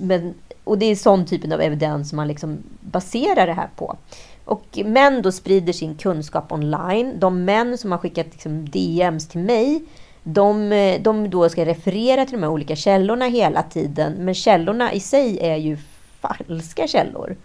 men, 0.00 0.34
och 0.64 0.78
det 0.78 0.86
är 0.86 0.96
sån 0.96 1.26
typen 1.26 1.52
av 1.52 1.60
evidens 1.60 2.08
som 2.08 2.16
man 2.16 2.28
liksom 2.28 2.58
baserar 2.80 3.46
det 3.46 3.52
här 3.52 3.68
på. 3.76 3.96
Och 4.44 4.78
män 4.84 5.22
då 5.22 5.32
sprider 5.32 5.72
sin 5.72 5.94
kunskap 5.94 6.52
online. 6.52 7.20
De 7.20 7.44
män 7.44 7.78
som 7.78 7.92
har 7.92 7.98
skickat 7.98 8.26
liksom 8.32 8.70
DMs 8.70 9.28
till 9.28 9.40
mig, 9.40 9.82
de, 10.22 10.70
de 11.00 11.30
då 11.30 11.48
ska 11.48 11.64
referera 11.64 12.24
till 12.24 12.34
de 12.34 12.42
här 12.42 12.50
olika 12.50 12.76
källorna 12.76 13.24
hela 13.24 13.62
tiden. 13.62 14.12
Men 14.12 14.34
källorna 14.34 14.92
i 14.92 15.00
sig 15.00 15.38
är 15.40 15.56
ju 15.56 15.78
falska 16.20 16.86
källor. 16.88 17.36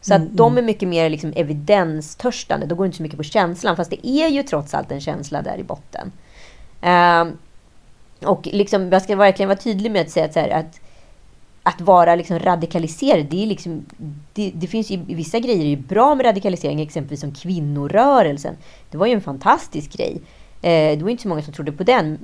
Så 0.00 0.14
att 0.14 0.36
de 0.36 0.58
är 0.58 0.62
mycket 0.62 0.88
mer 0.88 1.10
liksom 1.10 1.32
evidenstörstande. 1.36 2.66
De 2.66 2.74
går 2.78 2.86
inte 2.86 2.96
så 2.96 3.02
mycket 3.02 3.18
på 3.18 3.24
känslan. 3.24 3.76
Fast 3.76 3.90
det 3.90 4.06
är 4.06 4.28
ju 4.28 4.42
trots 4.42 4.74
allt 4.74 4.92
en 4.92 5.00
känsla 5.00 5.42
där 5.42 5.58
i 5.58 5.62
botten. 5.62 6.12
Ehm, 6.80 7.38
och 8.24 8.48
liksom, 8.52 8.92
jag 8.92 9.02
ska 9.02 9.16
verkligen 9.16 9.48
vara 9.48 9.58
tydlig 9.58 9.92
med 9.92 10.02
att 10.02 10.10
säga 10.10 10.26
att, 10.26 10.32
så 10.32 10.40
här, 10.40 10.50
att 10.50 10.80
att 11.62 11.80
vara 11.80 12.14
liksom 12.14 12.38
radikaliserad, 12.38 13.26
det, 13.30 13.42
är 13.42 13.46
liksom, 13.46 13.84
det, 14.32 14.52
det 14.54 14.66
finns 14.66 14.90
ju 14.90 14.96
vissa 14.96 15.38
grejer 15.38 15.64
är 15.64 15.68
ju 15.68 15.76
bra 15.76 16.14
med 16.14 16.26
radikalisering, 16.26 16.80
exempelvis 16.80 17.20
som 17.20 17.34
kvinnorörelsen. 17.34 18.56
Det 18.90 18.98
var 18.98 19.06
ju 19.06 19.12
en 19.12 19.20
fantastisk 19.20 19.92
grej. 19.92 20.20
Eh, 20.62 20.98
det 20.98 21.02
var 21.02 21.10
inte 21.10 21.22
så 21.22 21.28
många 21.28 21.42
som 21.42 21.54
trodde 21.54 21.72
på 21.72 21.82
den 21.84 22.18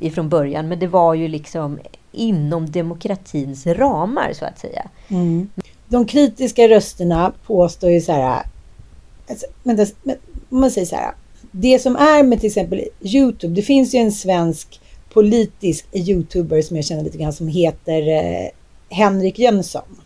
ifrån 0.00 0.28
början, 0.28 0.68
men 0.68 0.78
det 0.78 0.86
var 0.86 1.14
ju 1.14 1.28
liksom 1.28 1.78
inom 2.12 2.70
demokratins 2.70 3.66
ramar, 3.66 4.32
så 4.32 4.44
att 4.44 4.58
säga. 4.58 4.88
Mm. 5.08 5.48
De 5.88 6.06
kritiska 6.06 6.68
rösterna 6.68 7.32
påstår 7.46 7.90
ju 7.90 8.00
så 8.00 8.12
här, 8.12 8.42
alltså, 9.28 9.46
men 9.62 9.76
det, 9.76 9.94
men, 10.02 10.16
om 10.50 10.60
man 10.60 10.70
säger 10.70 10.86
så 10.86 10.96
här, 10.96 11.14
det 11.50 11.78
som 11.78 11.96
är 11.96 12.22
med 12.22 12.40
till 12.40 12.46
exempel 12.46 12.84
Youtube, 13.00 13.54
det 13.54 13.62
finns 13.62 13.94
ju 13.94 13.98
en 13.98 14.12
svensk 14.12 14.80
politisk 15.12 15.86
youtuber 15.92 16.62
som 16.62 16.76
jag 16.76 16.84
känner 16.84 17.04
lite 17.04 17.18
grann 17.18 17.32
som 17.32 17.48
heter 17.48 18.08
eh, 18.08 18.48
Henrik 18.90 19.38
Jönsson. 19.38 20.00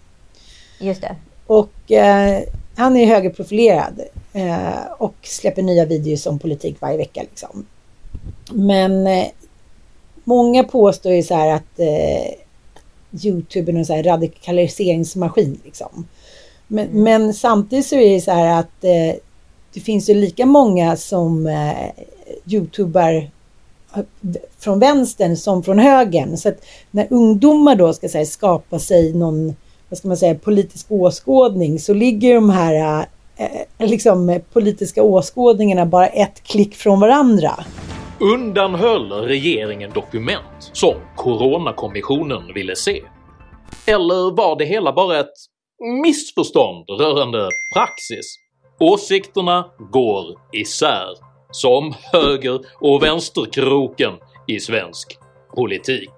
Just 0.81 1.01
det. 1.01 1.17
Och 1.47 1.93
eh, 1.93 2.43
han 2.77 2.97
är 2.97 3.07
högerprofilerad 3.07 4.01
eh, 4.33 4.93
och 4.99 5.15
släpper 5.23 5.63
nya 5.63 5.85
videos 5.85 6.27
om 6.27 6.39
politik 6.39 6.77
varje 6.81 6.97
vecka. 6.97 7.23
Liksom. 7.23 7.67
Men 8.53 9.07
eh, 9.07 9.27
många 10.25 10.65
påstår 10.65 11.13
ju 11.13 11.23
så 11.23 11.35
här 11.35 11.55
att 11.55 11.79
eh, 11.79 12.35
Youtube 13.25 13.71
är 13.71 13.75
någon 13.75 13.87
så 13.87 13.95
här 13.95 14.03
radikaliseringsmaskin. 14.03 15.61
Liksom. 15.65 16.07
Men, 16.67 16.89
men 16.93 17.35
samtidigt 17.35 17.87
så 17.87 17.97
är 17.97 18.15
det 18.15 18.21
så 18.21 18.31
här 18.31 18.61
att 18.61 18.85
eh, 18.85 19.21
det 19.75 19.81
finns 19.81 20.11
ju 20.11 20.15
lika 20.15 20.47
många 20.47 20.97
som 20.97 21.47
eh, 21.47 21.91
youtubar 22.47 23.31
från 24.59 24.79
vänstern 24.79 25.37
som 25.37 25.63
från 25.63 25.79
högern. 25.79 26.37
Så 26.37 26.49
att 26.49 26.65
när 26.91 27.07
ungdomar 27.11 27.77
då 27.77 27.93
ska 27.93 28.09
här, 28.15 28.25
skapa 28.25 28.79
sig 28.79 29.13
någon 29.13 29.55
vad 29.89 29.99
ska 29.99 30.09
man 30.09 30.17
säga, 30.17 30.35
politisk 30.35 30.87
åskådning 30.91 31.79
så 31.79 31.95
ligger 31.95 32.35
de 32.35 32.51
här 32.51 33.07
eh, 33.37 33.89
liksom, 33.89 34.41
politiska 34.53 35.03
åskådningarna 35.03 35.87
bara 35.87 36.07
ett 36.07 36.43
klick 36.43 36.75
från 36.75 37.01
varandra. 37.01 37.51
Undanhöll 38.21 39.13
regeringen 39.13 39.91
dokument 39.91 40.71
som 40.73 40.95
Coronakommissionen 41.17 42.55
ville 42.55 42.77
se? 42.77 43.03
Eller 43.87 44.37
var 44.37 44.59
det 44.59 44.65
hela 44.65 44.93
bara 44.93 45.21
ett 45.21 45.35
missförstånd 46.03 46.91
rörande 46.91 47.49
praxis? 47.75 48.37
Åsikterna 48.81 49.65
går 49.93 50.25
isär, 50.53 51.26
som 51.57 51.95
höger 52.13 52.61
och 52.81 53.03
vänsterkroken 53.03 54.13
i 54.47 54.61
svensk 54.61 55.19
politik. 55.55 56.11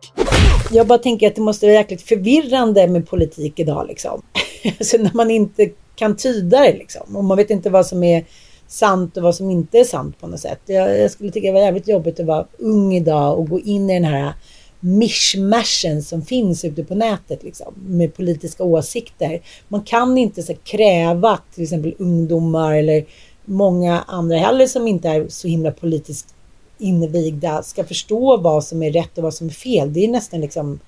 Jag 0.73 0.87
bara 0.87 0.99
tänker 0.99 1.27
att 1.27 1.35
det 1.35 1.41
måste 1.41 1.67
vara 1.67 1.75
jäkligt 1.75 2.03
förvirrande 2.03 2.89
med 2.89 3.09
politik 3.09 3.59
idag 3.59 3.87
liksom. 3.89 4.23
alltså 4.79 4.97
när 4.97 5.15
man 5.15 5.31
inte 5.31 5.71
kan 5.97 6.17
tyda 6.17 6.61
det 6.61 6.73
liksom. 6.73 7.17
Och 7.17 7.25
man 7.25 7.37
vet 7.37 7.51
inte 7.51 7.71
vad 7.71 7.87
som 7.87 8.03
är 8.03 8.25
sant 8.67 9.17
och 9.17 9.23
vad 9.23 9.35
som 9.35 9.51
inte 9.51 9.79
är 9.79 9.85
sant 9.85 10.21
på 10.21 10.27
något 10.27 10.41
sätt. 10.41 10.61
Jag, 10.67 10.99
jag 10.99 11.11
skulle 11.11 11.31
tycka 11.31 11.47
det 11.47 11.53
var 11.53 11.61
jävligt 11.61 11.89
jobbigt 11.89 12.21
att 12.21 12.27
vara 12.27 12.47
ung 12.59 12.95
idag 12.95 13.39
och 13.39 13.49
gå 13.49 13.61
in 13.61 13.91
i 13.91 13.95
den 13.95 14.05
här 14.05 14.33
mishmashen 14.81 16.03
som 16.03 16.23
finns 16.23 16.65
ute 16.65 16.85
på 16.85 16.95
nätet 16.95 17.43
liksom, 17.43 17.75
med 17.87 18.15
politiska 18.15 18.65
åsikter. 18.65 19.41
Man 19.69 19.83
kan 19.83 20.19
inte 20.19 20.43
så, 20.43 20.55
kräva 20.55 21.31
att 21.31 21.53
till 21.55 21.63
exempel 21.63 21.95
ungdomar 21.99 22.75
eller 22.75 23.05
många 23.49 24.03
andra 24.07 24.37
heller 24.37 24.67
som 24.67 24.89
inte 24.89 25.09
är 25.09 25.29
så 25.29 25.49
himla 25.49 25.71
politiskt 25.71 26.35
invigda 26.79 27.63
ska 27.63 27.85
förstå 27.85 28.37
vad 28.37 28.65
som 28.65 28.83
är 28.83 28.93
rätt 28.93 29.19
och 29.19 29.25
vad 29.25 29.35
som 29.35 29.47
är 29.47 29.53
fel. 29.53 29.93
Det 29.93 30.05
är 30.05 30.09
nästan 30.09 30.41
liksom 30.41 30.81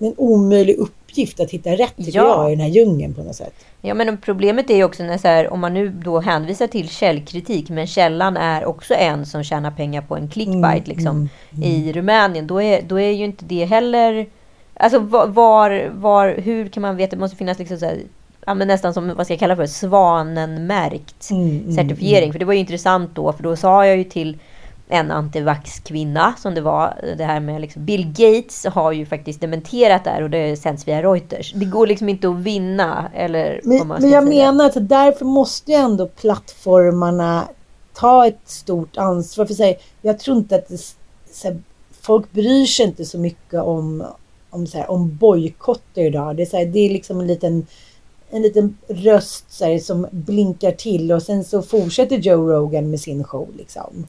en 0.00 0.14
omöjlig 0.16 0.76
uppgift 0.76 1.40
att 1.40 1.50
hitta 1.50 1.70
rätt 1.70 1.96
tycker 1.96 2.18
ja. 2.18 2.42
jag 2.42 2.52
i 2.52 2.56
den 2.56 2.60
här 2.60 2.68
djungeln 2.68 3.14
på 3.14 3.22
något 3.22 3.36
sätt. 3.36 3.54
Ja 3.80 3.94
men 3.94 4.18
problemet 4.18 4.70
är 4.70 4.76
ju 4.76 4.84
också 4.84 5.02
när 5.02 5.18
så 5.18 5.28
här, 5.28 5.52
om 5.52 5.60
man 5.60 5.74
nu 5.74 5.88
då 5.88 6.20
hänvisar 6.20 6.66
till 6.66 6.88
källkritik 6.88 7.68
men 7.68 7.86
källan 7.86 8.36
är 8.36 8.64
också 8.64 8.94
en 8.94 9.26
som 9.26 9.44
tjänar 9.44 9.70
pengar 9.70 10.02
på 10.02 10.16
en 10.16 10.28
clickbite 10.28 10.68
mm, 10.68 10.82
liksom 10.84 11.28
mm, 11.50 11.62
i 11.62 11.80
mm. 11.80 11.92
Rumänien. 11.92 12.46
Då 12.46 12.62
är, 12.62 12.82
då 12.82 13.00
är 13.00 13.10
ju 13.10 13.24
inte 13.24 13.44
det 13.44 13.64
heller 13.64 14.26
Alltså 14.78 14.98
var, 14.98 15.90
var, 15.94 16.34
hur 16.34 16.68
kan 16.68 16.80
man 16.80 16.96
veta? 16.96 17.16
Det 17.16 17.20
måste 17.20 17.36
finnas 17.36 17.58
liksom 17.58 17.78
så 17.78 17.86
här, 17.86 18.00
ja, 18.46 18.54
men 18.54 18.68
nästan 18.68 18.94
som 18.94 19.14
vad 19.16 19.26
ska 19.26 19.32
jag 19.32 19.40
kalla 19.40 19.56
för 19.56 19.66
svanenmärkt 19.66 21.30
mm, 21.30 21.48
mm 21.48 21.72
certifiering. 21.72 22.24
Mm. 22.24 22.32
För 22.32 22.38
det 22.38 22.44
var 22.44 22.52
ju 22.52 22.60
intressant 22.60 23.10
då, 23.14 23.32
för 23.32 23.42
då 23.42 23.56
sa 23.56 23.86
jag 23.86 23.96
ju 23.96 24.04
till 24.04 24.38
en 24.88 25.10
antivax-kvinna 25.10 26.34
som 26.38 26.54
det 26.54 26.60
var. 26.60 27.14
Det 27.18 27.24
här 27.24 27.40
med 27.40 27.60
liksom, 27.60 27.84
Bill 27.84 28.06
Gates 28.06 28.66
har 28.66 28.92
ju 28.92 29.06
faktiskt 29.06 29.40
dementerat 29.40 30.04
det 30.04 30.10
här 30.10 30.22
och 30.22 30.30
det 30.30 30.56
sänds 30.56 30.88
via 30.88 31.02
Reuters. 31.02 31.52
Det 31.52 31.64
går 31.64 31.86
liksom 31.86 32.08
inte 32.08 32.28
att 32.28 32.36
vinna. 32.36 33.10
Eller 33.14 33.60
men, 33.64 33.88
men 33.88 33.88
jag 33.88 34.00
säga. 34.00 34.20
menar 34.20 34.66
att 34.66 34.88
därför 34.88 35.24
måste 35.24 35.72
ju 35.72 35.76
ändå 35.76 36.06
plattformarna 36.06 37.48
ta 37.94 38.26
ett 38.26 38.40
stort 38.44 38.96
ansvar. 38.96 39.46
För 39.46 39.54
sig, 39.54 39.78
jag 40.02 40.18
tror 40.18 40.36
inte 40.36 40.56
att 40.56 40.68
det, 40.68 40.78
här, 41.44 41.58
folk 42.00 42.32
bryr 42.32 42.66
sig 42.66 42.86
inte 42.86 43.04
så 43.04 43.18
mycket 43.18 43.60
om, 43.60 44.04
om, 44.50 44.66
om 44.88 45.16
bojkotter 45.16 46.02
idag. 46.02 46.36
Det 46.36 46.42
är, 46.42 46.46
så 46.46 46.56
här, 46.56 46.66
det 46.66 46.78
är 46.78 46.90
liksom 46.90 47.20
en 47.20 47.26
liten 47.26 47.66
en 48.30 48.42
liten 48.42 48.78
röst 48.88 49.52
så 49.52 49.64
här, 49.64 49.78
som 49.78 50.06
blinkar 50.10 50.72
till 50.72 51.12
och 51.12 51.22
sen 51.22 51.44
så 51.44 51.62
fortsätter 51.62 52.16
Joe 52.16 52.52
Rogan 52.52 52.90
med 52.90 53.00
sin 53.00 53.24
show. 53.24 53.48
Liksom. 53.56 54.06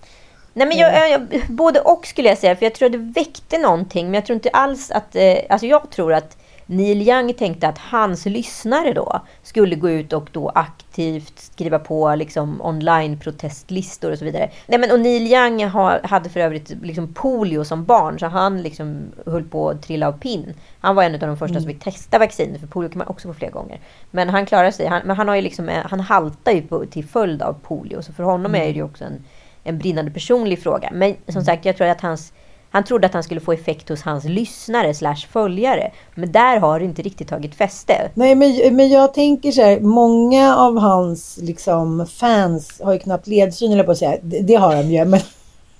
Nej, 0.53 0.67
men 0.67 0.77
jag, 0.77 1.11
jag, 1.11 1.27
både 1.49 1.79
och 1.79 2.07
skulle 2.07 2.29
jag 2.29 2.37
säga, 2.37 2.55
för 2.55 2.65
jag 2.65 2.73
tror 2.73 2.85
att 2.85 2.91
det 2.91 3.21
väckte 3.21 3.57
någonting. 3.57 4.05
Men 4.05 4.13
jag 4.13 4.25
tror 4.25 4.35
inte 4.35 4.49
alls 4.49 4.91
att... 4.91 5.15
Eh, 5.15 5.37
alltså 5.49 5.67
jag 5.67 5.89
tror 5.89 6.13
att 6.13 6.37
Neil 6.65 7.09
Young 7.09 7.33
tänkte 7.33 7.67
att 7.67 7.77
hans 7.77 8.25
lyssnare 8.25 8.93
då 8.93 9.21
skulle 9.43 9.75
gå 9.75 9.89
ut 9.89 10.13
och 10.13 10.29
då 10.31 10.49
aktivt 10.97 11.39
skriva 11.39 11.79
på 11.79 12.15
liksom 12.15 12.61
online-protestlistor 12.61 14.11
och 14.11 14.17
så 14.17 14.25
vidare. 14.25 14.49
Nej, 14.67 14.79
men 14.79 14.91
och 14.91 14.99
Neil 14.99 15.27
Young 15.27 15.65
ha, 15.65 15.99
hade 16.03 16.29
för 16.29 16.39
övrigt 16.39 16.69
liksom 16.81 17.13
polio 17.13 17.63
som 17.63 17.85
barn, 17.85 18.19
så 18.19 18.25
han 18.25 18.61
liksom 18.61 19.11
höll 19.25 19.43
på 19.43 19.69
att 19.69 19.81
trilla 19.81 20.07
av 20.07 20.11
pinn. 20.11 20.53
Han 20.79 20.95
var 20.95 21.03
en 21.03 21.13
av 21.13 21.19
de 21.19 21.37
första 21.37 21.57
mm. 21.57 21.61
som 21.61 21.71
fick 21.71 21.83
testa 21.83 22.19
vacciner, 22.19 22.59
för 22.59 22.67
polio 22.67 22.89
kan 22.89 22.97
man 22.97 23.07
också 23.07 23.27
få 23.27 23.33
flera 23.33 23.51
gånger. 23.51 23.79
Men 24.11 24.29
han 24.29 24.45
klarade 24.45 24.71
sig. 24.71 24.87
Han, 24.87 25.01
men 25.05 25.15
han, 25.15 25.27
har 25.27 25.35
ju 25.35 25.41
liksom, 25.41 25.69
han 25.85 25.99
haltar 25.99 26.51
ju 26.51 26.61
på, 26.61 26.85
till 26.85 27.05
följd 27.05 27.41
av 27.41 27.53
polio, 27.53 28.01
så 28.01 28.13
för 28.13 28.23
honom 28.23 28.55
mm. 28.55 28.61
är 28.61 28.73
det 28.73 28.77
ju 28.77 28.83
också 28.83 29.03
en 29.03 29.23
en 29.67 29.77
brinnande 29.77 30.11
personlig 30.11 30.63
fråga. 30.63 30.89
Men 30.93 31.13
som 31.13 31.33
mm. 31.33 31.45
sagt, 31.45 31.65
jag 31.65 31.77
tror 31.77 31.87
att 31.87 32.01
hans, 32.01 32.33
han 32.77 32.83
trodde 32.83 33.07
att 33.07 33.13
han 33.13 33.23
skulle 33.23 33.41
få 33.41 33.53
effekt 33.53 33.89
hos 33.89 34.01
hans 34.01 34.23
lyssnare 34.23 34.93
slash 34.93 35.27
följare. 35.31 35.91
Men 36.15 36.31
där 36.31 36.59
har 36.59 36.79
det 36.79 36.85
inte 36.85 37.01
riktigt 37.01 37.27
tagit 37.27 37.55
fäste. 37.55 38.11
Nej, 38.13 38.35
men, 38.35 38.75
men 38.75 38.89
jag 38.89 39.13
tänker 39.13 39.51
så 39.51 39.61
här, 39.61 39.79
många 39.79 40.55
av 40.55 40.77
hans 40.77 41.37
liksom, 41.41 42.07
fans 42.07 42.81
har 42.83 42.93
ju 42.93 42.99
knappt 42.99 43.27
ledsyn, 43.27 43.71
eller 43.71 43.83
på 43.83 43.91
att 43.91 43.97
säga. 43.97 44.17
Det, 44.21 44.39
det 44.39 44.55
har 44.55 44.75
de 44.75 44.91
ju. 44.91 45.05
Men... 45.05 45.19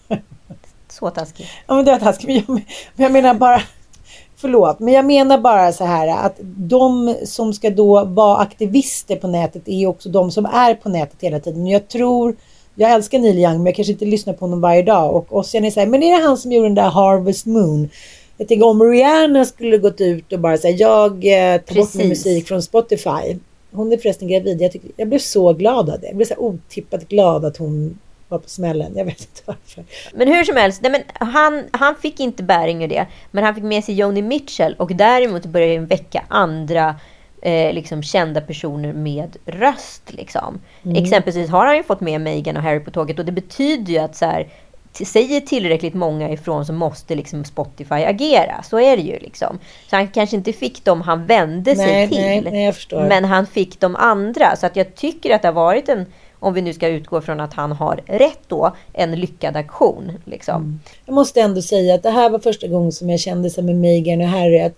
Så 0.90 1.10
taskigt. 1.10 1.48
Ja, 1.68 1.76
men 1.76 1.86
det 1.86 1.92
var 1.92 2.00
taskigt. 2.00 2.48
Men 2.48 2.62
jag 2.96 3.12
menar 3.12 3.34
bara... 3.34 3.62
Förlåt, 4.36 4.80
men 4.80 4.94
jag 4.94 5.06
menar 5.06 5.38
bara 5.38 5.74
så 5.74 5.86
här 5.86 6.08
att 6.26 6.36
de 6.42 7.16
som 7.26 7.54
ska 7.54 7.70
då 7.70 8.06
vara 8.06 8.38
aktivister 8.38 9.16
på 9.16 9.28
nätet 9.28 9.68
är 9.68 9.88
också 9.88 10.10
de 10.10 10.32
som 10.32 10.46
är 10.46 10.74
på 10.74 10.90
nätet 10.90 11.22
hela 11.22 11.40
tiden. 11.40 11.68
Jag 11.68 11.88
tror 11.88 12.36
jag 12.80 12.92
älskar 12.92 13.20
Neil 13.20 13.38
Young 13.38 13.58
men 13.58 13.66
jag 13.66 13.76
kanske 13.76 13.92
inte 13.92 14.06
lyssnar 14.06 14.34
på 14.34 14.40
honom 14.40 14.62
varje 14.62 14.82
dag. 14.82 15.16
Och 15.16 15.36
Ossian 15.38 15.66
är 15.66 15.72
såhär, 15.72 15.88
men 15.88 16.04
är 16.04 16.18
det 16.18 16.24
han 16.24 16.38
som 16.38 16.52
gjorde 16.52 16.68
den 16.68 16.76
där 16.76 16.90
Harvest 16.90 17.46
Moon? 17.46 17.90
Jag 18.38 18.48
tänker 18.48 18.68
om 18.68 18.84
Rihanna 18.84 19.46
skulle 19.46 19.78
gått 19.78 20.02
ut 20.02 20.34
och 20.34 20.40
bara 20.40 20.58
säga 20.58 20.78
jag 20.78 21.12
eh, 21.12 21.62
tar 21.62 21.76
bort 21.76 21.94
min 21.94 22.10
musik 22.10 22.48
från 22.48 22.62
Spotify. 22.62 23.38
Hon 23.72 23.92
är 23.92 23.98
förresten 23.98 24.28
gravid. 24.28 24.62
Jag, 24.62 24.72
tycker, 24.72 24.92
jag 24.98 25.08
blev 25.08 25.20
så 25.20 25.54
glad 25.54 25.90
av 25.90 26.00
det. 26.00 26.08
Jag 26.08 26.16
blev 26.16 26.26
så 26.26 26.36
otippat 26.38 27.08
glad 27.08 27.46
att 27.46 27.58
hon 27.58 28.00
var 28.28 28.40
på 28.40 28.50
smällen. 28.50 28.94
Jag 28.96 29.06
vet 29.06 29.20
inte 29.20 29.42
varför. 29.46 29.84
Men 30.14 30.28
hur 30.28 30.44
som 30.44 30.56
helst, 30.56 30.82
nej, 30.82 30.92
men 30.92 31.30
han, 31.30 31.64
han 31.72 31.96
fick 31.96 32.20
inte 32.20 32.44
bäring 32.44 32.84
ur 32.84 32.88
det. 32.88 33.08
Men 33.32 33.44
han 33.44 33.56
fick 33.56 33.64
med 33.64 33.84
sig 33.84 33.96
Joni 33.96 34.22
Mitchell 34.22 34.76
och 34.80 34.96
däremot 34.96 35.46
började 35.46 35.74
en 35.74 35.88
vecka 35.88 36.26
andra 36.28 36.96
eh, 37.48 37.74
liksom 37.74 38.04
kända 38.04 38.42
personer 38.42 38.94
med 38.94 39.38
röst. 39.46 40.14
Liksom. 40.14 40.60
Mm. 40.86 41.04
Exempelvis 41.04 41.50
har 41.50 41.66
han 41.66 41.78
ju 41.78 41.84
fått 41.84 42.02
med 42.02 42.22
Meghan 42.22 42.58
och 42.58 42.64
Harry 42.64 42.80
på 42.80 42.92
tåget 42.92 43.20
och 43.20 43.26
det 43.26 43.32
betyder 43.32 43.94
ju 43.94 44.00
att 44.00 44.16
så 44.16 44.26
här, 44.26 44.48
säger 45.06 45.42
tillräckligt 45.42 45.94
många 45.94 46.30
ifrån 46.30 46.66
så 46.66 46.74
måste 46.74 47.16
liksom 47.16 47.44
Spotify 47.44 47.96
agera. 47.96 48.64
Så 48.64 48.80
är 48.80 48.98
det 48.98 49.04
ju. 49.04 49.20
Liksom. 49.20 49.60
Så 49.90 49.96
han 49.96 50.08
kanske 50.08 50.36
inte 50.36 50.54
fick 50.54 50.86
dem 50.86 51.02
han 51.02 51.26
vände 51.26 51.76
sig 51.76 51.86
nej, 51.86 52.08
till. 52.08 52.52
Nej, 52.52 52.74
nej, 52.92 53.08
men 53.10 53.26
han 53.26 53.48
fick 53.48 53.80
de 53.80 53.96
andra. 53.96 54.56
Så 54.56 54.66
att 54.66 54.76
jag 54.76 54.96
tycker 54.96 55.36
att 55.36 55.42
det 55.42 55.48
har 55.48 55.54
varit 55.54 55.90
en, 55.90 56.06
om 56.40 56.54
vi 56.54 56.62
nu 56.62 56.74
ska 56.74 56.88
utgå 56.88 57.22
från 57.22 57.40
att 57.40 57.54
han 57.54 57.72
har 57.72 58.02
rätt 58.06 58.44
då, 58.48 58.76
en 58.94 59.12
lyckad 59.12 59.56
aktion. 59.56 60.12
Liksom. 60.26 60.56
Mm. 60.56 60.80
Jag 61.06 61.14
måste 61.14 61.42
ändå 61.42 61.62
säga 61.62 61.96
att 61.96 62.04
det 62.04 62.10
här 62.10 62.30
var 62.30 62.40
första 62.40 62.68
gången 62.68 62.92
som 62.92 63.10
jag 63.10 63.20
kände 63.20 63.50
sig 63.50 63.64
med 63.64 63.76
Meghan 63.76 64.22
och 64.22 64.28
Harry 64.28 64.60
att 64.60 64.78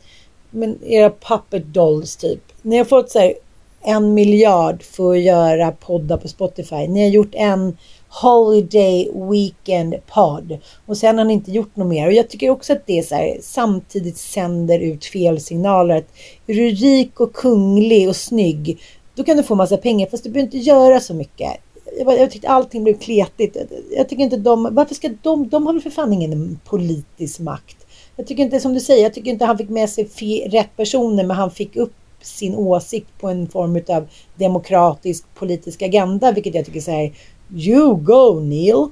men 0.49 0.83
era 0.83 1.09
puppet 1.09 1.65
dolls 1.65 2.15
typ. 2.15 2.41
Ni 2.61 2.77
har 2.77 2.85
fått 2.85 3.11
så 3.11 3.19
här, 3.19 3.33
en 3.81 4.13
miljard 4.13 4.83
för 4.83 5.11
att 5.11 5.21
göra 5.21 5.71
poddar 5.71 6.17
på 6.17 6.27
Spotify. 6.27 6.87
Ni 6.87 7.03
har 7.03 7.09
gjort 7.09 7.33
en 7.33 7.77
Holiday 8.09 9.11
Weekend 9.13 9.95
podd 10.07 10.57
och 10.85 10.97
sen 10.97 11.17
har 11.17 11.25
ni 11.25 11.33
inte 11.33 11.51
gjort 11.51 11.75
något 11.75 11.87
mer. 11.87 12.07
Och 12.07 12.13
jag 12.13 12.29
tycker 12.29 12.49
också 12.49 12.73
att 12.73 12.85
det 12.85 12.99
är 12.99 13.03
så 13.03 13.15
här, 13.15 13.37
samtidigt 13.41 14.17
sänder 14.17 14.79
ut 14.79 15.05
fel 15.05 15.39
signaler. 15.39 15.95
Att 15.97 16.07
är 16.47 16.53
du 16.53 16.69
rik 16.69 17.19
och 17.19 17.33
kunglig 17.33 18.09
och 18.09 18.15
snygg, 18.15 18.79
då 19.15 19.23
kan 19.23 19.37
du 19.37 19.43
få 19.43 19.55
massa 19.55 19.77
pengar 19.77 20.07
fast 20.07 20.23
du 20.23 20.29
behöver 20.29 20.47
inte 20.47 20.57
göra 20.57 20.99
så 20.99 21.13
mycket. 21.13 21.51
Jag, 21.99 22.19
jag 22.19 22.31
tyckte 22.31 22.49
allting 22.49 22.83
blev 22.83 22.97
kletigt. 22.97 23.57
Jag 23.97 24.09
tycker 24.09 24.23
inte 24.23 24.37
de, 24.37 24.67
varför 24.71 24.95
ska 24.95 25.09
de, 25.21 25.49
de 25.49 25.65
har 25.65 25.73
väl 25.73 25.81
för 25.81 25.89
fan 25.89 26.13
ingen 26.13 26.59
politisk 26.65 27.39
makt. 27.39 27.78
Jag 28.19 28.27
tycker 28.27 28.43
inte, 28.43 28.59
som 28.59 28.73
du 28.73 28.79
säger, 28.79 29.03
jag 29.03 29.13
tycker 29.13 29.31
inte 29.31 29.45
han 29.45 29.57
fick 29.57 29.69
med 29.69 29.89
sig 29.89 30.07
rätt 30.51 30.77
personer, 30.77 31.23
men 31.23 31.37
han 31.37 31.51
fick 31.51 31.75
upp 31.75 31.93
sin 32.21 32.55
åsikt 32.55 33.07
på 33.19 33.27
en 33.27 33.47
form 33.47 33.81
av 33.89 34.07
demokratisk 34.35 35.25
politisk 35.35 35.81
agenda, 35.81 36.31
vilket 36.31 36.55
jag 36.55 36.65
tycker 36.65 36.79
säger 36.81 37.13
You 37.53 37.95
go 37.95 38.39
Neil! 38.39 38.85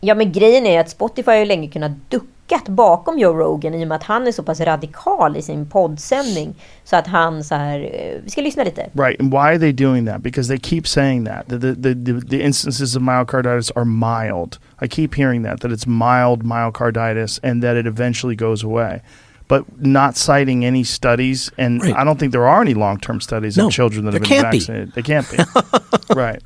Ja, 0.00 0.14
men 0.14 0.32
grejen 0.32 0.66
är 0.66 0.80
att 0.80 0.90
Spotify 0.90 1.30
har 1.30 1.38
ju 1.38 1.44
länge 1.44 1.68
kunnat 1.68 1.92
ducka 2.10 2.26
duckat 2.52 2.68
bakom 2.68 3.18
Joe 3.18 3.34
Rogan 3.34 3.74
i 3.74 3.84
och 3.84 3.88
med 3.88 3.96
att 3.96 4.02
han 4.02 4.26
är 4.26 4.32
så 4.32 4.42
pass 4.42 4.60
radikal 4.60 5.36
i 5.36 5.42
sin 5.42 5.66
poddsändning. 5.66 6.54
Så 6.84 6.96
att 6.96 7.06
han 7.06 7.44
så 7.44 7.54
här, 7.54 7.80
eh, 7.80 8.22
vi 8.24 8.30
ska 8.30 8.40
lyssna 8.40 8.64
lite. 8.64 8.90
Right, 8.92 9.20
and 9.20 9.30
why 9.30 9.38
are 9.38 9.58
they 9.58 9.72
doing 9.72 10.06
that? 10.06 10.22
Because 10.22 10.48
they 10.48 10.58
keep 10.58 10.86
saying 10.86 11.24
that. 11.24 11.48
The, 11.48 11.58
the, 11.58 11.94
the, 11.94 12.20
the 12.28 12.42
instances 12.42 12.96
of 12.96 13.02
myocarditis 13.02 13.70
are 13.76 13.84
mild. 13.84 14.58
I 14.82 14.88
keep 14.88 15.14
hearing 15.14 15.42
that, 15.44 15.60
that 15.60 15.70
it's 15.70 15.86
mild 15.86 16.44
myocarditis 16.44 17.40
and 17.42 17.62
that 17.62 17.76
it 17.76 17.86
eventually 17.86 18.36
goes 18.36 18.64
away. 18.64 19.00
But 19.48 19.64
not 19.80 20.16
citing 20.16 20.64
any 20.64 20.84
studies, 20.84 21.50
and 21.58 21.82
right. 21.82 21.94
I 22.00 22.04
don't 22.04 22.18
think 22.18 22.32
there 22.32 22.46
are 22.46 22.62
any 22.62 22.74
long 22.74 22.98
term 22.98 23.20
studies 23.20 23.56
no, 23.56 23.70
children 23.70 24.04
that 24.04 24.14
have 24.14 24.22
been 24.22 24.40
vaccinated. 24.40 24.94
Be. 24.94 25.02
They 25.02 25.02
can't 25.02 25.30
be. 25.30 26.14
right. 26.14 26.42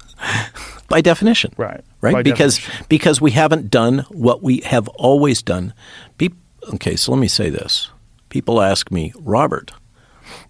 By 0.89 1.01
definition. 1.01 1.53
Right. 1.57 1.83
Right? 2.01 2.15
By 2.15 2.23
because 2.23 2.57
definition. 2.57 2.87
because 2.89 3.21
we 3.21 3.33
haven't 3.33 3.71
done 3.71 4.01
what 4.11 4.43
we 4.43 4.61
have 4.61 4.89
always 4.89 5.43
done. 5.43 5.75
Be- 6.19 6.35
okay, 6.75 6.97
so 6.97 7.13
let 7.13 7.19
me 7.21 7.29
say 7.29 7.51
this. 7.51 7.91
People 8.29 8.61
ask 8.61 8.91
me, 8.91 9.13
Robert, 9.21 9.73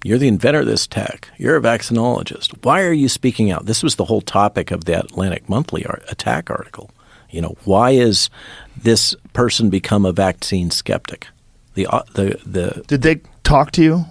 You're 0.04 0.18
the 0.18 0.28
inventor 0.28 0.60
of 0.60 0.66
this 0.66 0.86
tech. 0.86 1.28
You're 1.36 1.56
a 1.56 1.60
vaccinologist. 1.60 2.64
Why 2.64 2.82
are 2.82 2.92
you 2.92 3.08
speaking 3.08 3.50
out? 3.50 3.66
This 3.66 3.82
was 3.82 3.96
the 3.96 4.04
whole 4.06 4.22
topic 4.22 4.70
of 4.70 4.84
the 4.84 4.98
Atlantic 4.98 5.48
Monthly 5.48 5.84
attack 6.08 6.50
article. 6.50 6.90
You 7.30 7.42
know, 7.42 7.56
why 7.64 7.90
is 7.90 8.30
this 8.76 9.14
person 9.32 9.68
become 9.68 10.06
a 10.06 10.12
vaccine 10.12 10.70
skeptic? 10.70 11.28
The 11.74 11.86
uh, 11.86 12.02
the 12.14 12.40
the 12.46 12.82
Did 12.86 13.02
they 13.02 13.20
talk 13.42 13.70
to 13.72 13.82
you? 13.82 14.04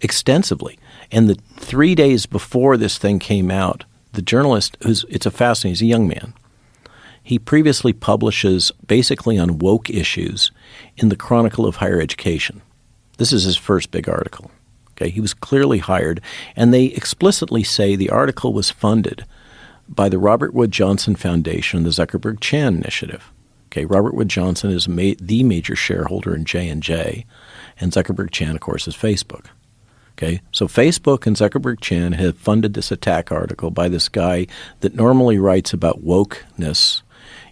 extensively. 0.00 0.78
And 1.12 1.28
the 1.28 1.38
three 1.56 1.94
days 1.94 2.26
before 2.26 2.76
this 2.76 2.98
thing 2.98 3.18
came 3.18 3.50
out, 3.50 3.84
the 4.12 4.22
journalist, 4.22 4.76
who's 4.82 5.04
it's 5.08 5.26
a 5.26 5.30
fascinating, 5.30 5.72
he's 5.72 5.82
a 5.82 5.86
young 5.86 6.08
man. 6.08 6.34
He 7.22 7.38
previously 7.38 7.92
publishes 7.92 8.72
basically 8.86 9.38
on 9.38 9.58
woke 9.58 9.90
issues 9.90 10.50
in 10.96 11.10
the 11.10 11.16
Chronicle 11.16 11.66
of 11.66 11.76
Higher 11.76 12.00
Education. 12.00 12.62
This 13.18 13.32
is 13.32 13.44
his 13.44 13.56
first 13.56 13.90
big 13.90 14.08
article. 14.08 14.50
Okay, 14.92 15.10
he 15.10 15.20
was 15.20 15.34
clearly 15.34 15.78
hired, 15.78 16.20
and 16.56 16.74
they 16.74 16.86
explicitly 16.86 17.62
say 17.62 17.96
the 17.96 18.10
article 18.10 18.52
was 18.52 18.70
funded 18.70 19.24
by 19.88 20.08
the 20.08 20.18
Robert 20.18 20.54
Wood 20.54 20.70
Johnson 20.70 21.16
Foundation 21.16 21.78
and 21.78 21.86
the 21.86 21.90
Zuckerberg 21.90 22.40
Chan 22.40 22.76
Initiative. 22.76 23.30
Okay, 23.68 23.84
Robert 23.84 24.14
Wood 24.14 24.28
Johnson 24.28 24.70
is 24.70 24.88
ma- 24.88 25.12
the 25.20 25.42
major 25.44 25.76
shareholder 25.76 26.34
in 26.34 26.44
J 26.44 26.68
and 26.68 26.82
J, 26.82 27.24
and 27.78 27.92
Zuckerberg 27.92 28.30
Chan, 28.30 28.54
of 28.54 28.60
course, 28.60 28.88
is 28.88 28.96
Facebook. 28.96 29.46
Okay, 30.12 30.40
so 30.52 30.66
Facebook 30.66 31.26
and 31.26 31.36
Zuckerberg 31.36 31.80
Chan 31.80 32.12
have 32.12 32.36
funded 32.36 32.74
this 32.74 32.90
attack 32.90 33.32
article 33.32 33.70
by 33.70 33.88
this 33.88 34.08
guy 34.08 34.46
that 34.80 34.94
normally 34.94 35.38
writes 35.38 35.72
about 35.72 36.04
wokeness 36.04 37.02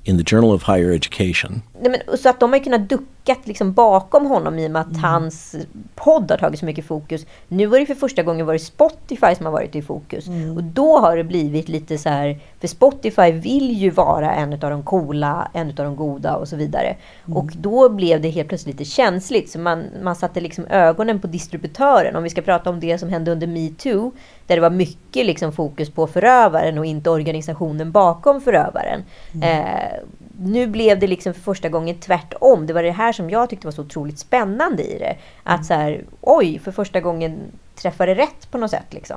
in 0.05 0.17
the 0.17 0.25
Journal 0.25 0.53
of 0.53 0.63
Higher 0.65 0.93
Education. 0.93 1.63
Nej, 1.81 1.91
men, 1.91 2.19
så 2.19 2.29
att 2.29 2.41
de 2.41 2.51
har 2.51 2.59
ju 2.59 2.65
kunnat 2.65 2.89
duckat 2.89 3.47
liksom 3.47 3.73
bakom 3.73 4.27
honom 4.27 4.59
i 4.59 4.67
och 4.67 4.71
med 4.71 4.83
att 4.83 4.97
hans 5.03 5.57
podd 5.95 6.31
har 6.31 6.39
tagit 6.39 6.61
så 6.61 6.67
mycket 6.67 6.85
fokus. 6.85 7.27
Nu 7.49 7.67
var 7.67 7.79
det 7.79 7.87
för 7.87 7.95
första 7.95 8.23
gången 8.23 8.47
varit 8.47 8.63
Spotify 8.63 9.35
som 9.37 9.47
har 9.47 9.53
varit 9.53 9.77
i 9.77 9.83
fokus. 9.83 10.29
Och 10.57 10.63
då 10.63 10.99
har 10.99 11.17
det 11.17 11.25
blivit 11.25 11.69
lite 11.69 11.99
så 11.99 12.09
här, 12.09 12.41
för 12.61 12.69
Spotify 12.69 13.31
vill 13.33 13.71
ju 13.71 13.91
vara 13.91 14.33
en 14.33 14.53
av 14.53 14.59
de 14.59 14.83
coola, 14.83 15.51
en 15.53 15.69
av 15.69 15.75
de 15.75 15.97
goda 15.97 16.37
och 16.37 16.49
så 16.49 16.57
vidare. 16.57 16.97
Och 17.35 17.51
då 17.57 17.89
blev 17.89 18.21
det 18.21 18.29
helt 18.29 18.49
plötsligt 18.49 18.79
lite 18.79 18.91
känsligt. 18.91 19.51
Så 19.51 19.59
man, 19.59 19.85
man 20.03 20.17
satte 20.17 20.41
liksom 20.41 20.67
ögonen 20.71 21.21
på 21.21 21.27
distributören. 21.27 22.17
Om 22.17 22.23
vi 22.23 22.31
ska 22.31 22.43
prata 22.43 22.71
om 22.71 22.81
det 22.81 22.99
som 22.99 23.09
hände 23.09 23.33
under 23.33 23.47
metoo, 23.47 24.13
där 24.47 24.57
det 24.57 24.63
var 24.63 24.71
mycket 24.71 25.27
liksom 25.27 25.53
fokus 25.53 25.91
på 25.91 26.07
förövaren 26.07 26.79
och 26.79 26.87
inte 26.87 27.11
organisationen 27.11 27.93
bakom 27.93 28.41
förövaren. 28.41 29.05
Eh, 29.43 30.01
nu 30.41 30.67
blev 30.67 30.99
det 30.99 31.07
liksom 31.07 31.35
för 31.35 31.41
första 31.41 31.68
gången 31.69 32.01
tvärtom. 32.01 32.67
Det 32.67 32.73
var 32.73 32.83
det 32.83 32.91
här 32.91 33.13
som 33.13 33.31
jag 33.31 33.51
tyckte 33.51 33.67
var 33.67 33.73
så 33.73 33.83
otroligt 33.83 34.19
spännande 34.19 34.83
i 34.83 34.99
det. 34.99 35.17
Att 35.43 35.67
så 35.67 35.75
här, 35.75 36.05
oj, 36.21 36.59
för 36.65 36.73
första 36.73 37.01
gången 37.01 37.39
träffade 37.75 38.15
det 38.15 38.23
rätt 38.23 38.51
på 38.51 38.59
något 38.59 38.71
sätt 38.71 38.87
liksom. 38.91 39.17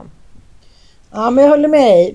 Ja, 1.11 1.29
men 1.29 1.43
jag 1.43 1.51
håller 1.51 1.67
med 1.67 1.81
dig. 1.81 2.13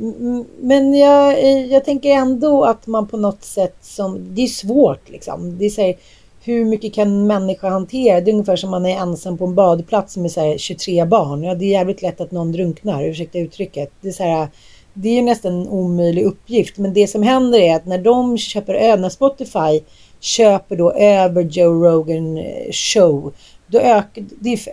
Men 0.61 0.95
jag, 0.95 1.45
jag 1.67 1.85
tänker 1.85 2.11
ändå 2.11 2.65
att 2.65 2.87
man 2.87 3.09
på 3.09 3.17
något 3.17 3.43
sätt 3.43 3.77
som... 3.81 4.35
Det 4.35 4.43
är 4.43 4.47
svårt 4.47 5.11
liksom. 5.11 5.59
Det 5.59 5.65
är 5.65 5.71
så 5.71 5.83
här, 5.83 5.95
hur 6.43 6.65
mycket 6.65 6.95
kan 6.95 7.09
en 7.09 7.27
människa 7.27 7.69
hantera? 7.69 8.21
Det 8.21 8.31
är 8.31 8.33
ungefär 8.33 8.57
som 8.57 8.71
man 8.71 8.87
är 8.87 8.97
ensam 8.97 9.39
på 9.39 9.45
en 9.45 9.55
badplats 9.55 10.17
med 10.17 10.31
så 10.31 10.41
här 10.41 10.59
23 10.59 11.05
barn. 11.05 11.43
Ja, 11.43 11.55
det 11.55 11.65
är 11.65 11.71
jävligt 11.71 12.03
lätt 12.03 12.21
att 12.21 12.31
någon 12.31 12.53
drunknar, 12.53 13.05
ursäkta 13.05 13.39
uttrycket. 13.39 13.93
Det 14.01 14.09
är 14.09 14.13
så 14.13 14.23
här, 14.23 14.49
det 14.95 15.09
är 15.09 15.15
ju 15.15 15.23
nästan 15.23 15.53
en 15.53 15.69
omöjlig 15.69 16.23
uppgift. 16.23 16.79
Men 16.79 16.93
det 16.93 17.07
som 17.07 17.23
händer 17.23 17.59
är 17.59 17.77
att 17.77 17.87
när 17.87 17.99
de 17.99 18.39
köper 18.39 18.75
över, 18.75 19.03
när 19.03 19.09
Spotify 19.09 19.81
köper 20.21 20.77
då 20.77 20.93
över 20.93 21.43
Joe 21.43 21.85
Rogan 21.85 22.39
eh, 22.39 22.73
show, 22.73 23.35
då 23.67 23.79
ökar, 23.79 24.25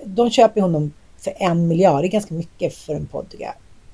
de 0.06 0.30
köper 0.30 0.62
honom 0.62 0.94
för 1.18 1.34
en 1.38 1.68
miljard. 1.68 2.04
Det 2.04 2.08
är 2.08 2.12
ganska 2.12 2.34
mycket 2.34 2.76
för 2.76 2.96
en 2.96 3.06
podd 3.06 3.30
tycker 3.30 3.46
jag. 3.46 3.54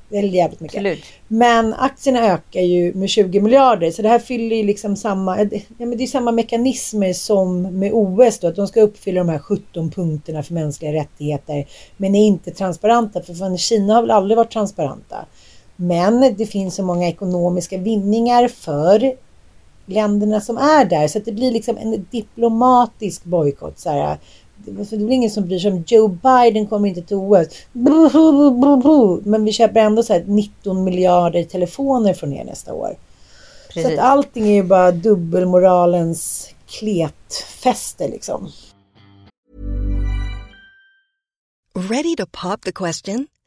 Det 0.10 0.18
är 0.18 0.24
jävligt 0.24 0.60
mycket. 0.60 0.78
Absolut. 0.78 1.04
Men 1.28 1.74
aktierna 1.74 2.34
ökar 2.34 2.62
ju 2.62 2.94
med 2.94 3.10
20 3.10 3.42
miljarder 3.42 3.92
så 3.92 4.02
det 4.02 4.10
här 4.10 4.20
fyller 4.20 4.56
ju 4.56 4.64
liksom 4.64 4.96
samma, 4.96 5.40
ja, 5.42 5.48
men 5.78 5.98
det 5.98 6.04
är 6.04 6.08
samma 6.08 6.32
mekanismer 6.32 7.14
som 7.14 7.62
med 7.62 7.92
OS 7.94 8.40
då, 8.40 8.48
att 8.48 8.56
de 8.56 8.68
ska 8.68 8.82
uppfylla 8.82 9.20
de 9.20 9.30
här 9.30 9.40
17 9.40 9.92
punkterna 9.92 10.44
för 10.44 10.54
mänskliga 10.54 10.94
rättigheter 10.94 11.68
men 11.98 12.16
är 12.16 12.26
inte 12.26 12.52
transparenta 12.52 13.22
för 13.22 13.34
fan, 13.34 13.58
Kina 13.58 13.94
har 13.94 14.02
väl 14.02 14.12
aldrig 14.12 14.38
varit 14.38 14.52
transparenta. 14.52 15.26
Men 15.76 16.36
det 16.38 16.46
finns 16.46 16.76
så 16.76 16.84
många 16.84 17.08
ekonomiska 17.08 17.78
vinningar 17.78 18.48
för 18.48 19.14
länderna 19.90 20.42
som 20.42 20.58
är 20.58 20.86
där 20.86 21.08
så 21.08 21.18
att 21.18 21.26
det 21.26 21.32
blir 21.32 21.52
liksom 21.52 21.78
en 21.78 22.06
diplomatisk 22.12 23.24
bojkott. 23.24 23.80
Så 23.80 23.90
här, 23.90 24.18
det 24.66 24.98
blir 24.98 25.12
ingen 25.12 25.30
som 25.30 25.48
bryr 25.48 25.60
sig 25.60 25.72
om 25.72 25.84
Joe 25.88 26.08
Biden 26.08 26.68
kommer 26.68 26.88
inte 26.88 27.02
till 27.02 27.18
OS. 27.18 27.48
Men 29.26 29.46
vi 29.46 29.52
köper 29.52 29.80
ändå 29.80 30.04
så 30.04 30.14
här 30.14 30.24
19 30.28 30.84
miljarder 30.84 31.44
telefoner 31.44 32.14
från 32.14 32.34
er 32.34 32.44
nästa 32.44 32.74
år. 32.74 32.96
Så 33.68 33.74
Precis. 33.74 34.00
att 34.00 34.00
allting 34.00 34.48
är 34.48 34.54
ju 34.54 34.64
bara 34.64 34.92
dubbelmoralens 34.92 36.50
kletfäste 36.68 38.08
liksom. 38.08 38.52
Ready 41.90 42.16
to 42.16 42.26
pop 42.26 42.62
the 42.62 42.72
question? 42.72 43.28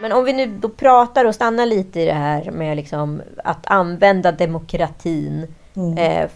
Men 0.00 0.12
om 0.12 0.24
vi 0.24 0.32
nu 0.32 0.46
då 0.46 0.68
pratar 0.68 1.24
och 1.24 1.34
stannar 1.34 1.66
lite 1.66 2.00
i 2.00 2.04
det 2.04 2.12
här 2.12 2.50
med 2.50 2.76
liksom 2.76 3.22
att 3.44 3.66
använda 3.66 4.32
demokratin 4.32 5.54
eh, 5.98 6.28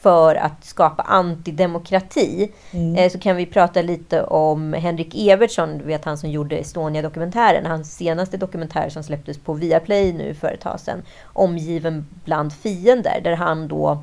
för 0.00 0.34
att 0.34 0.64
skapa 0.64 1.02
antidemokrati. 1.02 2.52
Eh, 2.96 3.10
så 3.10 3.18
kan 3.18 3.36
vi 3.36 3.46
prata 3.46 3.82
lite 3.82 4.22
om 4.22 4.72
Henrik 4.72 5.14
Evertsson, 5.14 5.78
du 5.78 5.84
vet 5.84 6.04
han 6.04 6.18
som 6.18 6.30
gjorde 6.30 6.56
Estonia-dokumentären. 6.56 7.66
Hans 7.66 7.96
senaste 7.96 8.36
dokumentär 8.36 8.88
som 8.88 9.02
släpptes 9.02 9.38
på 9.38 9.52
Viaplay 9.52 10.12
nu 10.12 10.34
för 10.34 10.52
ett 10.52 10.60
tag 10.60 10.80
sedan. 10.80 11.02
Omgiven 11.24 12.06
bland 12.24 12.52
fiender. 12.52 13.20
Där 13.24 13.36
han 13.36 13.68
då 13.68 14.02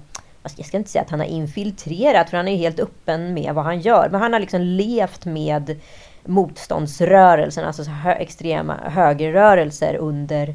jag 0.57 0.65
ska 0.65 0.77
inte 0.77 0.89
säga 0.89 1.01
att 1.01 1.09
han 1.09 1.19
har 1.19 1.27
infiltrerat, 1.27 2.29
för 2.29 2.37
han 2.37 2.47
är 2.47 2.51
ju 2.51 2.57
helt 2.57 2.79
öppen 2.79 3.33
med 3.33 3.53
vad 3.53 3.65
han 3.65 3.79
gör. 3.79 4.09
Men 4.11 4.21
han 4.21 4.33
har 4.33 4.39
liksom 4.39 4.61
levt 4.61 5.25
med 5.25 5.79
motståndsrörelsen, 6.25 7.65
alltså 7.65 7.83
så 7.83 7.91
hö 7.91 8.11
extrema 8.11 8.77
högerrörelser 8.83 9.95
under 9.95 10.47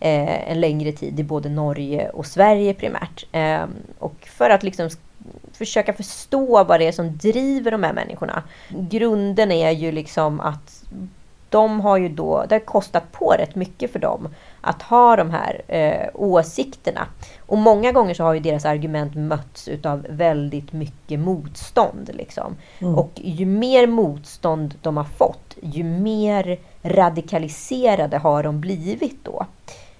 eh, 0.00 0.50
en 0.50 0.60
längre 0.60 0.92
tid 0.92 1.20
i 1.20 1.24
både 1.24 1.48
Norge 1.48 2.08
och 2.08 2.26
Sverige 2.26 2.74
primärt. 2.74 3.26
Eh, 3.32 3.64
och 3.98 4.28
för 4.36 4.50
att 4.50 4.62
liksom 4.62 4.90
försöka 5.52 5.92
förstå 5.92 6.64
vad 6.64 6.80
det 6.80 6.86
är 6.86 6.92
som 6.92 7.16
driver 7.16 7.70
de 7.70 7.82
här 7.82 7.92
människorna. 7.92 8.42
Grunden 8.68 9.52
är 9.52 9.70
ju 9.70 9.92
liksom 9.92 10.40
att 10.40 10.84
de 11.48 11.80
har 11.80 11.96
ju 11.96 12.08
då, 12.08 12.44
det 12.48 12.54
har 12.54 12.60
kostat 12.60 13.12
på 13.12 13.30
rätt 13.38 13.54
mycket 13.54 13.92
för 13.92 13.98
dem 13.98 14.28
att 14.60 14.82
ha 14.82 15.16
de 15.16 15.30
här 15.30 15.62
eh, 15.68 16.08
åsikterna. 16.14 17.06
Och 17.46 17.58
många 17.58 17.92
gånger 17.92 18.14
så 18.14 18.22
har 18.24 18.34
ju 18.34 18.40
deras 18.40 18.64
argument 18.64 19.14
mötts 19.14 19.68
utav 19.68 20.06
väldigt 20.08 20.72
mycket 20.72 21.20
motstånd. 21.20 22.10
Liksom. 22.14 22.56
Mm. 22.78 22.94
Och 22.94 23.12
ju 23.14 23.46
mer 23.46 23.86
motstånd 23.86 24.74
de 24.82 24.96
har 24.96 25.04
fått, 25.04 25.56
ju 25.62 25.84
mer 25.84 26.58
radikaliserade 26.82 28.18
har 28.18 28.42
de 28.42 28.60
blivit 28.60 29.24
då 29.24 29.46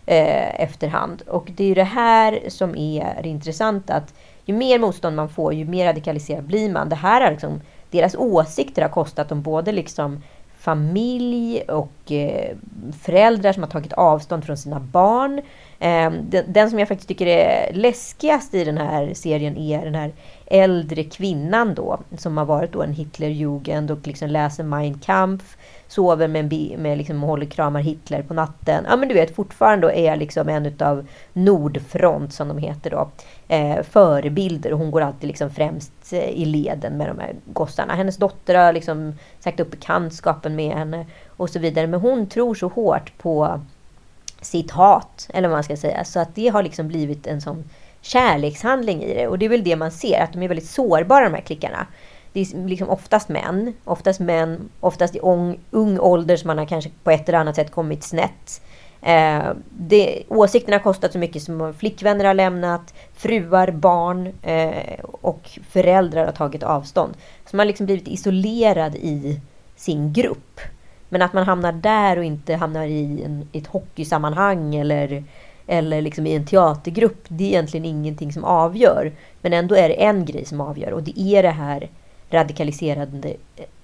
eh, 0.06 0.61
efterhand. 0.61 1.22
Och 1.26 1.50
det 1.56 1.70
är 1.70 1.74
det 1.74 1.84
här 1.84 2.40
som 2.48 2.76
är 2.76 3.22
det 3.22 3.28
intressanta. 3.28 3.94
Att 3.94 4.14
ju 4.44 4.54
mer 4.54 4.78
motstånd 4.78 5.16
man 5.16 5.28
får, 5.28 5.54
ju 5.54 5.64
mer 5.64 5.86
radikaliserad 5.86 6.44
blir 6.44 6.72
man. 6.72 6.88
Det 6.88 6.96
här 6.96 7.20
har 7.20 7.30
liksom 7.30 7.61
deras 7.90 8.14
åsikter 8.14 8.82
har 8.82 8.88
kostat 8.88 9.28
dem 9.28 9.42
både 9.42 9.72
liksom 9.72 10.22
familj 10.69 11.61
och 11.61 12.12
eh, 12.12 12.57
föräldrar 13.03 13.53
som 13.53 13.62
har 13.62 13.71
tagit 13.71 13.93
avstånd 13.93 14.45
från 14.45 14.57
sina 14.57 14.81
barn. 14.81 15.39
Eh, 15.79 16.11
den, 16.11 16.53
den, 16.53 16.71
som 16.71 16.79
jag 16.79 16.89
faktiskt 16.89 17.09
tycker 17.09 17.27
är 17.27 17.73
läskigast 17.75 18.55
i 18.55 18.64
den 18.64 18.79
här 18.79 19.14
serien 19.14 19.57
är 19.57 19.85
den 19.85 19.95
här 19.95 20.12
äldre 20.47 21.05
kvinnan 21.05 21.75
då, 21.75 22.01
som 22.19 22.37
har 22.37 22.45
varit 22.45 22.73
då 22.73 22.83
en 22.83 22.93
Hitlerjugend 22.93 23.91
och 23.91 24.07
liksom 24.07 24.29
läser 24.29 24.64
Mein 24.64 24.99
Kampf, 24.99 25.57
sover 25.89 26.28
med, 26.28 26.53
en 26.53 26.82
med 26.82 26.99
liksom, 26.99 27.22
håller 27.22 27.47
kramar 27.47 27.80
Hitler 27.80 28.22
på 28.22 28.34
natten. 28.34 28.86
Ja 28.89 28.97
men 28.97 29.09
du 29.09 29.14
vet, 29.14 29.34
fortfarande 29.34 29.99
är 29.99 30.16
liksom 30.16 30.49
en 30.49 30.66
utav 30.66 31.07
Nordfront, 31.32 32.32
som 32.32 32.49
de 32.49 32.59
heter 32.59 32.91
då, 32.91 33.11
eh, 33.49 33.82
förebilder. 33.82 34.72
Och 34.72 34.78
hon 34.78 34.91
går 34.91 35.01
alltid 35.01 35.28
liksom 35.28 35.51
främst 35.51 36.12
eh, 36.12 36.28
i 36.28 36.45
leden 36.45 36.97
med 36.97 37.09
de 37.09 37.18
här 37.18 37.34
gossarna. 37.45 37.95
Hennes 37.95 38.16
dotter 38.16 38.55
har 38.55 38.72
liksom 38.72 39.14
sagt 39.41 39.61
upp 39.61 39.70
bekantskapen 39.70 40.57
med 40.57 40.76
henne 40.76 41.07
och 41.36 41.51
så 41.51 41.59
vidare. 41.59 41.86
Men 41.86 42.01
hon 42.01 42.26
tror 42.26 42.55
så 42.55 42.68
hårt 42.68 43.18
på 43.18 43.61
sitt 44.41 44.70
hat, 44.70 45.30
eller 45.34 45.49
vad 45.49 45.57
man 45.57 45.64
ska 45.64 45.76
säga. 45.76 46.05
Så 46.05 46.20
att 46.20 46.34
det 46.34 46.49
har 46.49 46.62
liksom 46.62 46.89
blivit 46.89 47.26
en 47.26 47.41
sån 47.41 47.64
kärlekshandling 48.01 49.03
i 49.03 49.14
det. 49.14 49.26
Och 49.26 49.39
det 49.39 49.45
är 49.45 49.51
väl 49.51 49.64
det 49.64 49.76
man 49.76 49.91
ser, 49.91 50.22
att 50.22 50.32
de 50.32 50.43
är 50.43 50.49
väldigt 50.49 50.70
sårbara 50.70 51.24
de 51.24 51.34
här 51.34 51.41
klickarna. 51.43 51.86
Det 52.33 52.41
är 52.41 52.68
liksom 52.68 52.91
oftast 52.91 53.29
män, 53.29 53.74
oftast 53.85 54.20
män, 54.20 54.68
oftast 54.81 55.16
i 55.16 55.18
ung, 55.18 55.59
ung 55.70 55.99
ålder 55.99 56.37
som 56.37 56.47
man 56.47 56.59
har 56.59 56.66
kanske 56.66 56.91
på 57.05 57.11
ett 57.11 57.29
eller 57.29 57.39
annat 57.39 57.57
sätt 57.57 57.70
kommit 57.70 58.05
snett. 58.05 58.61
Eh, 59.03 59.51
det, 59.70 60.22
åsikterna 60.29 60.76
har 60.76 60.83
kostat 60.83 61.12
så 61.12 61.18
mycket 61.18 61.43
som 61.43 61.74
flickvänner 61.74 62.24
har 62.24 62.35
lämnat, 62.35 62.95
fruar, 63.14 63.70
barn 63.70 64.33
eh, 64.43 65.01
och 65.03 65.59
föräldrar 65.70 66.24
har 66.24 66.33
tagit 66.33 66.62
avstånd. 66.62 67.14
Så 67.47 67.57
man 67.57 67.61
har 67.61 67.66
liksom 67.66 67.87
blivit 67.87 68.09
isolerad 68.09 68.97
i 68.97 69.41
sin 69.76 70.12
grupp. 70.12 70.61
Men 71.09 71.22
att 71.22 71.33
man 71.33 71.45
hamnar 71.45 71.72
där 71.72 72.18
och 72.18 72.24
inte 72.24 72.55
hamnar 72.55 72.87
i, 72.87 73.22
en, 73.24 73.49
i 73.53 73.59
ett 73.59 73.66
hockeysammanhang 73.66 74.74
eller 74.74 75.24
eller 75.70 76.03
liksom 76.03 76.26
i 76.26 76.35
en 76.35 76.47
teatergrupp, 76.47 77.24
det 77.29 77.45
är 77.45 77.49
egentligen 77.49 77.87
ingenting 77.87 78.33
som 78.33 78.45
avgör. 78.45 79.12
Men 79.43 79.53
ändå 79.53 79.74
är 79.74 79.89
det 79.89 80.05
en 80.05 80.24
grej 80.24 80.45
som 80.45 80.61
avgör 80.61 80.93
och 80.93 81.03
det 81.03 81.20
är 81.20 81.43
det 81.43 81.51
här 81.51 81.89
radikaliserande 82.31 83.35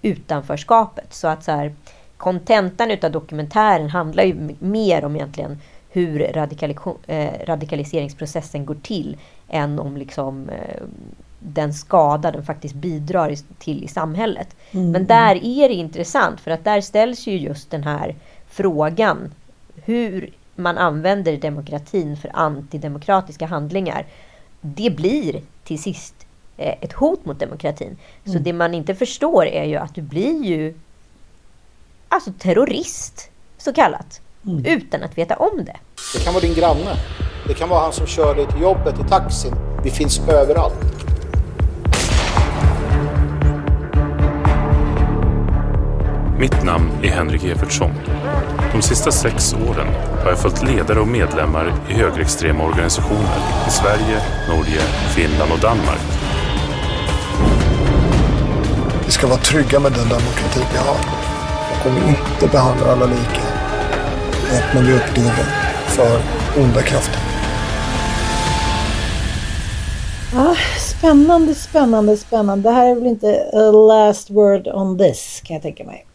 utanförskapet. 0.03 1.15
Så 1.15 1.29
att 1.29 1.45
så 1.45 1.53
här, 1.53 1.75
kontentan 2.17 2.91
utav 2.91 3.11
dokumentären 3.11 3.89
handlar 3.91 4.25
ju 4.25 4.55
mer 4.59 5.05
om 5.05 5.17
egentligen 5.17 5.59
hur 5.91 6.19
radikali 6.19 6.77
eh, 7.07 7.47
radikaliseringsprocessen 7.47 8.67
går 8.67 8.77
till 8.83 9.17
än 9.49 9.79
om 9.79 9.97
liksom 9.97 10.49
eh, 10.49 10.83
den 11.39 11.75
skada 11.75 12.31
den 12.31 12.45
faktiskt 12.45 12.75
bidrar 12.75 13.35
till 13.59 13.85
i 13.85 13.89
samhället. 13.89 14.57
Mm. 14.71 14.91
Men 14.91 15.07
där 15.07 15.45
är 15.45 15.69
det 15.69 15.75
intressant 15.75 16.41
för 16.41 16.51
att 16.51 16.65
där 16.65 16.81
ställs 16.81 17.27
ju 17.27 17.37
just 17.39 17.71
den 17.71 17.85
här 17.85 18.15
frågan. 18.47 19.33
Hur 19.85 20.31
man 20.57 20.79
använder 20.79 21.37
demokratin 21.37 22.17
för 22.17 22.31
antidemokratiska 22.35 23.47
handlingar. 23.47 24.07
Det 24.61 24.91
blir 24.91 25.43
till 25.65 25.83
sist 25.83 26.15
eh, 26.21 26.24
ett 26.57 26.93
hot 26.93 27.25
mot 27.25 27.39
demokratin. 27.39 27.97
Så 28.25 28.31
mm. 28.31 28.43
det 28.43 28.53
man 28.53 28.75
inte 28.75 28.95
förstår 28.95 29.47
är 29.47 29.65
ju 29.65 29.77
att 29.77 29.95
du 29.95 30.03
blir 30.03 30.45
ju 30.45 30.75
alltså 32.09 32.33
terrorist, 32.39 33.31
så 33.59 33.73
kallat. 33.73 34.21
Mm. 34.47 34.65
Utan 34.65 35.03
att 35.03 35.19
veta 35.19 35.37
om 35.37 35.65
det. 35.65 35.77
Det 36.15 36.25
kan 36.25 36.35
vara 36.35 36.45
din 36.45 36.55
granne. 36.55 36.97
Det 37.47 37.55
kan 37.55 37.69
vara 37.69 37.81
han 37.81 37.93
som 37.93 38.07
kör 38.07 38.35
dig 38.35 38.47
till 38.47 38.63
jobbet 38.63 39.01
i 39.01 39.09
taxin. 39.09 39.55
Vi 39.85 39.91
finns 39.91 40.29
överallt. 40.29 41.05
Mitt 46.39 46.65
namn 46.65 46.91
är 47.03 47.09
Henrik 47.09 47.45
Evertsson. 47.45 47.91
De 48.73 48.83
sista 48.83 49.13
sex 49.13 49.55
åren 49.55 49.87
har 50.23 50.31
jag 50.31 50.39
följt 50.39 50.63
ledare 50.63 51.01
och 51.01 51.09
medlemmar 51.09 51.73
i 51.89 51.93
högerextrema 51.93 52.65
organisationer 52.65 53.39
i 53.69 53.71
Sverige, 53.71 54.23
Norge, 54.49 54.81
Finland 55.17 55.53
och 55.53 55.61
Danmark. 55.61 56.14
Vi 59.07 59.13
ska 59.13 59.27
vara 59.27 59.39
trygga 59.39 59.81
med 59.81 59.93
den 59.93 60.09
demokrati 60.09 60.61
vi 60.73 60.79
har. 60.79 60.97
Och 61.71 61.87
om 61.87 61.95
vi 61.95 62.09
inte 62.09 62.53
behandlar 62.53 62.89
alla 62.89 63.07
lika 63.07 63.43
öppnar 64.53 64.83
vi 64.83 64.93
upp 64.95 65.15
dörren 65.15 65.47
för 65.87 66.21
onda 66.63 66.83
krafter. 66.83 67.21
Ah, 70.37 70.57
spännande, 70.79 71.55
spännande, 71.55 72.17
spännande. 72.17 72.69
Det 72.69 72.75
här 72.75 72.91
är 72.91 72.95
väl 72.95 73.07
inte 73.07 73.51
a 73.53 73.71
last 73.71 74.31
word 74.31 74.69
on 74.69 74.99
this 74.99 75.43
kan 75.45 75.55
jag 75.55 75.63
tänka 75.63 75.85
mig. 75.85 76.07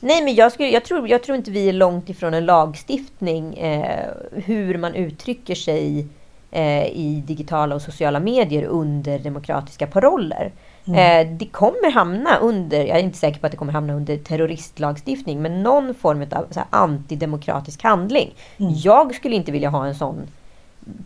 Nej, 0.00 0.24
men 0.24 0.34
jag, 0.34 0.52
skulle, 0.52 0.68
jag, 0.68 0.84
tror, 0.84 1.08
jag 1.08 1.22
tror 1.22 1.36
inte 1.36 1.50
vi 1.50 1.68
är 1.68 1.72
långt 1.72 2.08
ifrån 2.08 2.34
en 2.34 2.46
lagstiftning 2.46 3.54
eh, 3.58 4.08
hur 4.32 4.78
man 4.78 4.94
uttrycker 4.94 5.54
sig 5.54 6.06
eh, 6.50 6.86
i 6.86 7.22
digitala 7.26 7.74
och 7.74 7.82
sociala 7.82 8.20
medier 8.20 8.64
under 8.64 9.18
demokratiska 9.18 9.86
paroller. 9.86 10.52
Mm. 10.88 11.26
Eh, 11.28 11.36
det 11.38 11.46
kommer 11.46 11.90
hamna 11.90 12.36
under, 12.36 12.84
jag 12.84 12.98
är 12.98 13.02
inte 13.02 13.18
säker 13.18 13.40
på 13.40 13.46
att 13.46 13.52
det 13.52 13.58
kommer 13.58 13.72
hamna 13.72 13.94
under 13.94 14.16
terroristlagstiftning, 14.16 15.42
men 15.42 15.62
någon 15.62 15.94
form 15.94 16.22
av 16.22 16.46
så 16.50 16.60
här, 16.60 16.68
antidemokratisk 16.70 17.82
handling. 17.82 18.34
Mm. 18.56 18.72
Jag 18.76 19.14
skulle 19.14 19.36
inte 19.36 19.52
vilja 19.52 19.68
ha 19.68 19.86
en 19.86 19.94
sån 19.94 20.16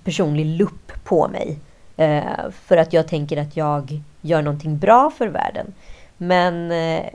personlig 0.04 0.46
lupp 0.46 0.92
på 1.04 1.28
mig. 1.28 1.58
Eh, 1.96 2.50
för 2.64 2.76
att 2.76 2.92
jag 2.92 3.08
tänker 3.08 3.36
att 3.36 3.56
jag 3.56 4.00
gör 4.20 4.42
någonting 4.42 4.78
bra 4.78 5.10
för 5.10 5.28
världen. 5.28 5.74
Men 6.16 6.70
eh, 6.70 7.06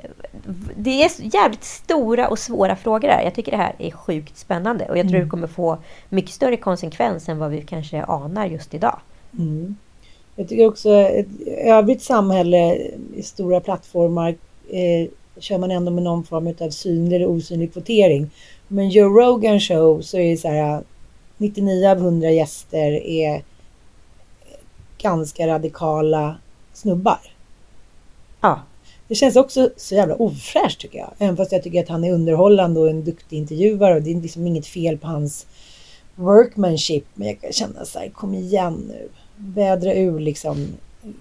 det 0.76 1.04
är 1.04 1.36
jävligt 1.36 1.64
stora 1.64 2.28
och 2.28 2.40
svåra 2.40 2.76
frågor 2.76 3.08
här. 3.08 3.24
Jag 3.24 3.36
tycker 3.36 3.52
det 3.52 3.58
här 3.58 3.76
är 3.78 3.92
sjukt 3.92 4.38
spännande 4.38 4.86
och 4.86 4.98
jag 4.98 5.06
tror 5.06 5.16
mm. 5.16 5.28
det 5.28 5.30
kommer 5.30 5.48
få 5.48 5.78
mycket 6.10 6.32
större 6.32 6.58
konsekvens 6.58 7.30
än 7.30 7.40
vad 7.40 7.52
vi 7.52 7.62
kanske 7.62 8.04
anar 8.04 8.46
just 8.46 8.74
idag. 8.74 9.00
Mm. 9.38 9.76
Jag 10.40 10.48
tycker 10.48 10.68
också 10.68 10.92
ett 10.92 11.28
övrigt 11.48 12.02
samhälle, 12.02 12.78
i 13.16 13.24
stora 13.24 13.60
plattformar, 13.60 14.36
eh, 14.70 15.10
kör 15.40 15.58
man 15.58 15.72
ändå 15.72 15.92
med 15.92 16.04
någon 16.04 16.24
form 16.24 16.54
av 16.60 16.70
synlig 16.70 17.16
eller 17.16 17.28
osynlig 17.28 17.74
kvotering. 17.74 18.30
Men 18.68 18.90
Joe 18.90 19.20
Rogan 19.20 19.60
show 19.60 20.02
så 20.02 20.18
är 20.18 20.32
det 20.32 20.38
så 20.38 20.48
här 20.48 20.84
99 21.38 21.88
av 21.88 21.98
100 21.98 22.32
gäster 22.32 22.92
är 22.92 23.44
ganska 24.98 25.48
radikala 25.48 26.38
snubbar. 26.74 27.20
Ja. 28.42 28.62
Det 29.08 29.16
känns 29.16 29.36
också 29.36 29.70
så 29.78 29.96
jävla 29.96 30.16
ofräscht 30.16 30.80
tycker 30.80 31.00
jag. 31.00 31.14
Även 31.18 31.38
fast 31.38 31.52
jag 31.52 31.64
tycker 31.64 31.84
att 31.84 31.90
han 31.90 32.04
är 32.04 32.14
underhållande 32.14 32.80
och 32.80 32.90
en 32.90 33.04
duktig 33.04 33.38
intervjuare 33.38 33.96
och 33.96 34.02
det 34.02 34.12
är 34.12 34.22
liksom 34.22 34.48
inget 34.48 34.68
fel 34.68 34.98
på 34.98 35.08
hans 35.08 35.48
workmanship. 36.16 37.06
Men 37.14 37.28
jag 37.28 37.42
kan 37.42 37.52
känna 37.52 37.86
så 37.86 38.00
här, 38.00 38.10
kom 38.10 38.34
igen 38.34 38.86
nu. 38.88 39.10
Vädra 39.38 39.94
ur 39.94 40.20
liksom 40.20 40.68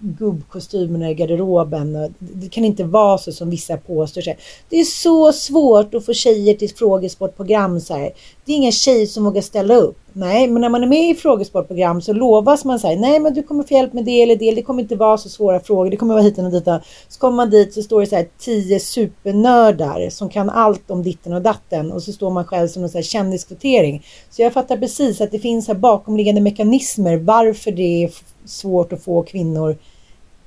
gubbkostymerna 0.01 1.11
i 1.11 1.14
garderoben. 1.14 2.14
Det 2.18 2.49
kan 2.49 2.64
inte 2.64 2.84
vara 2.84 3.18
så 3.18 3.32
som 3.32 3.51
vissa 3.51 3.76
påstår. 3.76 4.22
Det 4.68 4.80
är 4.80 4.84
så 4.84 5.32
svårt 5.32 5.95
att 5.95 6.07
få 6.07 6.12
tjejer 6.12 6.55
till 6.55 6.70
frågesportprogram. 6.70 7.80
Så 7.80 7.95
här. 7.95 8.12
Det 8.45 8.53
är 8.53 8.57
ingen 8.57 8.72
tjej 8.72 9.07
som 9.07 9.24
vågar 9.24 9.43
ställa 9.43 9.74
upp. 9.74 9.97
Nej, 10.12 10.49
men 10.49 10.61
när 10.61 10.68
man 10.68 10.82
är 10.82 10.87
med 10.87 11.11
i 11.11 11.14
frågesportprogram 11.14 12.03
så 12.03 12.12
lovas 12.12 12.64
man 12.64 12.80
så 12.80 12.87
här. 12.87 12.97
nej 12.97 13.20
men 13.20 13.34
du 13.34 13.43
kommer 13.43 13.64
få 13.64 13.74
hjälp 13.74 13.93
med 13.93 14.05
det 14.05 14.22
eller 14.22 14.37
det. 14.37 14.55
Det 14.55 14.62
kommer 14.62 14.82
inte 14.82 14.97
vara 14.97 15.18
så 15.18 15.28
svåra 15.28 15.61
frågor. 15.61 15.91
Det 15.91 15.97
kommer 15.97 16.14
vara 16.14 16.22
hit 16.22 16.39
och 16.39 16.51
dit. 16.51 16.64
Så 17.09 17.20
kommer 17.20 17.37
man 17.37 17.51
dit 17.51 17.74
så 17.74 17.82
står 17.82 18.01
det 18.01 18.07
så 18.07 18.16
här 18.16 18.28
tio 18.39 18.80
supernördar 18.80 20.11
som 20.11 20.28
kan 20.28 20.51
allt 20.51 20.91
om 20.91 21.03
ditten 21.03 21.32
och 21.32 21.43
datten. 21.43 21.93
Och 21.93 22.03
så 22.03 22.12
står 22.12 22.30
man 22.30 22.45
själv 22.45 22.68
som 22.68 22.82
en 22.82 22.89
så 22.89 22.99
här 22.99 23.03
kändiskvotering. 23.03 24.07
Så 24.30 24.43
jag 24.43 24.53
fattar 24.53 24.76
precis 24.76 25.20
att 25.20 25.30
det 25.30 25.39
finns 25.39 25.68
här 25.68 25.74
bakomliggande 25.74 26.41
mekanismer 26.41 27.16
varför 27.16 27.70
det 27.70 28.05
är 28.05 28.11
svårt 28.47 28.92
att 28.92 29.05
få 29.05 29.22
kvinnor 29.22 29.76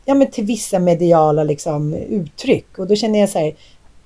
ja, 0.10 0.16
men 0.16 0.32
till 0.32 0.46
vissa 0.46 0.80
mediala 0.80 1.44
liksom, 1.44 1.94
uttryck. 1.94 2.80
Och 2.80 2.88
då 2.88 2.96
känner 2.96 3.20
jag 3.20 3.30
så 3.30 3.40
här, 3.40 3.56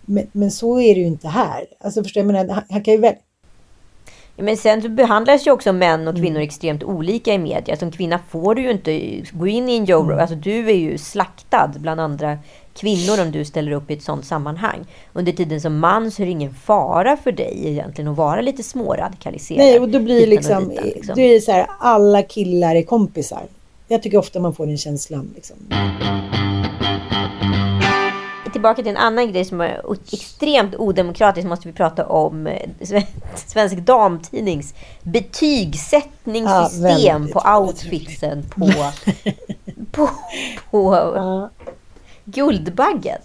men, 0.01 0.27
men 0.31 0.51
så 0.51 0.79
är 0.79 0.95
det 0.95 1.01
ju 1.01 1.07
inte 1.07 1.27
här. 1.27 1.65
Alltså 1.79 2.03
förstår 2.03 2.21
jag, 2.21 2.27
menar, 2.27 2.53
han, 2.53 2.63
han 2.69 2.83
kan 2.83 2.93
ju 2.93 2.99
väl... 2.99 3.13
Men 4.35 4.57
sen 4.57 4.95
behandlas 4.95 5.47
ju 5.47 5.51
också 5.51 5.73
män 5.73 6.07
och 6.07 6.15
kvinnor 6.15 6.35
mm. 6.35 6.41
extremt 6.41 6.83
olika 6.83 7.33
i 7.33 7.37
media. 7.37 7.77
Som 7.77 7.91
kvinna 7.91 8.19
får 8.29 8.55
du 8.55 8.61
ju 8.61 8.71
inte 8.71 9.21
gå 9.31 9.47
in 9.47 9.69
i 9.69 9.77
en 9.77 9.85
Joe 9.85 10.03
mm. 10.03 10.19
Alltså 10.19 10.35
du 10.35 10.69
är 10.69 10.75
ju 10.75 10.97
slaktad 10.97 11.71
bland 11.75 12.01
andra 12.01 12.37
kvinnor 12.73 13.21
om 13.21 13.31
du 13.31 13.45
ställer 13.45 13.71
upp 13.71 13.91
i 13.91 13.93
ett 13.93 14.03
sådant 14.03 14.25
sammanhang. 14.25 14.85
Under 15.13 15.31
tiden 15.31 15.61
som 15.61 15.79
man 15.79 16.11
så 16.11 16.21
är 16.21 16.25
det 16.25 16.31
ingen 16.31 16.53
fara 16.53 17.17
för 17.17 17.31
dig 17.31 17.61
egentligen 17.63 18.11
att 18.11 18.17
vara 18.17 18.41
lite 18.41 18.63
småradikaliserad. 18.63 19.59
Nej, 19.59 19.79
och 19.79 19.89
då 19.89 19.99
blir 19.99 20.27
liksom, 20.27 20.69
ditan, 20.69 20.85
liksom. 20.85 21.15
det 21.15 21.21
är 21.21 21.39
så 21.39 21.51
här, 21.51 21.67
alla 21.79 22.21
killar 22.21 22.75
är 22.75 22.83
kompisar. 22.83 23.43
Jag 23.87 24.03
tycker 24.03 24.17
ofta 24.17 24.39
man 24.39 24.53
får 24.53 24.65
den 24.65 24.77
känslan. 24.77 25.31
Liksom. 25.35 25.57
Tillbaka 28.51 28.81
till 28.81 28.91
en 28.91 28.97
annan 28.97 29.31
grej 29.31 29.45
som 29.45 29.61
är 29.61 29.81
extremt 30.11 30.75
odemokratisk 30.75 31.47
måste 31.47 31.67
vi 31.67 31.73
prata 31.73 32.05
om 32.05 32.47
eh, 32.47 32.69
Svensk 33.35 33.77
Damtidnings 33.77 34.73
betygssättningssystem 35.03 37.29
ja, 37.33 37.33
på 37.33 37.41
outfitsen 37.59 38.43
på, 38.49 38.71
på, 39.91 40.09
på 40.71 40.93
ja. 41.15 41.49
Guldbaggen. 42.25 43.19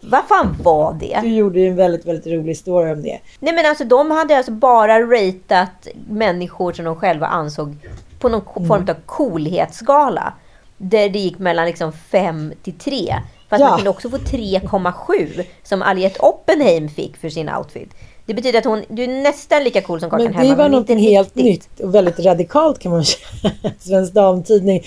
Vad 0.00 0.24
fan 0.24 0.56
var 0.62 0.96
det? 1.00 1.18
Du 1.22 1.28
gjorde 1.28 1.60
ju 1.60 1.68
en 1.68 1.76
väldigt, 1.76 2.06
väldigt 2.06 2.26
rolig 2.26 2.58
story 2.58 2.92
om 2.92 3.02
det. 3.02 3.20
Nej 3.40 3.54
men 3.54 3.66
alltså 3.66 3.84
de 3.84 4.10
hade 4.10 4.36
alltså 4.36 4.52
bara 4.52 5.00
ratat 5.00 5.88
människor 6.08 6.72
som 6.72 6.84
de 6.84 6.96
själva 6.96 7.26
ansåg 7.26 7.76
på 8.18 8.28
någon 8.28 8.42
Mm. 8.56 8.68
form 8.68 8.86
av 8.88 8.94
coolhetsskala. 9.06 10.32
Där 10.76 11.08
det 11.08 11.18
gick 11.18 11.38
mellan 11.38 11.66
liksom 11.66 11.92
5 11.92 12.52
till 12.62 12.72
3. 12.78 13.14
Fast 13.50 13.60
Ja. 13.60 13.68
man 13.68 13.78
kunde 13.78 13.90
också 13.90 14.10
få 14.10 14.16
3,7 14.18 15.44
som 15.62 15.82
Aliette 15.82 16.20
Oppenheim 16.20 16.88
fick 16.88 17.16
för 17.16 17.28
sin 17.28 17.48
outfit. 17.48 17.90
Det 18.26 18.34
betyder 18.34 18.58
att 18.58 18.64
hon, 18.64 18.84
du 18.88 19.04
är 19.04 19.08
nästan 19.22 19.64
lika 19.64 19.82
cool 19.82 20.00
som 20.00 20.10
Kakan 20.10 20.32
Men 20.36 20.48
det 20.48 20.54
var 20.54 20.78
inte 20.78 20.94
helt 20.94 21.36
riktigt. 21.36 21.44
nytt 21.76 21.80
och 21.80 21.94
väldigt 21.94 22.18
radikalt 22.18 22.78
kan 22.78 22.92
man 22.92 23.04
säga. 23.04 23.52
Svensk 23.78 24.12
Damtidning 24.12 24.82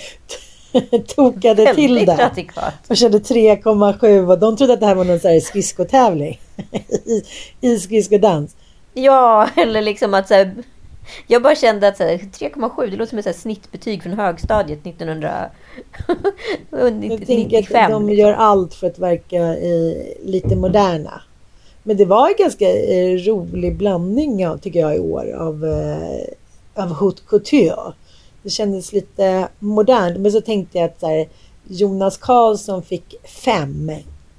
tokade 1.16 1.74
till 1.74 1.94
det. 1.94 2.16
radikalt. 2.16 2.74
Och 2.88 2.96
körde 2.96 3.18
3,7 3.18 4.28
och 4.30 4.38
de 4.38 4.56
trodde 4.56 4.72
att 4.72 4.80
det 4.80 4.86
här 4.86 4.94
var 4.94 5.04
någon 5.04 5.20
så 5.20 5.28
här 5.28 5.40
skridskotävling. 5.40 6.40
I, 7.04 7.22
I 7.60 7.78
skridskodans. 7.78 8.56
Ja, 8.94 9.48
eller 9.56 9.82
liksom 9.82 10.14
att 10.14 10.28
så 10.28 10.34
här, 10.34 10.54
Jag 11.26 11.42
bara 11.42 11.54
kände 11.54 11.88
att 11.88 11.96
så 11.96 12.04
här, 12.04 12.16
3,7 12.18 12.90
det 12.90 12.96
låter 12.96 13.10
som 13.10 13.18
ett 13.18 13.36
snittbetyg 13.36 14.02
från 14.02 14.12
högstadiet 14.12 14.86
1995. 14.86 15.50
Jag 17.10 17.26
tänker 17.26 17.76
att 17.76 17.90
de 17.90 18.10
gör 18.10 18.32
allt 18.32 18.74
för 18.74 18.86
att 18.86 18.98
verka 18.98 19.56
lite 20.22 20.56
moderna. 20.56 21.22
Men 21.82 21.96
det 21.96 22.04
var 22.04 22.28
en 22.28 22.34
ganska 22.38 22.68
eh, 22.68 23.16
rolig 23.16 23.76
blandning 23.76 24.58
tycker 24.62 24.80
jag 24.80 24.96
i 24.96 24.98
år 24.98 25.32
av, 25.32 25.64
eh, 25.64 26.82
av 26.84 26.92
haute 26.92 27.22
couture. 27.26 27.92
Det 28.42 28.50
kändes 28.50 28.92
lite 28.92 29.48
modernt. 29.58 30.18
Men 30.18 30.32
så 30.32 30.40
tänkte 30.40 30.78
jag 30.78 30.84
att 30.84 31.02
här, 31.02 31.28
Jonas 31.64 32.16
Karlsson 32.16 32.82
fick 32.82 33.14
fem 33.44 33.92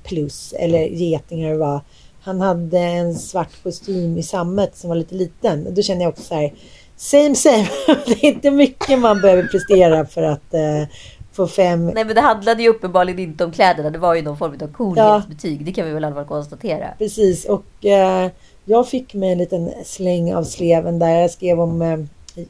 plus, 0.03 0.53
eller 0.53 0.79
getingar 0.79 1.55
var. 1.55 1.81
Han 2.23 2.41
hade 2.41 2.79
en 2.79 3.15
svart 3.15 3.63
kostym 3.63 4.17
i 4.17 4.23
sammet 4.23 4.77
som 4.77 4.89
var 4.89 4.95
lite 4.95 5.15
liten. 5.15 5.73
Då 5.73 5.81
kände 5.81 6.03
jag 6.03 6.11
också 6.11 6.23
så 6.23 6.35
här, 6.35 6.53
same 6.95 7.35
same. 7.35 7.67
det 8.05 8.11
är 8.11 8.25
inte 8.25 8.51
mycket 8.51 8.99
man 8.99 9.21
behöver 9.21 9.43
prestera 9.43 10.05
för 10.05 10.23
att 10.23 10.53
eh, 10.53 10.83
få 11.31 11.47
fem 11.47 11.85
Nej 11.85 12.05
men 12.05 12.15
det 12.15 12.21
handlade 12.21 12.63
ju 12.63 12.69
uppenbarligen 12.69 13.19
inte 13.19 13.45
om 13.45 13.51
kläderna. 13.51 13.89
Det 13.89 13.97
var 13.97 14.15
ju 14.15 14.21
någon 14.21 14.37
form 14.37 14.57
av 14.61 14.67
coolhetsbetyg. 14.67 15.65
Det 15.65 15.71
kan 15.71 15.85
vi 15.85 15.93
väl 15.93 16.13
fall 16.13 16.25
konstatera. 16.25 16.87
Precis 16.97 17.45
och 17.45 17.85
eh, 17.85 18.31
jag 18.65 18.89
fick 18.89 19.13
mig 19.13 19.31
en 19.31 19.37
liten 19.37 19.71
släng 19.85 20.35
av 20.35 20.43
sleven 20.43 20.99
där 20.99 21.09
jag 21.09 21.31
skrev 21.31 21.59
om 21.59 21.81
eh, 21.81 21.99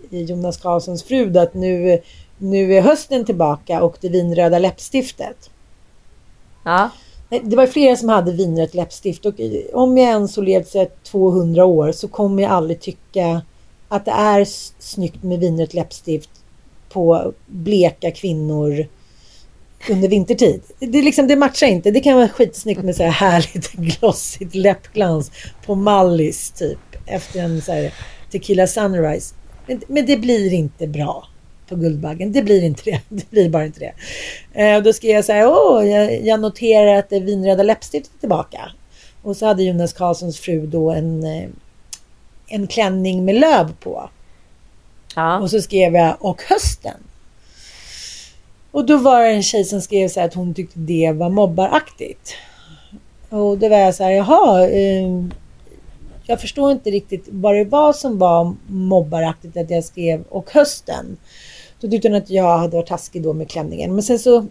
Jonas 0.10 0.58
Karlssons 0.58 1.04
fru 1.04 1.38
att 1.38 1.54
nu, 1.54 2.02
nu 2.38 2.74
är 2.74 2.82
hösten 2.82 3.26
tillbaka 3.26 3.84
och 3.84 3.98
det 4.02 4.10
vinröda 4.10 4.60
läppstiftet. 4.60 5.50
Ja. 6.64 6.90
Det 7.42 7.56
var 7.56 7.68
flera 7.68 7.96
som 7.96 8.10
hade 8.10 8.32
vinrött 8.32 8.74
läppstift 8.74 9.26
och 9.26 9.34
om 9.74 9.98
jag 9.98 10.08
ens 10.08 10.36
har 10.36 10.44
levt 10.44 10.68
så 10.68 10.88
200 11.04 11.66
år 11.66 11.92
så 11.92 12.08
kommer 12.08 12.44
jag 12.44 12.52
aldrig 12.52 12.80
tycka 12.80 13.42
att 13.88 14.06
det 14.06 14.12
är 14.12 14.48
snyggt 14.80 15.24
med 15.24 15.40
vinrött 15.40 15.74
läppstift 15.74 16.30
på 16.90 17.34
bleka 17.48 18.12
kvinnor 18.12 18.88
under 19.90 20.08
vintertid. 20.10 20.62
Det, 20.80 21.02
liksom, 21.02 21.28
det 21.28 21.36
matchar 21.36 21.68
inte. 21.68 21.92
Det 21.92 22.00
kan 22.00 22.16
vara 22.16 22.30
skitsnyggt 22.30 22.84
med 22.84 22.96
så 22.96 23.04
här 23.04 23.12
härligt 23.12 23.72
glossigt 24.02 24.56
läppglans 24.56 25.32
på 25.66 25.76
Mallis 25.76 26.52
typ 26.52 26.80
efter 27.06 27.40
en 27.40 27.62
så 27.62 27.72
här 27.72 27.94
tequila 28.32 28.68
sunrise. 28.68 29.36
Men, 29.68 29.82
men 29.88 30.06
det 30.06 30.18
blir 30.18 30.54
inte 30.54 30.88
bra 30.88 31.28
på 31.74 31.80
Guldbaggen. 31.80 32.32
Det 32.32 32.42
blir 32.42 32.64
inte 32.64 32.82
det. 32.86 33.02
Det 33.10 33.30
blir 33.30 33.50
bara 33.50 33.66
inte 33.66 33.80
det. 33.80 33.94
Eh, 34.62 34.84
då 34.84 34.94
skrev 34.94 35.12
jag 35.12 35.26
så 35.26 35.32
här, 35.32 35.48
åh, 35.48 35.88
jag, 35.88 36.26
jag 36.26 36.40
noterar 36.40 36.96
att 36.96 37.10
det 37.10 37.20
vinröda 37.20 37.64
läppstiftet 37.64 38.16
är 38.16 38.20
tillbaka. 38.20 38.72
Och 39.22 39.38
så 39.38 39.46
hade 39.46 39.64
Jonas 39.64 39.94
Karlssons 39.94 40.40
fru 40.40 40.68
då 40.68 40.92
en, 40.92 41.24
eh, 41.24 41.50
en 42.48 42.68
klänning 42.68 43.26
med 43.26 43.36
löv 43.36 43.74
på. 43.80 44.10
Och 45.42 45.50
så 45.50 45.62
skrev 45.62 45.96
jag, 45.96 46.16
och 46.20 46.42
hösten. 46.42 46.98
Och 48.72 48.86
då 48.86 48.98
var 48.98 49.22
det 49.22 49.30
en 49.30 49.44
tjej 49.44 49.66
som 49.66 49.82
skrev 49.82 50.08
så 50.08 50.20
här 50.20 50.28
att 50.28 50.34
hon 50.34 50.54
tyckte 50.54 50.80
det 50.80 51.12
var 51.12 51.30
mobbaraktigt. 51.30 52.36
Och 53.30 53.58
då 53.58 53.70
var 53.70 53.78
jag 53.78 53.96
så 53.96 54.04
här, 54.04 54.12
jaha. 54.12 54.70
Eh, 54.70 55.26
jag 56.26 56.42
förstår 56.42 56.72
inte 56.72 56.92
riktigt 56.92 57.28
vad 57.32 57.56
det 57.56 57.66
var 57.66 57.94
som 57.94 58.18
var 58.18 58.56
mobbaraktigt 58.68 59.58
att 59.58 59.70
jag 59.70 59.84
skrev 59.84 60.24
och 60.30 60.52
hösten. 60.52 61.18
Då 61.84 61.90
tyckte 61.90 62.08
hon 62.08 62.18
att 62.18 62.30
jag 62.30 62.58
hade 62.58 62.78
varit 62.78 62.88
taskig 62.88 63.24
då 63.24 63.34
med 63.34 63.50
klänningen. 63.50 63.94
Men 63.94 64.04
sen 64.04 64.20
så 64.20 64.46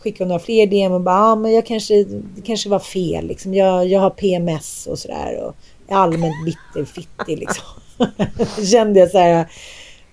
skickade 0.00 0.24
hon 0.24 0.28
några 0.28 0.40
fler 0.40 0.66
DM 0.66 0.92
och 0.92 1.00
bara, 1.00 1.16
ah, 1.16 1.36
men 1.36 1.52
jag 1.52 1.66
kanske, 1.66 2.04
det 2.04 2.42
kanske 2.44 2.68
var 2.68 2.78
fel. 2.78 3.26
Liksom. 3.26 3.54
Jag, 3.54 3.86
jag 3.86 4.00
har 4.00 4.10
PMS 4.10 4.86
och 4.86 4.98
sådär. 4.98 5.44
Och 5.44 5.54
är 5.88 5.96
allmänt 5.96 6.44
bitterfittig 6.44 7.38
liksom. 7.38 7.64
Kände 8.70 9.00
jag 9.00 9.10
så 9.10 9.18
här, 9.18 9.46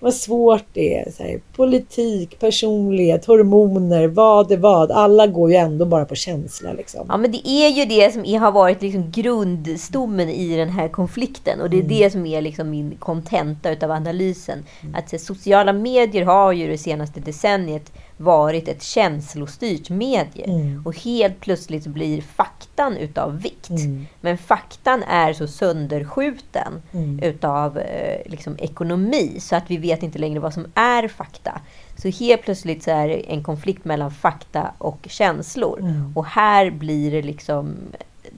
vad 0.02 0.14
svårt 0.14 0.64
det 0.72 0.98
är. 0.98 1.10
Så 1.10 1.22
här, 1.22 1.40
politik, 1.56 2.38
personlighet, 2.40 3.24
hormoner, 3.24 4.08
vad 4.08 4.52
är 4.52 4.56
vad. 4.56 4.90
Alla 4.90 5.26
går 5.26 5.50
ju 5.50 5.56
ändå 5.56 5.84
bara 5.84 6.04
på 6.04 6.14
känsla 6.14 6.72
liksom. 6.72 7.06
Ja 7.08 7.16
men 7.16 7.32
det 7.32 7.48
är 7.48 7.68
ju 7.68 7.84
det 7.84 8.12
som 8.12 8.40
har 8.40 8.52
varit 8.52 8.82
liksom 8.82 9.10
grundstommen 9.10 10.28
i 10.28 10.56
den 10.56 10.68
här 10.68 10.88
konflikten. 10.88 11.60
Och 11.60 11.70
det 11.70 11.76
är 11.76 11.82
Mm. 11.84 11.88
det 11.98 12.10
som 12.10 12.26
är 12.26 12.40
liksom 12.40 12.70
min 12.70 12.96
kontenta 12.98 13.70
utav 13.70 13.90
analysen. 13.90 14.64
Att 14.94 15.12
eh, 15.12 15.18
sociala 15.18 15.72
medier 15.72 16.24
har 16.24 16.52
ju 16.52 16.68
det 16.68 16.78
senaste 16.78 17.20
decenniet 17.20 17.92
varit 18.22 18.68
ett 18.68 18.82
känslostyrt 18.82 19.90
medie. 19.90 20.44
Mm. 20.44 20.82
Och 20.86 20.96
helt 20.96 21.40
plötsligt 21.40 21.86
blir 21.86 22.22
faktan 22.22 22.96
utav 22.96 23.40
vikt. 23.40 23.70
Mm. 23.70 24.06
Men 24.20 24.38
faktan 24.38 25.02
är 25.02 25.32
så 25.32 25.46
sönderskjuten 25.46 26.82
Mm. 26.92 27.18
utav 27.22 27.78
eh, 27.78 28.30
liksom 28.30 28.56
ekonomi. 28.58 29.40
Så 29.40 29.56
att 29.56 29.70
vi 29.70 29.76
vet 29.76 30.02
inte 30.02 30.18
längre 30.18 30.40
vad 30.40 30.54
som 30.54 30.66
är 30.74 31.08
fakta. 31.08 31.60
Så 31.96 32.08
helt 32.08 32.42
plötsligt 32.42 32.82
så 32.82 32.90
är 32.90 33.08
det 33.08 33.32
en 33.32 33.42
konflikt 33.42 33.84
mellan 33.84 34.10
fakta 34.10 34.72
och 34.78 35.06
känslor. 35.10 35.80
Mm. 35.80 36.12
Och 36.16 36.26
här 36.26 36.70
blir 36.70 37.10
det 37.10 37.22
liksom... 37.22 37.76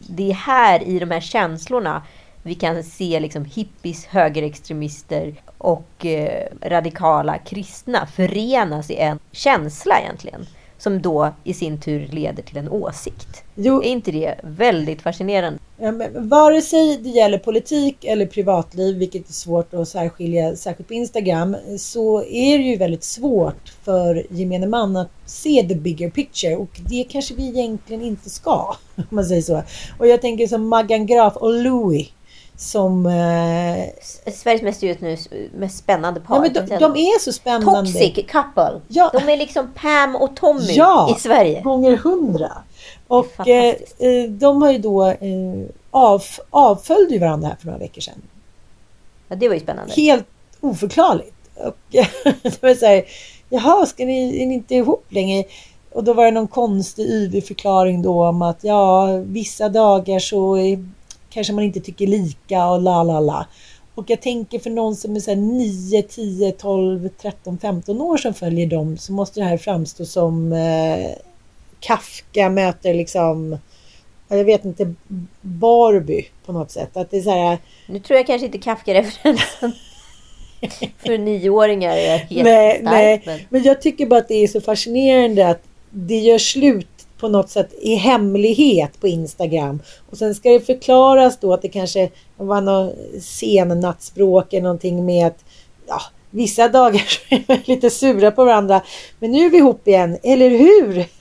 Det 0.01 0.31
är 0.31 0.35
här 0.35 0.83
i 0.83 0.99
de 0.99 1.11
här 1.11 1.21
känslorna 1.21 2.03
vi 2.43 2.55
kan 2.55 2.85
se 2.85 3.21
liksom 3.21 3.45
hippies, 3.45 4.07
högerextremister 4.07 5.35
och 5.65 6.07
eh, 6.07 6.49
radikala 6.63 7.39
kristna 7.39 8.07
förenas 8.07 8.91
i 8.91 8.97
en 8.97 9.19
känsla 9.33 10.01
egentligen. 10.01 10.47
Som 10.79 11.03
då 11.03 11.33
i 11.45 11.55
sin 11.55 11.81
tur 11.81 12.07
leder 12.07 12.43
till 12.43 12.57
en 12.57 12.69
åsikt. 12.69 13.45
Jo. 13.55 13.83
Är 13.83 13.87
inte 13.87 14.13
det 14.13 14.35
väldigt 14.43 15.03
fascinerande? 15.03 15.59
Ja, 15.79 15.93
men 15.93 16.29
Vare 16.29 16.61
sig 16.61 16.97
det 16.97 17.09
gäller 17.09 17.39
politik 17.39 18.05
eller 18.05 18.27
privatliv, 18.27 18.97
vilket 18.97 19.29
är 19.29 19.33
svårt 19.33 19.75
att 19.75 19.89
särskilja, 19.89 20.57
särskilt 20.57 20.89
på 20.89 20.95
Instagram, 20.95 21.57
så 21.79 22.25
är 22.25 22.59
det 22.59 22.65
ju 22.65 22.77
väldigt 22.77 23.05
svårt 23.05 23.73
för 23.85 24.27
gemene 24.31 24.67
man 24.67 24.97
att 24.97 25.11
se 25.27 25.67
the 25.69 25.75
bigger 25.75 26.11
picture 26.11 26.57
och 26.57 26.81
det 26.89 27.05
kanske 27.05 27.35
vi 27.35 27.49
egentligen 27.49 28.03
inte 28.03 28.31
ska, 28.31 28.77
om 28.97 29.05
man 29.11 29.25
säger 29.25 29.43
så. 29.43 29.63
Och 29.99 30.07
jag 30.07 30.21
tänker 30.21 30.47
som 30.47 30.69
Maggan 30.69 31.07
Graf 31.07 31.37
och 31.37 31.53
Louis 31.53 32.09
som... 32.57 33.07
Eh, 33.07 34.33
Sveriges 34.33 34.63
mest, 34.63 34.83
just 34.83 35.01
nu, 35.01 35.17
mest 35.55 35.79
spännande 35.79 36.21
par. 36.21 36.37
ja, 36.37 36.41
men 36.43 36.53
de, 36.53 36.77
de 36.77 36.97
är 36.97 37.21
så 37.21 37.33
spännande. 37.33 37.93
Toxic 37.93 38.15
couple. 38.15 38.81
Ja. 38.89 39.11
De 39.13 39.33
är 39.33 39.37
liksom 39.37 39.73
Pam 39.75 40.17
och 40.17 40.37
Tommy 40.37 40.73
Ja, 40.73 41.15
i 41.17 41.21
Sverige. 41.21 41.61
gånger 41.61 41.97
hundra. 41.97 42.53
Och 43.07 43.49
eh, 43.49 43.75
eh, 43.99 44.31
de 44.31 44.63
har 44.63 44.73
ju 44.73 44.79
då 44.79 45.07
eh, 45.07 45.19
av, 45.91 46.23
avföljde 46.51 47.15
ju 47.15 47.21
varandra 47.21 47.49
här 47.49 47.57
för 47.57 47.67
några 47.67 47.79
veckor 47.79 48.01
sedan. 48.01 48.23
Ja, 49.29 49.37
det 49.37 49.49
var 49.49 49.55
ju 49.55 49.61
spännande. 49.61 49.93
Helt 49.93 50.27
oförklarligt. 50.61 51.35
Och 51.55 51.77
det 52.43 52.63
var 52.63 52.75
så 52.75 52.87
här, 52.87 53.05
jaha, 53.49 53.87
ska 53.87 54.05
ni, 54.05 54.43
är 54.43 54.47
ni 54.47 54.55
inte 54.55 54.75
ihop 54.75 55.07
längre? 55.09 55.45
Och 55.93 56.05
då 56.05 56.13
var 56.13 56.25
det 56.25 56.31
någon 56.31 56.49
konstig 56.49 57.07
yvig 57.07 57.47
förklaring 57.47 58.03
då 58.03 58.27
om 58.27 58.43
att 58.43 58.59
ja, 58.65 59.07
vissa 59.25 59.69
dagar 59.69 60.19
så 60.19 60.57
är, 60.57 60.89
kanske 61.35 61.53
man 61.53 61.65
inte 61.65 61.81
tycker 61.81 62.07
lika 62.07 62.67
och 62.67 62.83
la 62.83 63.03
la 63.03 63.21
la. 63.21 63.47
Och 63.95 64.11
jag 64.11 64.23
tänker 64.23 64.59
för 64.59 64.71
någon 64.71 64.97
som 64.97 65.17
är 65.17 65.21
så 65.21 65.31
här 65.31 65.37
9, 65.37 66.03
10, 66.03 66.53
12, 66.53 67.09
13, 67.09 67.59
15 67.59 68.01
år 68.01 68.17
som 68.17 68.35
följer 68.35 68.67
dem 68.67 68.97
så 68.99 69.13
måste 69.13 69.41
det 69.41 69.47
här 69.47 69.57
framstå 69.57 70.05
som 70.05 70.53
eh, 70.53 71.11
Kafka 71.81 72.51
möter 72.51 72.95
liksom, 72.95 73.59
ja, 74.29 74.37
jag 74.37 74.45
vet 74.45 74.65
inte, 74.65 74.95
Barbie 75.41 76.27
på 76.47 76.53
något 76.53 76.71
sätt. 76.71 76.97
Att 76.97 77.11
det 77.11 77.17
är 77.17 77.23
så 77.23 77.31
här, 77.31 77.59
Nu 77.87 77.99
tror 77.99 78.17
jag 78.17 78.27
kanske 78.27 78.47
inte 78.47 78.59
Kafka-referensen 78.59 79.73
för 80.99 81.19
nioåringar 81.19 81.97
är 81.97 82.19
helt 82.19 82.45
nej, 82.45 82.71
stark. 82.71 82.85
nej. 82.85 83.23
Men... 83.27 83.41
Men 83.49 83.63
jag 83.63 83.83
tycker 83.83 84.07
bara 84.07 84.21
att 84.21 84.29
det 84.29 84.45
är 84.45 84.49
så 84.49 84.61
fascinerande 84.61 85.49
att 85.49 85.63
det 85.91 86.19
gör 86.19 86.39
slut 86.39 86.94
på 87.21 87.29
något 87.29 87.51
sätt 87.51 87.75
i 87.81 87.95
hemlighet 87.95 89.01
på 89.01 89.09
Instagram. 89.09 89.83
Och 90.11 90.19
sen 90.19 90.35
ska 90.35 90.51
det 90.51 90.61
förklaras 90.61 91.39
då 91.41 91.53
att 91.53 91.63
det 91.63 91.69
kanske 91.69 92.11
var 92.37 92.61
någon 92.61 92.93
sen 93.21 93.81
nattspråk 93.81 94.53
eller 94.53 94.63
någonting 94.63 95.05
med 95.05 95.27
att 95.27 95.45
ja, 95.87 96.01
vissa 96.31 96.69
dagar 96.69 97.03
så 97.09 97.21
är 97.35 97.45
vi 97.49 97.75
lite 97.75 97.91
sura 97.91 98.31
på 98.31 98.45
varandra. 98.45 98.83
Men 99.19 99.33
nu 99.33 99.47
är 99.47 99.51
vi 99.51 99.59
ihop 99.59 99.89
igen, 99.89 100.19
eller 100.23 100.51
hur? 100.51 100.99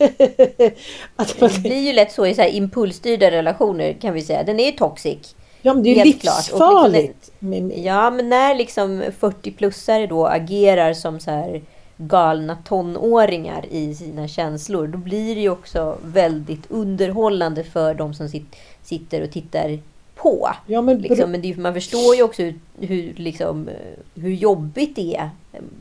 att 1.16 1.42
man... 1.42 1.50
Det 1.50 1.60
blir 1.60 1.80
ju 1.80 1.94
lätt 1.94 2.12
så 2.12 2.26
i 2.26 2.34
så 2.34 2.42
här 2.42 2.50
impulsstyrda 2.50 3.32
relationer 3.32 3.94
kan 4.02 4.14
vi 4.14 4.22
säga. 4.22 4.44
Den 4.44 4.60
är 4.60 4.72
toxic. 4.72 5.36
Ja, 5.62 5.74
men 5.74 5.84
det 5.84 5.90
är 5.90 5.96
ju 5.96 6.04
livsfarligt. 6.04 7.32
Liksom, 7.40 7.72
ja, 7.84 8.10
men 8.10 8.30
när 8.30 8.56
liksom 8.56 9.04
40-plussare 9.20 10.08
då 10.08 10.28
agerar 10.28 10.94
som 10.94 11.20
så 11.20 11.32
här 11.32 11.62
galna 12.08 12.58
tonåringar 12.66 13.66
i 13.72 13.96
sina 13.96 14.28
känslor, 14.28 14.88
då 14.88 14.98
blir 14.98 15.36
det 15.36 15.42
ju 15.42 15.50
också 15.50 15.98
väldigt 16.04 16.72
underhållande 16.72 17.64
för 17.64 17.94
de 17.94 18.14
som 18.14 18.30
sit, 18.30 18.56
sitter 18.82 19.24
och 19.24 19.32
tittar 19.32 19.80
på. 20.16 20.50
Ja, 20.68 20.82
men 20.82 20.98
liksom, 20.98 21.32
men 21.32 21.42
det, 21.42 21.58
man 21.58 21.74
förstår 21.74 22.16
ju 22.16 22.24
också 22.24 22.44
hur, 22.44 22.60
hur, 22.80 23.14
liksom, 23.14 23.70
hur 24.16 24.34
jobbigt 24.34 24.96
det 24.96 25.16
är, 25.16 25.30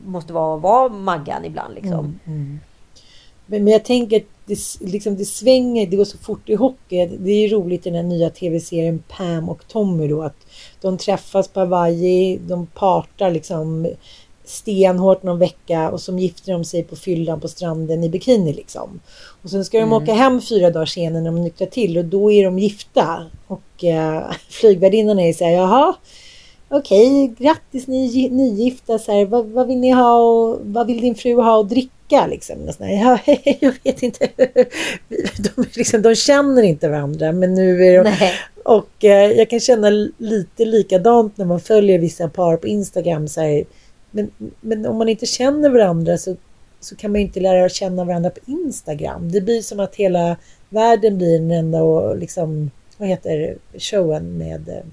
måste 0.05 0.33
vara 0.33 0.55
att 0.55 0.61
vara 0.61 0.89
Maggan 0.89 1.45
ibland. 1.45 1.75
Liksom. 1.75 1.99
Mm, 1.99 2.19
mm. 2.25 2.59
Men, 3.45 3.63
men 3.63 3.73
jag 3.73 3.85
tänker 3.85 4.17
att 4.17 4.23
det, 4.45 4.57
liksom, 4.81 5.15
det 5.15 5.25
svänger, 5.25 5.87
det 5.87 5.95
går 5.95 6.05
så 6.05 6.17
fort 6.17 6.49
i 6.49 6.55
hockey. 6.55 7.05
Det 7.05 7.31
är 7.31 7.49
roligt 7.49 7.87
i 7.87 7.89
den 7.89 7.95
här 7.95 8.17
nya 8.17 8.29
tv-serien 8.29 9.03
Pam 9.07 9.49
och 9.49 9.67
Tommy 9.67 10.07
då 10.07 10.23
att 10.23 10.45
de 10.81 10.97
träffas 10.97 11.47
på 11.47 11.59
Hawaii, 11.59 12.39
de 12.47 12.65
partar 12.65 13.31
liksom 13.31 13.87
stenhårt 14.45 15.23
någon 15.23 15.39
vecka 15.39 15.91
och 15.91 16.01
så 16.01 16.17
gifter 16.17 16.51
de 16.51 16.65
sig 16.65 16.83
på 16.83 16.95
fyllan 16.95 17.39
på 17.39 17.47
stranden 17.47 18.03
i 18.03 18.09
bikini 18.09 18.53
liksom. 18.53 18.99
Och 19.43 19.49
sen 19.49 19.65
ska 19.65 19.77
de 19.77 19.83
mm. 19.83 20.03
åka 20.03 20.13
hem 20.13 20.41
fyra 20.41 20.69
dagar 20.69 20.85
senare 20.85 21.21
när 21.21 21.31
de 21.31 21.41
nyktrar 21.41 21.67
till 21.67 21.97
och 21.97 22.05
då 22.05 22.31
är 22.31 22.43
de 22.43 22.59
gifta. 22.59 23.25
Och 23.47 23.83
eh, 23.83 24.23
flygvärdinnan 24.49 25.19
är 25.19 25.33
så 25.33 25.45
här, 25.45 25.51
jaha, 25.51 25.95
okej, 26.69 27.23
okay, 27.23 27.45
grattis 27.45 27.87
ni 27.87 28.29
nygifta, 28.29 28.99
så 28.99 29.11
här, 29.11 29.25
vad, 29.25 29.45
vad, 29.45 29.67
vill 29.67 29.77
ni 29.77 29.91
ha 29.91 30.17
och 30.17 30.59
vad 30.63 30.87
vill 30.87 31.01
din 31.01 31.15
fru 31.15 31.35
ha 31.35 31.61
att 31.61 31.69
dricka 31.69 32.27
liksom? 32.27 32.55
Och 32.67 32.85
här, 32.85 33.21
ja, 33.25 33.35
jag 33.59 33.73
vet 33.83 34.03
inte. 34.03 34.29
De, 35.55 35.65
liksom, 35.75 36.01
de 36.01 36.15
känner 36.15 36.63
inte 36.63 36.89
varandra 36.89 37.31
men 37.31 37.53
nu 37.53 37.85
är 37.85 38.03
de... 38.03 38.09
Nej. 38.09 38.33
Och 38.65 39.05
eh, 39.05 39.31
jag 39.31 39.49
kan 39.49 39.59
känna 39.59 39.89
lite 40.17 40.65
likadant 40.65 41.37
när 41.37 41.45
man 41.45 41.59
följer 41.59 41.99
vissa 41.99 42.29
par 42.29 42.57
på 42.57 42.67
Instagram. 42.67 43.27
Så 43.27 43.41
här, 43.41 43.63
men, 44.13 44.31
men 44.61 44.85
om 44.85 44.97
man 44.97 45.09
inte 45.09 45.25
känner 45.25 45.69
varandra 45.69 46.17
så, 46.17 46.35
så 46.79 46.95
kan 46.95 47.11
man 47.11 47.21
inte 47.21 47.39
lära 47.39 47.69
känna 47.69 48.03
varandra 48.03 48.29
på 48.29 48.39
Instagram. 48.51 49.31
Det 49.31 49.41
blir 49.41 49.61
som 49.61 49.79
att 49.79 49.95
hela 49.95 50.37
världen 50.69 51.17
blir 51.17 51.35
en 51.35 51.51
enda 51.51 51.83
och 51.83 52.17
liksom, 52.17 52.71
vad 52.97 53.09
heter 53.09 53.57
showen 53.77 54.37
med... 54.37 54.69
Eh, 54.69 54.83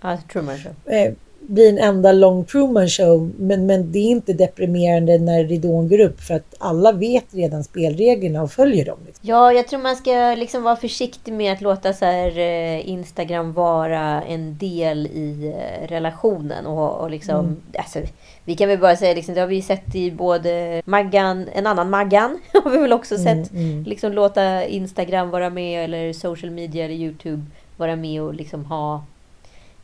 ja, 0.00 0.18
Truman 0.32 0.58
Show. 0.58 0.92
Eh, 0.92 1.12
blir 1.40 1.68
en 1.68 1.78
enda 1.78 2.12
lång 2.12 2.44
Truman 2.44 2.88
show. 2.88 3.30
Men, 3.38 3.66
men 3.66 3.92
det 3.92 3.98
är 3.98 4.10
inte 4.10 4.32
deprimerande 4.32 5.18
när 5.18 5.44
ridån 5.44 5.88
går 5.88 6.00
upp 6.00 6.20
för 6.20 6.34
att 6.34 6.54
alla 6.58 6.92
vet 6.92 7.34
redan 7.34 7.64
spelreglerna 7.64 8.42
och 8.42 8.52
följer 8.52 8.84
dem. 8.84 8.98
Liksom. 9.06 9.28
Ja, 9.28 9.52
jag 9.52 9.68
tror 9.68 9.80
man 9.80 9.96
ska 9.96 10.34
liksom 10.38 10.62
vara 10.62 10.76
försiktig 10.76 11.32
med 11.32 11.52
att 11.52 11.60
låta 11.60 11.92
så 11.92 12.04
här, 12.04 12.38
eh, 12.38 12.88
Instagram 12.88 13.52
vara 13.52 14.22
en 14.22 14.58
del 14.58 15.06
i 15.06 15.54
eh, 15.56 15.88
relationen. 15.88 16.66
Och, 16.66 17.00
och 17.00 17.10
liksom, 17.10 17.40
mm. 17.40 17.56
alltså, 17.78 17.98
vi 18.44 18.56
kan 18.56 18.68
väl 18.68 18.78
bara 18.78 18.96
säga, 18.96 19.14
liksom, 19.14 19.34
det 19.34 19.40
har 19.40 19.48
vi 19.48 19.62
sett 19.62 19.94
i 19.94 20.10
både 20.10 20.82
Maggan, 20.84 21.48
en 21.52 21.66
annan 21.66 21.90
Maggan, 21.90 22.38
har 22.64 22.70
vi 22.70 22.78
väl 22.78 22.92
också 22.92 23.14
mm, 23.14 23.24
sett. 23.24 23.52
Mm, 23.52 23.70
mm. 23.70 23.84
Liksom 23.84 24.12
låta 24.12 24.64
Instagram 24.64 25.30
vara 25.30 25.50
med 25.50 25.84
eller 25.84 26.12
social 26.12 26.50
media 26.50 26.84
eller 26.84 26.94
Youtube 26.94 27.42
vara 27.76 27.96
med 27.96 28.22
och 28.22 28.34
liksom 28.34 28.64
ha 28.64 29.04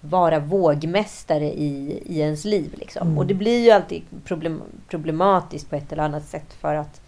vara 0.09 0.39
vågmästare 0.39 1.45
i, 1.45 2.03
i 2.07 2.21
ens 2.21 2.45
liv. 2.45 2.75
Liksom. 2.79 3.07
Mm. 3.07 3.19
Och 3.19 3.27
det 3.27 3.35
blir 3.35 3.65
ju 3.65 3.71
alltid 3.71 4.03
problem, 4.25 4.63
problematiskt 4.89 5.71
på 5.71 5.77
ett 5.77 5.93
eller 5.93 6.03
annat 6.03 6.25
sätt 6.25 6.53
för 6.61 6.75
att 6.75 7.01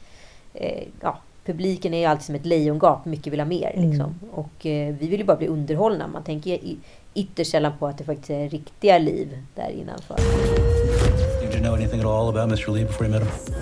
eh, 0.54 0.84
ja, 1.00 1.18
publiken 1.44 1.94
är 1.94 1.98
ju 1.98 2.04
alltid 2.04 2.24
som 2.24 2.34
ett 2.34 2.46
lejongap, 2.46 3.04
mycket 3.04 3.32
vill 3.32 3.40
ha 3.40 3.46
mer. 3.46 3.72
Mm. 3.76 3.90
Liksom. 3.90 4.14
Och 4.32 4.66
eh, 4.66 4.94
vi 4.94 5.08
vill 5.08 5.20
ju 5.20 5.26
bara 5.26 5.36
bli 5.36 5.46
underhållna. 5.46 6.06
Man 6.06 6.22
tänker 6.22 6.50
i, 6.50 6.78
ytterst 7.14 7.50
sällan 7.50 7.72
på 7.78 7.86
att 7.86 7.98
det 7.98 8.04
faktiskt 8.04 8.30
är 8.30 8.48
riktiga 8.48 8.98
liv 8.98 9.38
där 9.54 9.70
innanför. 9.70 10.16
Did 11.40 11.54
you 11.54 11.62
know 11.62 11.74
anything 11.74 12.00
at 12.00 12.06
all 12.06 12.28
about 12.28 12.48
Mr. 12.48 12.72
Lee 12.72 12.84
before 12.84 13.08
you 13.08 13.18
met 13.18 13.22
him? 13.22 13.54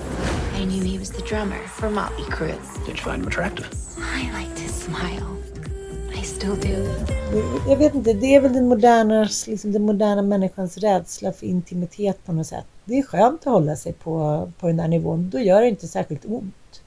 I 0.63 0.65
knew 0.65 0.85
he 0.85 0.99
was 0.99 1.11
the 1.11 1.23
drummer 1.23 1.59
for 1.69 1.91
Motley 1.91 2.25
Crue. 2.31 2.55
Did 2.87 2.97
you 2.97 3.05
find 3.11 3.23
him 3.23 3.29
attractive? 3.29 3.67
I 3.99 4.31
liked 4.33 4.59
his 4.59 4.75
smile. 4.75 5.36
I 6.21 6.23
still 6.23 6.61
do. 6.61 7.07
Jag 7.69 7.77
vet 7.77 7.95
inte, 7.95 8.13
det 8.13 8.35
är 8.35 8.41
väl 8.41 8.53
den 8.53 8.69
moderna, 8.69 9.29
liksom 9.47 9.73
den 9.73 9.83
moderna 9.83 10.23
människans 10.23 10.79
rädsla 10.79 11.33
för 11.33 11.47
intimitet 11.47 12.27
på 12.27 12.33
något 12.33 12.47
sätt. 12.47 12.65
Det 12.85 12.99
är 12.99 13.03
skönt 13.03 13.41
att 13.41 13.53
hålla 13.53 13.77
sig 13.77 13.93
på, 13.93 14.49
på 14.59 14.67
den 14.67 14.77
där 14.77 14.89
nivån. 14.89 15.31
Då 15.31 15.39
gör 15.39 15.61
det 15.61 15.69
inte 15.69 15.89
särskilt 15.89 16.25
ont. 16.25 16.83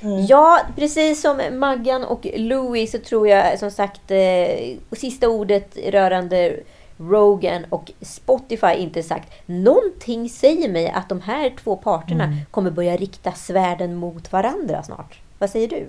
Mm. 0.00 0.26
Ja, 0.26 0.60
precis 0.76 1.20
som 1.20 1.40
Maggan 1.52 2.04
och 2.04 2.26
Louis 2.34 2.90
så 2.90 2.98
tror 2.98 3.28
jag 3.28 3.58
som 3.58 3.70
sagt 3.70 4.10
eh, 4.10 4.76
sista 4.92 5.28
ordet 5.28 5.76
rörande 5.86 6.56
Rogan 6.96 7.64
och 7.68 7.92
Spotify 8.00 8.72
inte 8.76 9.02
sagt. 9.02 9.32
Någonting 9.46 10.28
säger 10.28 10.68
mig 10.68 10.88
att 10.88 11.08
de 11.08 11.20
här 11.20 11.52
två 11.64 11.76
parterna 11.76 12.24
mm. 12.24 12.38
kommer 12.50 12.70
börja 12.70 12.96
rikta 12.96 13.32
svärden 13.32 13.94
mot 13.94 14.32
varandra 14.32 14.82
snart. 14.82 15.20
Vad 15.38 15.50
säger 15.50 15.68
du? 15.68 15.86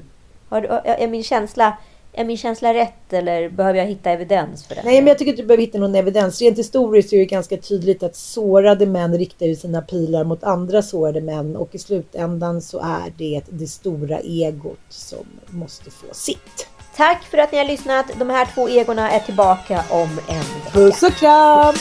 Har, 0.49 0.61
är 0.85 1.07
min 1.07 1.23
känsla 1.23 1.77
är 2.13 2.25
min 2.25 2.37
känsla 2.37 2.73
rätt 2.73 3.13
eller 3.13 3.49
behöver 3.49 3.79
jag 3.79 3.85
hitta 3.85 4.11
evidens 4.11 4.65
för 4.65 4.75
det? 4.75 4.81
Nej, 4.85 5.01
men 5.01 5.07
jag 5.07 5.17
tycker 5.17 5.31
inte 5.31 5.41
du 5.41 5.47
behöver 5.47 5.63
hitta 5.63 5.77
någon 5.77 5.95
evidens. 5.95 6.41
Rent 6.41 6.57
historiskt 6.57 7.13
är 7.13 7.17
det 7.17 7.25
ganska 7.25 7.57
tydligt 7.57 8.03
att 8.03 8.15
sårade 8.15 8.85
män 8.85 9.17
riktar 9.17 9.45
ju 9.45 9.55
sina 9.55 9.81
pilar 9.81 10.23
mot 10.23 10.43
andra 10.43 10.81
sårade 10.81 11.21
män 11.21 11.55
och 11.55 11.75
i 11.75 11.77
slutändan 11.77 12.61
så 12.61 12.79
är 12.79 13.13
det 13.17 13.41
det 13.49 13.67
stora 13.67 14.19
egot 14.19 14.79
som 14.89 15.25
måste 15.47 15.91
få 15.91 16.07
sitt. 16.11 16.67
Tack 16.95 17.23
för 17.23 17.37
att 17.37 17.51
ni 17.51 17.57
har 17.57 17.65
lyssnat. 17.65 18.05
De 18.19 18.29
här 18.29 18.47
två 18.53 18.69
egorna 18.69 19.11
är 19.11 19.19
tillbaka 19.19 19.83
om 19.89 20.09
en 20.27 20.37
vecka. 20.37 20.71
Puss 20.73 21.03
och 21.03 21.13
kram! 21.13 21.75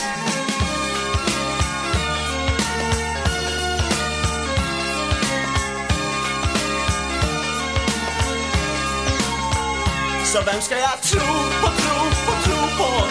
Så 10.31 10.41
vem 10.45 10.61
ska 10.61 10.75
jag 10.77 11.01
tro 11.01 11.19
på, 11.61 11.67
tro 11.67 12.09
på, 12.25 12.31
tro 12.43 12.77
på? 12.77 13.10